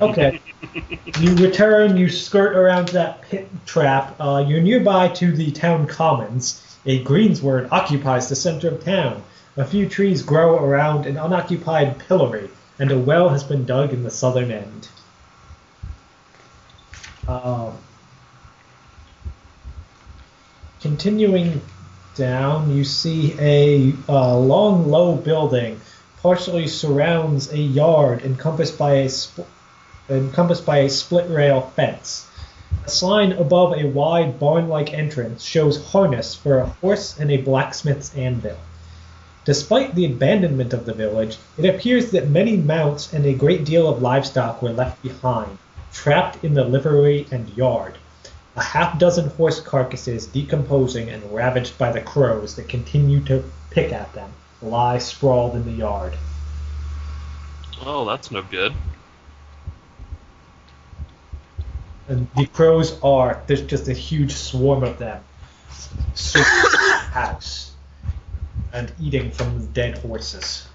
[0.00, 0.40] Okay.
[1.20, 4.16] you return, you skirt around that pit trap.
[4.18, 6.64] Uh, you're nearby to the town commons.
[6.86, 9.22] A greensward occupies the center of town.
[9.56, 12.48] A few trees grow around an unoccupied pillory,
[12.78, 14.88] and a well has been dug in the southern end.
[17.26, 17.76] Um,
[20.80, 21.60] continuing
[22.18, 25.80] down, you see a uh, long, low building
[26.20, 29.46] partially surrounds a yard encompassed by a sp-
[30.10, 32.28] encompassed by a split rail fence.
[32.84, 38.14] A sign above a wide barn-like entrance shows harness for a horse and a blacksmith's
[38.16, 38.56] anvil.
[39.44, 43.88] Despite the abandonment of the village, it appears that many mounts and a great deal
[43.88, 45.56] of livestock were left behind,
[45.92, 47.96] trapped in the livery and yard.
[48.58, 53.92] A half dozen horse carcasses decomposing and ravaged by the crows that continue to pick
[53.92, 56.16] at them lie sprawled in the yard.
[57.86, 58.74] Oh, that's no good.
[62.08, 65.22] And the crows are there's just a huge swarm of them
[66.14, 67.70] circling the house
[68.72, 70.66] and eating from the dead horses.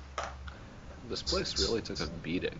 [1.09, 2.57] This place really took a beating.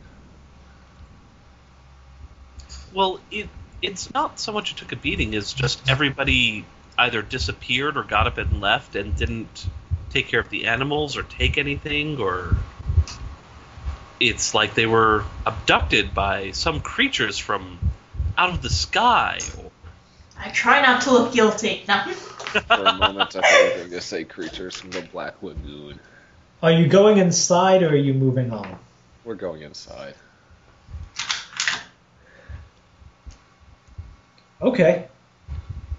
[2.94, 3.48] Well, it
[3.84, 6.65] it's not so much it took a beating as just everybody
[6.97, 9.68] either disappeared or got up and left and didn't
[10.11, 12.55] take care of the animals or take anything or
[14.19, 17.77] it's like they were abducted by some creatures from
[18.38, 19.39] out of the sky.
[20.39, 21.85] I try not to look guilty.
[22.53, 22.61] No.
[22.68, 25.99] For a moment, I thought you were going to say creatures from the Black Lagoon.
[26.61, 28.77] Are you going inside or are you moving on?
[29.26, 30.14] We're going inside.
[34.64, 35.07] Okay.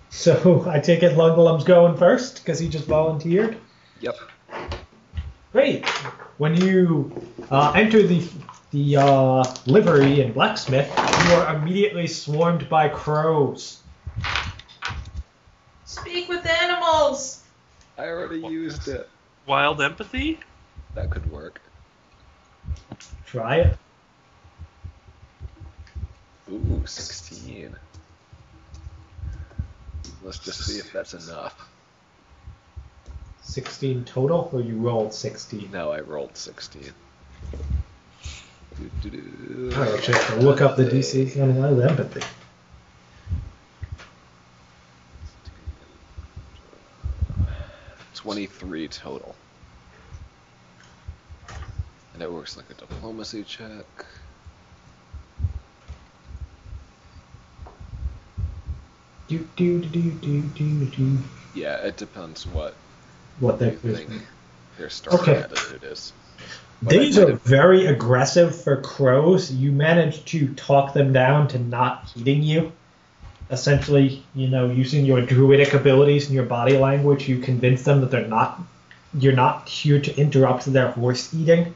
[0.08, 3.58] So I take it Lungalum's going first because he just volunteered.
[4.00, 4.16] Yep.
[5.52, 5.86] Great.
[6.38, 7.12] When you
[7.50, 8.26] uh, enter the
[8.70, 13.80] the uh, livery and blacksmith, you are immediately swarmed by crows.
[15.84, 17.44] Speak with animals.
[17.96, 19.08] I already used it.
[19.46, 20.40] Wild empathy?
[20.96, 21.60] That could work.
[23.26, 23.78] Try it.
[26.50, 27.76] Ooh, 16.
[30.24, 31.70] Let's just see if that's enough.
[33.42, 35.70] 16 total, or you rolled 16?
[35.70, 36.82] No, I rolled 16.
[39.02, 39.72] Doo-doo-doo.
[39.76, 42.22] I actually have to look up the DC on wild empathy.
[48.14, 49.34] Twenty-three total.
[52.14, 54.06] And it works like a diplomacy check.
[59.28, 61.18] Do do do do do do.
[61.54, 62.74] Yeah, it depends what
[63.40, 63.98] What you that is.
[63.98, 64.10] think
[64.78, 65.42] their starting Okay.
[65.42, 66.12] attitude is.
[66.82, 69.50] But These are very aggressive for crows.
[69.50, 72.72] You managed to talk them down to not eating you.
[73.50, 78.10] Essentially, you know, using your druidic abilities and your body language, you convince them that
[78.10, 78.60] they're not
[79.16, 81.74] you're not here to interrupt their horse eating.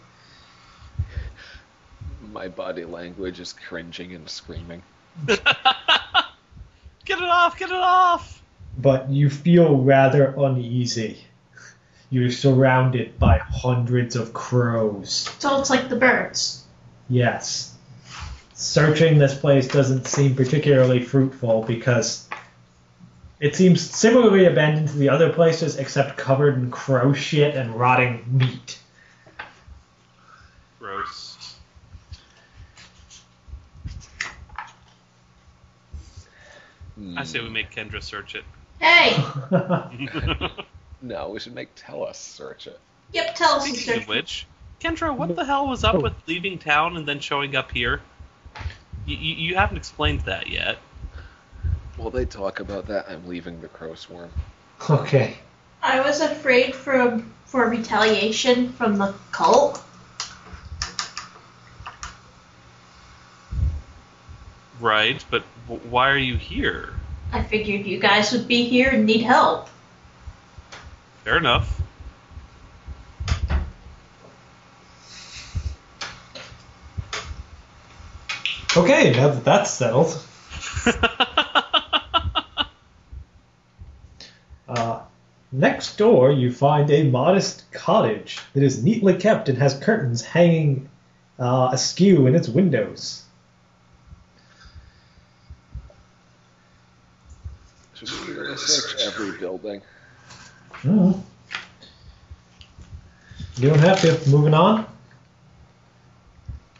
[2.32, 4.82] My body language is cringing and screaming.
[7.08, 7.58] Get it off!
[7.58, 8.38] Get it off!
[8.78, 11.24] but you feel rather uneasy.
[12.10, 15.28] You're surrounded by hundreds of crows.
[15.38, 16.64] So it's like the birds.
[17.08, 17.74] Yes.
[18.54, 22.28] Searching this place doesn't seem particularly fruitful because
[23.40, 28.24] it seems similarly abandoned to the other places except covered in crow shit and rotting
[28.30, 28.78] meat.
[30.78, 31.56] Gross.
[37.16, 37.52] I say we hmm.
[37.52, 38.44] make Kendra search it.
[38.80, 39.16] Hey!
[41.00, 42.78] No, we should make Tellus search it.
[43.12, 43.62] Yep, tell us.
[43.62, 44.00] Speaking sister.
[44.00, 44.46] of which,
[44.80, 46.00] Kendra, what the hell was up oh.
[46.00, 48.00] with leaving town and then showing up here?
[49.06, 50.78] You, you, you haven't explained that yet.
[51.96, 54.30] Well, they talk about that, I'm leaving the crow swarm.
[54.90, 55.36] okay.
[55.82, 59.82] I was afraid for for retaliation from the cult.
[64.80, 65.42] Right, but
[65.90, 66.94] why are you here?
[67.32, 69.68] I figured you guys would be here and need help.
[71.24, 71.80] Fair enough.
[78.76, 80.24] Okay, now that that's settled.
[84.68, 85.00] Uh,
[85.50, 90.88] next door, you find a modest cottage that is neatly kept and has curtains hanging
[91.38, 93.24] uh, askew in its windows.
[97.94, 99.82] Should we really search every building?
[100.82, 101.22] Mhm.
[103.56, 104.30] You don't have to.
[104.30, 104.86] Moving on.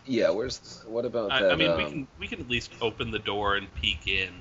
[0.06, 1.52] Yeah, where's what about I, that?
[1.52, 4.32] I mean, we um, can we can at least open the door and peek in.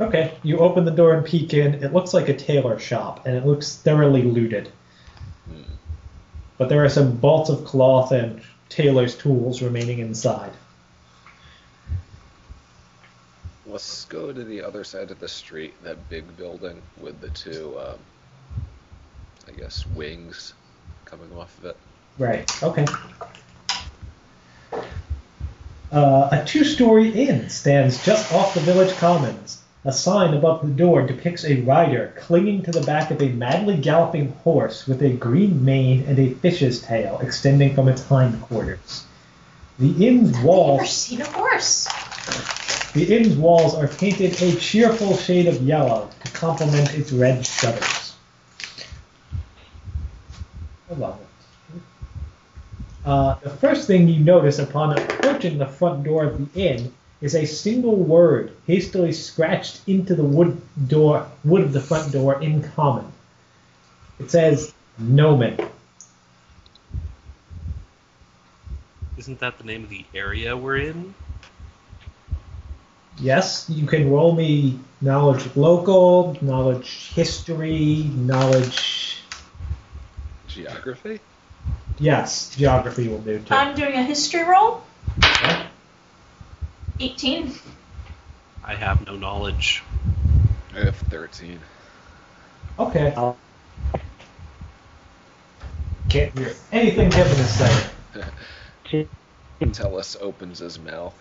[0.00, 1.74] Okay, you open the door and peek in.
[1.74, 4.72] It looks like a tailor shop, and it looks thoroughly looted.
[5.46, 5.74] Hmm.
[6.58, 10.52] But there are some bolts of cloth and tailor's tools remaining inside.
[13.66, 17.78] Let's go to the other side of the street, that big building with the two,
[17.78, 17.98] um,
[19.48, 20.54] I guess, wings
[21.04, 21.76] coming off of it.
[22.18, 22.62] Right.
[22.62, 22.86] Okay.
[25.92, 29.62] Uh, a two-story inn stands just off the village commons.
[29.84, 33.76] A sign above the door depicts a rider clinging to the back of a madly
[33.76, 39.04] galloping horse with a green mane and a fish's tail extending from its hindquarters.
[39.78, 41.88] The inn's Have you ever walls, seen a horse?
[42.94, 48.14] The inn's walls are painted a cheerful shade of yellow to complement its red shutters.
[50.90, 51.80] I love it.
[53.04, 57.34] Uh, the first thing you notice upon approaching the front door of the inn is
[57.34, 62.62] a single word hastily scratched into the wood door wood of the front door in
[62.62, 63.10] common.
[64.20, 65.58] It says Nomen.
[69.16, 71.14] Isn't that the name of the area we're in?
[73.18, 79.18] Yes, you can roll me knowledge local, knowledge history, knowledge.
[80.48, 81.20] Geography?
[81.98, 83.54] Yes, geography will do too.
[83.54, 84.82] I'm doing a history roll.
[85.24, 85.66] Okay.
[87.00, 87.52] 18.
[88.64, 89.82] I have no knowledge.
[90.74, 91.60] I have 13.
[92.78, 93.12] Okay.
[93.16, 93.36] I'll-
[96.08, 97.90] Can't hear anything Kevin is saying.
[98.84, 99.08] Gee,
[99.60, 101.14] Tellus opens his mouth.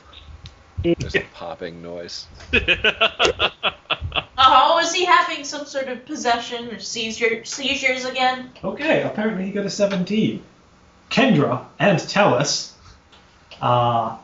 [0.84, 2.28] There's a popping noise.
[4.44, 8.50] Oh, is he having some sort of possession or seizure, seizures again?
[8.64, 10.42] Okay, apparently he got a 17.
[11.12, 12.74] Kendra and Tellus
[13.62, 14.18] uh,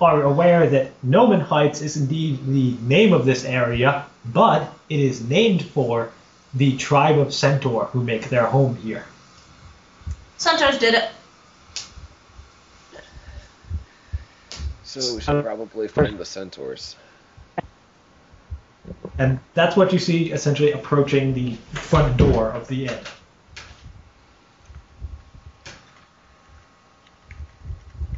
[0.00, 5.26] are aware that Nomen Heights is indeed the name of this area, but it is
[5.26, 6.10] named for
[6.52, 9.04] the tribe of Centaur who make their home here.
[10.36, 11.10] Centaurs did it.
[14.90, 16.96] So we should um, probably find the centaurs.
[19.18, 22.98] And that's what you see essentially approaching the front door of the inn.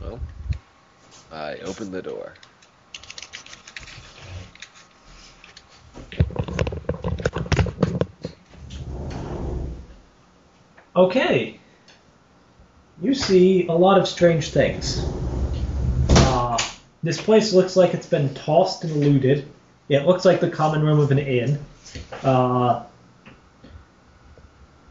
[0.00, 0.18] Well,
[1.30, 2.32] I open the door.
[10.96, 11.60] Okay.
[13.02, 15.04] You see a lot of strange things.
[17.02, 19.48] This place looks like it's been tossed and looted.
[19.88, 21.58] It looks like the common room of an inn.
[22.22, 22.84] Uh,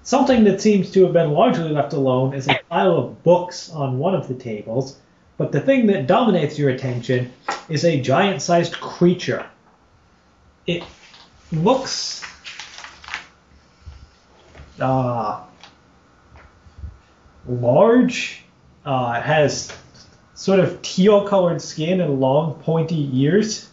[0.04, 4.00] Something that seems to have been largely left alone is a pile of books on
[4.00, 4.98] one of the tables,
[5.38, 7.32] but the thing that dominates your attention
[7.70, 9.46] is a giant sized creature.
[10.66, 10.84] It
[11.52, 12.24] looks.
[14.80, 15.44] Uh,
[17.48, 18.44] large.
[18.84, 19.72] Uh, it has
[20.42, 23.70] sort of teal colored skin and long pointy ears.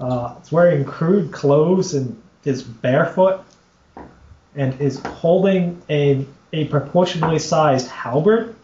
[0.00, 3.44] Uh, it's wearing crude clothes and is barefoot
[4.56, 6.24] and is holding a,
[6.54, 8.56] a proportionally sized halberd.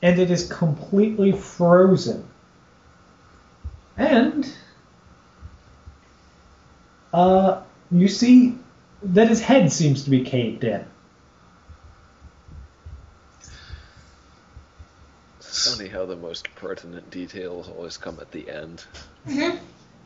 [0.00, 2.24] And it is completely frozen.
[3.96, 4.48] And
[7.12, 8.56] uh, you see
[9.02, 10.86] that his head seems to be caved in.
[15.58, 18.84] Funny how the most pertinent details always come at the end.
[19.26, 19.56] Mm-hmm.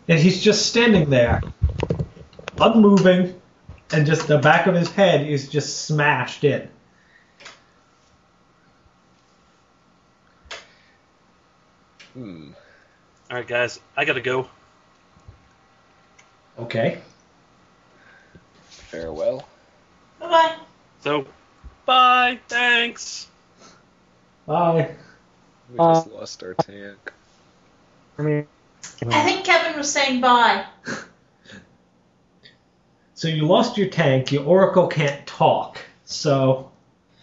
[0.09, 1.41] And he's just standing there,
[2.61, 3.41] unmoving,
[3.93, 6.69] and just the back of his head is just smashed in.
[12.15, 12.51] Hmm.
[13.31, 14.49] All right, guys, I gotta go.
[16.59, 17.01] Okay.
[18.69, 19.49] Farewell.
[20.20, 20.57] Bye bye.
[21.01, 21.27] So,
[21.87, 22.39] bye.
[22.49, 23.29] Thanks.
[24.47, 24.95] Bye.
[25.73, 27.12] We Uh, just lost our tank.
[28.19, 28.47] I mean,
[29.11, 30.65] I think Kevin was saying bye.
[33.15, 35.78] So you lost your tank, your oracle can't talk.
[36.05, 36.73] So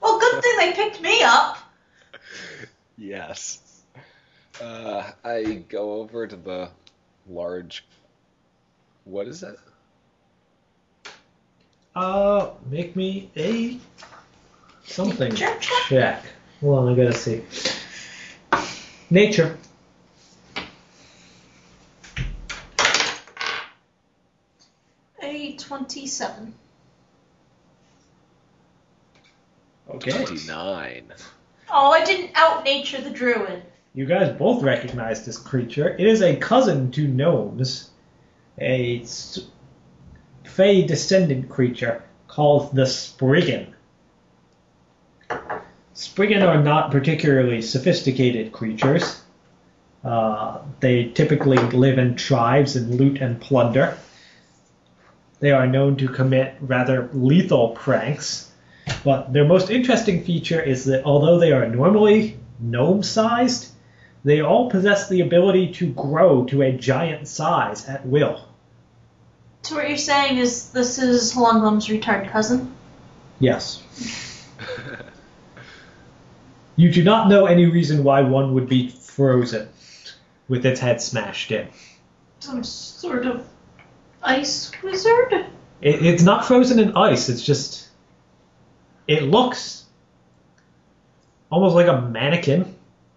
[0.00, 1.58] Well, good thing they picked me up.
[2.98, 3.60] yes.
[4.60, 6.70] Uh, I go over to the
[7.28, 7.84] large.
[9.04, 9.56] What is it?
[11.94, 13.78] uh make me a
[14.84, 15.60] something Nature check?
[15.60, 16.24] check.
[16.60, 17.42] Hold on, I gotta see.
[19.10, 19.56] Nature.
[25.22, 26.54] A 27.
[29.90, 30.10] Okay.
[30.10, 31.12] 29.
[31.70, 33.62] Oh, I didn't out nature the druid.
[33.94, 35.88] You guys both recognize this creature.
[35.88, 37.90] It is a cousin to gnomes,
[38.58, 39.38] a s-
[40.44, 43.74] fey descendant creature called the Spriggan.
[45.96, 49.22] Spriggan are not particularly sophisticated creatures.
[50.04, 53.96] Uh, they typically live in tribes and loot and plunder.
[55.40, 58.52] They are known to commit rather lethal pranks,
[59.04, 63.72] but their most interesting feature is that although they are normally gnome sized,
[64.22, 68.46] they all possess the ability to grow to a giant size at will.
[69.62, 72.76] So what you're saying is this is Holungum's retarded cousin?
[73.40, 73.82] Yes.
[76.76, 79.68] You do not know any reason why one would be frozen
[80.46, 81.68] with its head smashed in.
[82.40, 83.46] Some sort of
[84.22, 85.32] ice wizard?
[85.80, 87.88] It, it's not frozen in ice, it's just.
[89.08, 89.84] It looks
[91.50, 92.74] almost like a mannequin.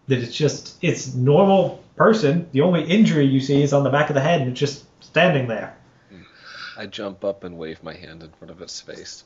[0.08, 0.78] That it's just.
[0.82, 2.48] It's normal person.
[2.54, 4.86] The only injury you see is on the back of the head and it's just
[5.04, 5.76] standing there.
[6.78, 9.26] I jump up and wave my hand in front of its face.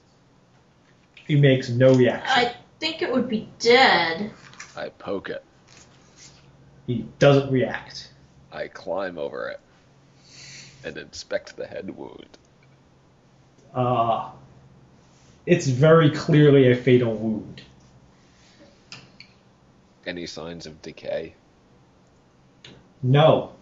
[1.28, 2.48] He makes no reaction.
[2.48, 4.30] I think it would be dead.
[4.76, 5.42] I poke it.
[6.86, 8.12] He doesn't react.
[8.52, 9.62] I climb over it
[10.84, 12.38] and inspect the head wound.
[13.74, 14.32] Uh,
[15.46, 17.62] it's very clearly a fatal wound.
[20.06, 21.36] Any signs of decay?
[23.02, 23.54] No.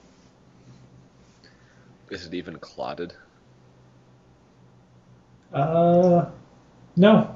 [2.09, 3.13] Is it even clotted?
[5.53, 6.25] Uh,
[6.95, 7.35] no.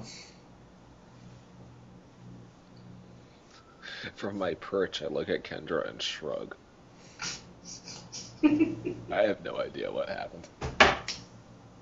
[4.15, 6.55] From my perch, I look at Kendra and shrug.
[8.43, 10.47] I have no idea what happened.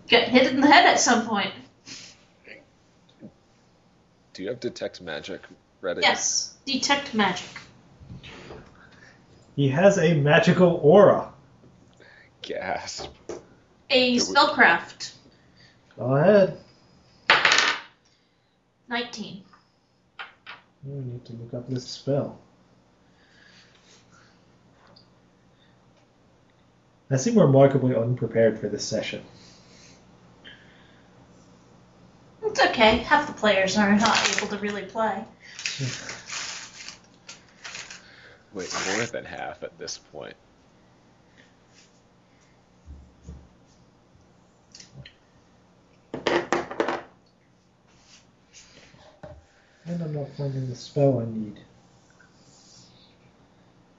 [0.08, 1.52] Get hit in the head at some point.
[4.34, 5.42] Do you have detect magic
[5.82, 6.02] ready?
[6.02, 6.56] Yes.
[6.66, 7.50] Detect magic.
[9.56, 11.32] He has a magical aura.
[12.42, 13.12] Gasp.
[13.90, 15.14] A spellcraft.
[15.98, 16.58] Go ahead.
[18.90, 19.44] 19.
[20.86, 22.40] We need to look up this spell.
[27.10, 29.24] I seem remarkably unprepared for this session.
[32.44, 32.98] It's okay.
[32.98, 35.24] Half the players are not able to really play.
[38.54, 40.36] Wait, more than half at this point.
[49.86, 51.60] And I'm not finding the spell I need.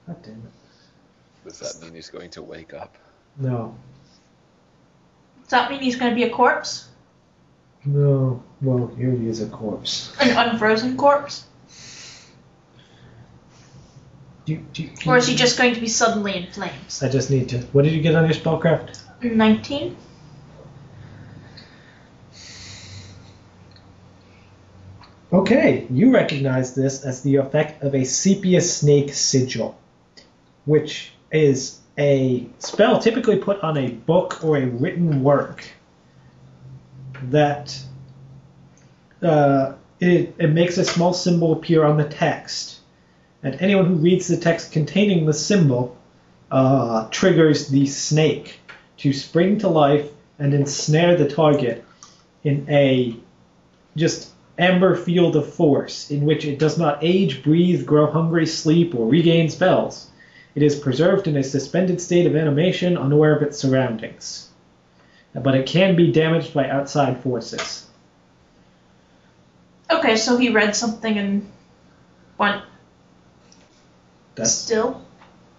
[0.07, 1.47] God damn it.
[1.47, 2.95] Does that mean he's going to wake up?
[3.37, 3.75] No.
[5.43, 6.89] Does that mean he's going to be a corpse?
[7.85, 10.11] No, well, here he is a corpse.
[10.19, 11.45] An unfrozen corpse?
[14.45, 17.03] Do, do, Or is he just going to be suddenly in flames?
[17.03, 17.59] I just need to.
[17.73, 18.99] What did you get on your spellcraft?
[19.21, 19.95] 19?
[25.35, 29.77] Okay, you recognize this as the effect of a sepia snake sigil,
[30.63, 35.67] which is a spell typically put on a book or a written work
[37.23, 37.77] that
[39.21, 42.79] uh, it, it makes a small symbol appear on the text.
[43.43, 45.97] And anyone who reads the text containing the symbol
[46.49, 48.61] uh, triggers the snake
[48.99, 50.09] to spring to life
[50.39, 51.83] and ensnare the target
[52.45, 53.17] in a
[53.97, 58.95] just amber field of force in which it does not age, breathe, grow hungry, sleep,
[58.95, 60.09] or regain spells.
[60.55, 64.49] It is preserved in a suspended state of animation, unaware of its surroundings.
[65.33, 67.85] But it can be damaged by outside forces.
[69.91, 71.51] Okay, so he read something and
[72.37, 72.63] went
[74.35, 75.01] That's still?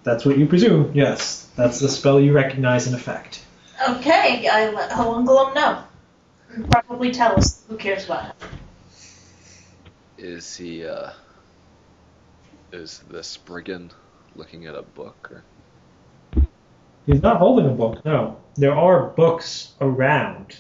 [0.03, 0.93] that's what you presume.
[0.95, 3.43] Yes, that's the spell you recognize in effect.
[3.89, 5.83] Okay, I let Hounglum know.
[6.71, 7.63] Probably tell us.
[7.69, 8.35] Who cares about?
[10.19, 11.11] Is he, uh.
[12.73, 13.93] Is the Spriggan
[14.35, 15.31] looking at a book?
[15.33, 16.43] Or...
[17.07, 18.05] He's not holding a book.
[18.05, 20.57] No, there are books around.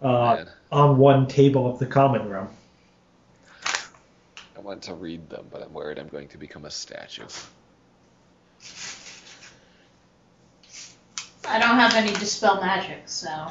[0.00, 2.48] Uh, on one table of the common room.
[4.56, 7.26] I want to read them, but I'm worried I'm going to become a statue.
[11.48, 13.48] I don't have any dispel magic, so.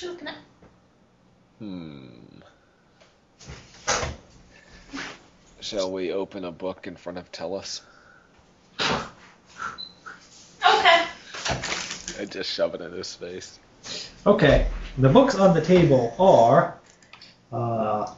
[0.00, 0.36] What you looking at?
[1.58, 2.06] Hmm.
[5.60, 7.82] Shall we open a book in front of Tellus?
[8.80, 9.04] Okay.
[10.64, 13.58] I just shove it in his face.
[14.24, 16.78] Okay, the books on the table are
[17.52, 18.14] uh,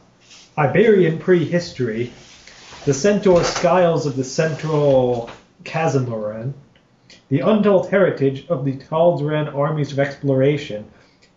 [0.57, 2.13] Iobarian Prehistory,
[2.85, 5.31] The Centaur Skiles of the Central
[5.65, 6.53] Casmaron,
[7.29, 10.89] The Untold Heritage of the Tal'Daran Armies of Exploration,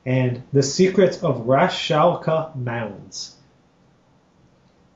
[0.06, 3.36] and The Secrets of Rashalka Mounds.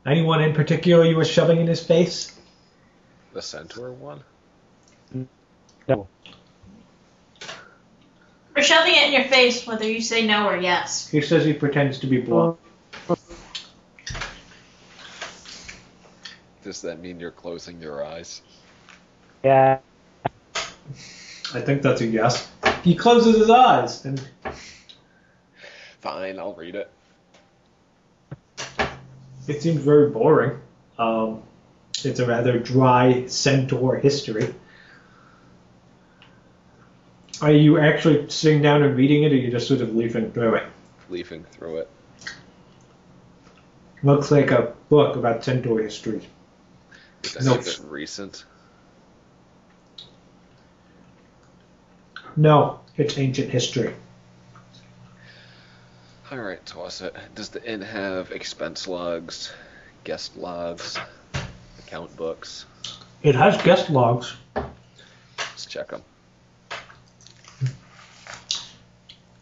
[0.06, 2.38] Anyone in particular you were shoving in his face?
[3.34, 4.24] The centaur one?
[5.88, 6.08] No.
[8.56, 11.08] We're shoving it in your face whether you say no or yes.
[11.08, 12.58] He says he pretends to be blind.
[16.64, 18.42] Does that mean you're closing your eyes?
[19.44, 19.80] Yeah.
[21.54, 22.50] I think that's a yes.
[22.84, 24.22] He closes his eyes and
[26.02, 26.90] Fine, I'll read it.
[29.48, 30.60] It seems very boring.
[30.98, 31.42] Um,
[32.04, 34.54] it's a rather dry centaur history.
[37.42, 40.32] Are you actually sitting down and reading it, or are you just sort of leafing
[40.32, 40.64] through it?
[41.10, 41.90] Leafing through it.
[44.04, 46.22] Looks like a book about centaur history.
[47.24, 47.66] Is any Nope.
[47.88, 48.46] recent?
[52.36, 53.94] No, it's ancient history.
[56.32, 57.16] Alright, toss it.
[57.34, 59.52] Does the inn have expense logs,
[60.04, 61.00] guest logs,
[61.80, 62.68] account books?
[63.24, 64.36] It has guest logs.
[64.56, 66.04] Let's check them.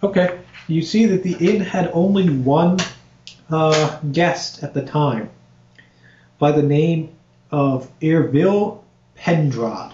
[0.02, 0.40] Okay.
[0.70, 2.78] You see that the inn had only one
[3.50, 5.30] uh, guest at the time
[6.40, 7.14] by the name
[7.52, 8.82] of Ervil
[9.18, 9.92] Pendrad.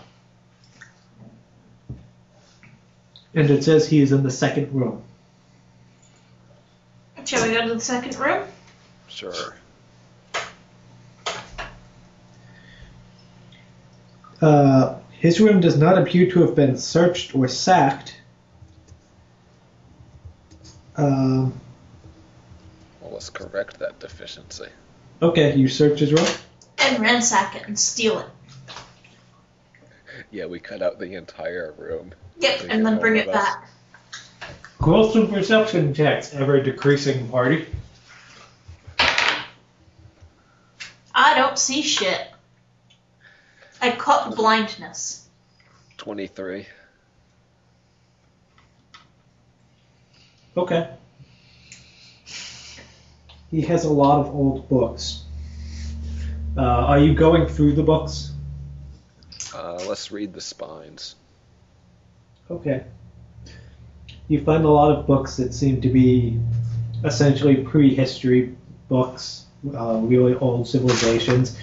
[3.34, 5.02] And it says he is in the second room.
[7.34, 8.48] Shall we go to the second room?
[9.08, 9.56] Sure.
[14.40, 18.22] Uh, his room does not appear to have been searched or sacked.
[20.96, 21.60] Um,
[23.02, 24.68] Well, let's correct that deficiency.
[25.20, 26.28] okay, you search his room.
[26.78, 28.28] And ransack it and steal it.
[30.30, 32.14] Yeah, we cut out the entire room.
[32.40, 33.44] Yep, and then bring it with us.
[33.44, 33.70] back.
[34.86, 37.66] Roll some perception checks, ever decreasing party.
[41.16, 42.28] I don't see shit.
[43.82, 45.30] I caught blindness.
[45.98, 46.68] 23.
[50.58, 50.90] Okay.
[53.50, 55.24] He has a lot of old books.
[56.58, 58.32] Uh, are you going through the books?
[59.56, 61.16] Uh, let's read the spines.
[62.52, 62.84] Okay.
[64.28, 66.40] You find a lot of books that seem to be
[67.04, 68.56] essentially prehistory
[68.88, 69.46] books,
[69.76, 71.58] uh, really old civilizations.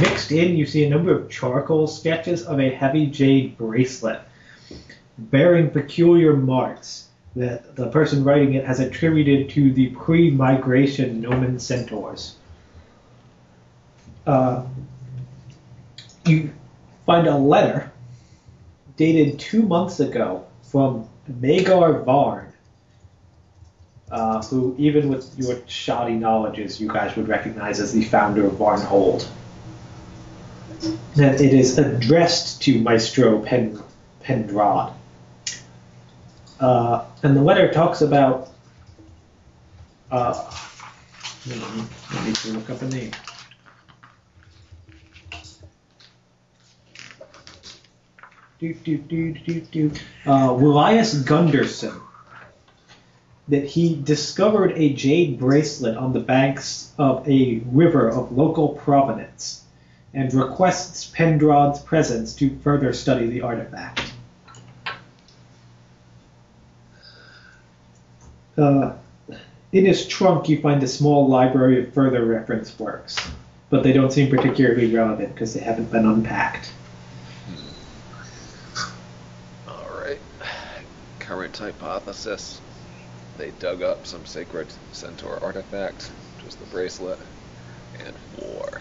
[0.00, 4.20] mixed in, you see a number of charcoal sketches of a heavy jade bracelet
[5.18, 12.36] bearing peculiar marks that the person writing it has attributed to the pre-migration Nomen centaurs.
[14.26, 14.64] Uh,
[16.26, 16.52] you
[17.06, 17.90] find a letter
[18.96, 22.52] dated two months ago from Maegar Varn,
[24.10, 28.54] uh, who, even with your shoddy knowledges, you guys would recognize as the founder of
[28.54, 29.26] Varnhold.
[31.16, 33.82] And it is addressed to Maestro Pen,
[34.22, 34.94] Pendrad.
[36.58, 38.48] Uh, and the letter talks about.
[40.10, 40.50] Uh,
[41.46, 43.12] I to look up a name.
[48.60, 49.90] Do, do, do, do, do.
[50.26, 50.54] Uh,
[51.24, 51.98] Gunderson.
[53.48, 59.64] That he discovered a jade bracelet on the banks of a river of local provenance
[60.12, 64.12] and requests Pendrod's presence to further study the artifact.
[68.58, 68.92] Uh,
[69.72, 73.16] in his trunk, you find a small library of further reference works,
[73.70, 76.72] but they don't seem particularly relevant because they haven't been unpacked.
[79.68, 80.18] Alright.
[81.50, 82.60] Current hypothesis.
[83.36, 87.18] They dug up some sacred centaur artifact, which was the bracelet,
[88.04, 88.80] and war.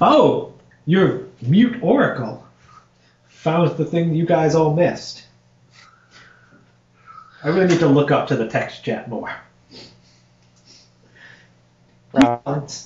[0.00, 0.54] Oh,
[0.86, 2.44] your mute oracle
[3.28, 5.24] found the thing you guys all missed.
[7.44, 9.32] I really need to look up to the text chat more.
[12.12, 12.84] Right.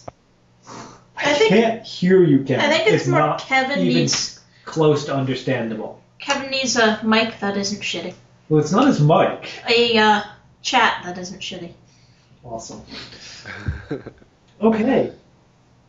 [1.17, 2.61] I, think- can't hear you, Kevin.
[2.61, 6.01] I think it's, more not Kevin even needs close to understandable.
[6.21, 8.15] Kevin needs a mic that isn't shitty.
[8.49, 9.51] Well, it's not his mic.
[9.69, 10.23] A uh,
[10.63, 11.73] chat that isn't shitty.
[12.45, 12.83] Awesome.
[14.61, 15.13] Okay.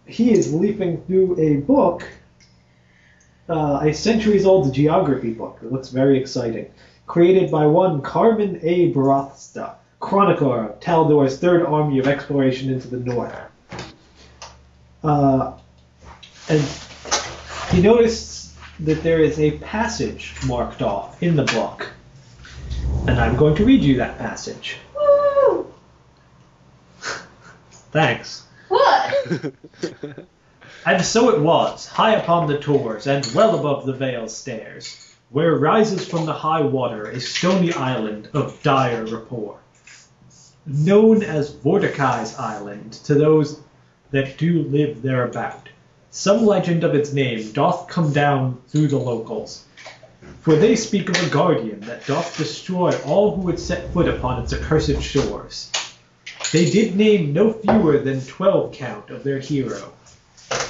[0.05, 2.07] He is leafing through a book,
[3.49, 5.59] uh, a centuries old geography book.
[5.61, 6.71] It looks very exciting.
[7.05, 8.93] Created by one Carmen A.
[8.93, 13.35] Barothsta, chronicler of Taldor's Third Army of Exploration into the North.
[15.03, 15.53] Uh,
[16.47, 16.61] and
[17.71, 18.30] he noticed
[18.81, 21.91] that there is a passage marked off in the book.
[23.07, 24.77] And I'm going to read you that passage.
[24.95, 25.73] Woo!
[27.91, 28.45] Thanks.
[28.67, 29.15] What?
[30.83, 35.55] And so it was, high upon the tors, and well above the vale's stairs, where
[35.55, 39.59] rises from the high water a stony island of dire rapport,
[40.65, 43.59] known as Vordakai's Island to those
[44.09, 45.69] that do live thereabout.
[46.13, 49.63] Some legend of its name doth come down through the locals,
[50.41, 54.43] for they speak of a guardian that doth destroy all who would set foot upon
[54.43, 55.71] its accursed shores.
[56.51, 59.93] They did name no fewer than twelve count of their hero,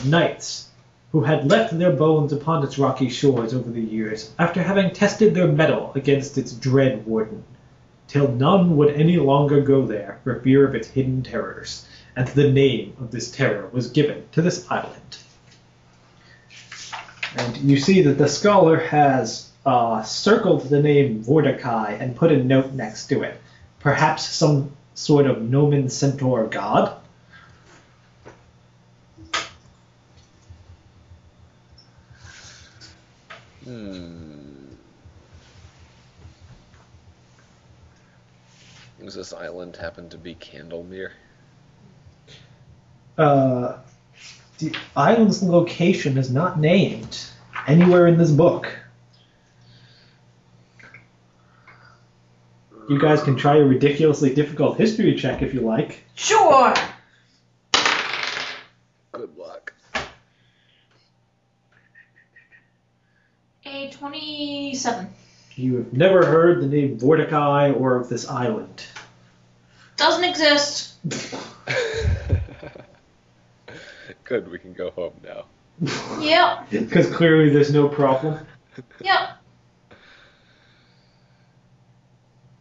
[0.05, 0.67] knights,
[1.11, 5.33] who had left their bones upon its rocky shores over the years, after having tested
[5.33, 7.43] their mettle against its dread warden,
[8.07, 12.51] till none would any longer go there for fear of its hidden terrors, and the
[12.51, 15.17] name of this terror was given to this island.
[17.37, 22.43] And you see that the scholar has uh, circled the name Vordakai and put a
[22.43, 23.39] note next to it.
[23.79, 26.97] Perhaps some sort of Nomen Centaur god?
[33.63, 34.11] Hmm.
[38.99, 41.11] Does this island happen to be Candlemere?
[43.17, 43.77] Uh,
[44.61, 47.19] the island's location is not named
[47.67, 48.71] anywhere in this book.
[52.89, 56.03] You guys can try a ridiculously difficult history check if you like.
[56.15, 56.73] Sure.
[59.11, 59.73] Good luck.
[63.65, 65.07] A 27.
[65.55, 68.85] You have never heard the name Vordakai or of this island.
[69.97, 70.95] Doesn't exist.
[74.31, 75.43] Good, we can go home now.
[76.21, 76.69] Yep.
[76.69, 78.39] Because clearly there's no problem.
[79.01, 79.29] Yep.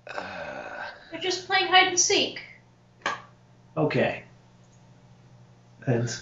[0.09, 0.83] Uh,
[1.13, 2.43] We're just playing hide and seek.
[3.77, 4.25] Okay.
[5.87, 6.13] And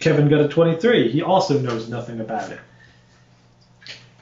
[0.00, 1.12] Kevin got a 23.
[1.12, 2.58] He also knows nothing about it.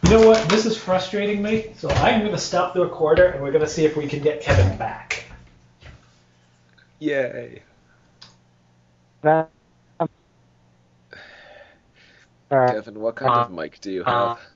[0.03, 0.47] You know what?
[0.51, 3.71] This is frustrating me, so I'm going to stop the recorder and we're going to
[3.71, 5.25] see if we can get Kevin back.
[6.99, 7.63] yay.
[9.23, 9.49] That-
[10.01, 10.11] Alright.
[12.63, 14.53] Kevin, what kind Uh, of mic do you uh, have?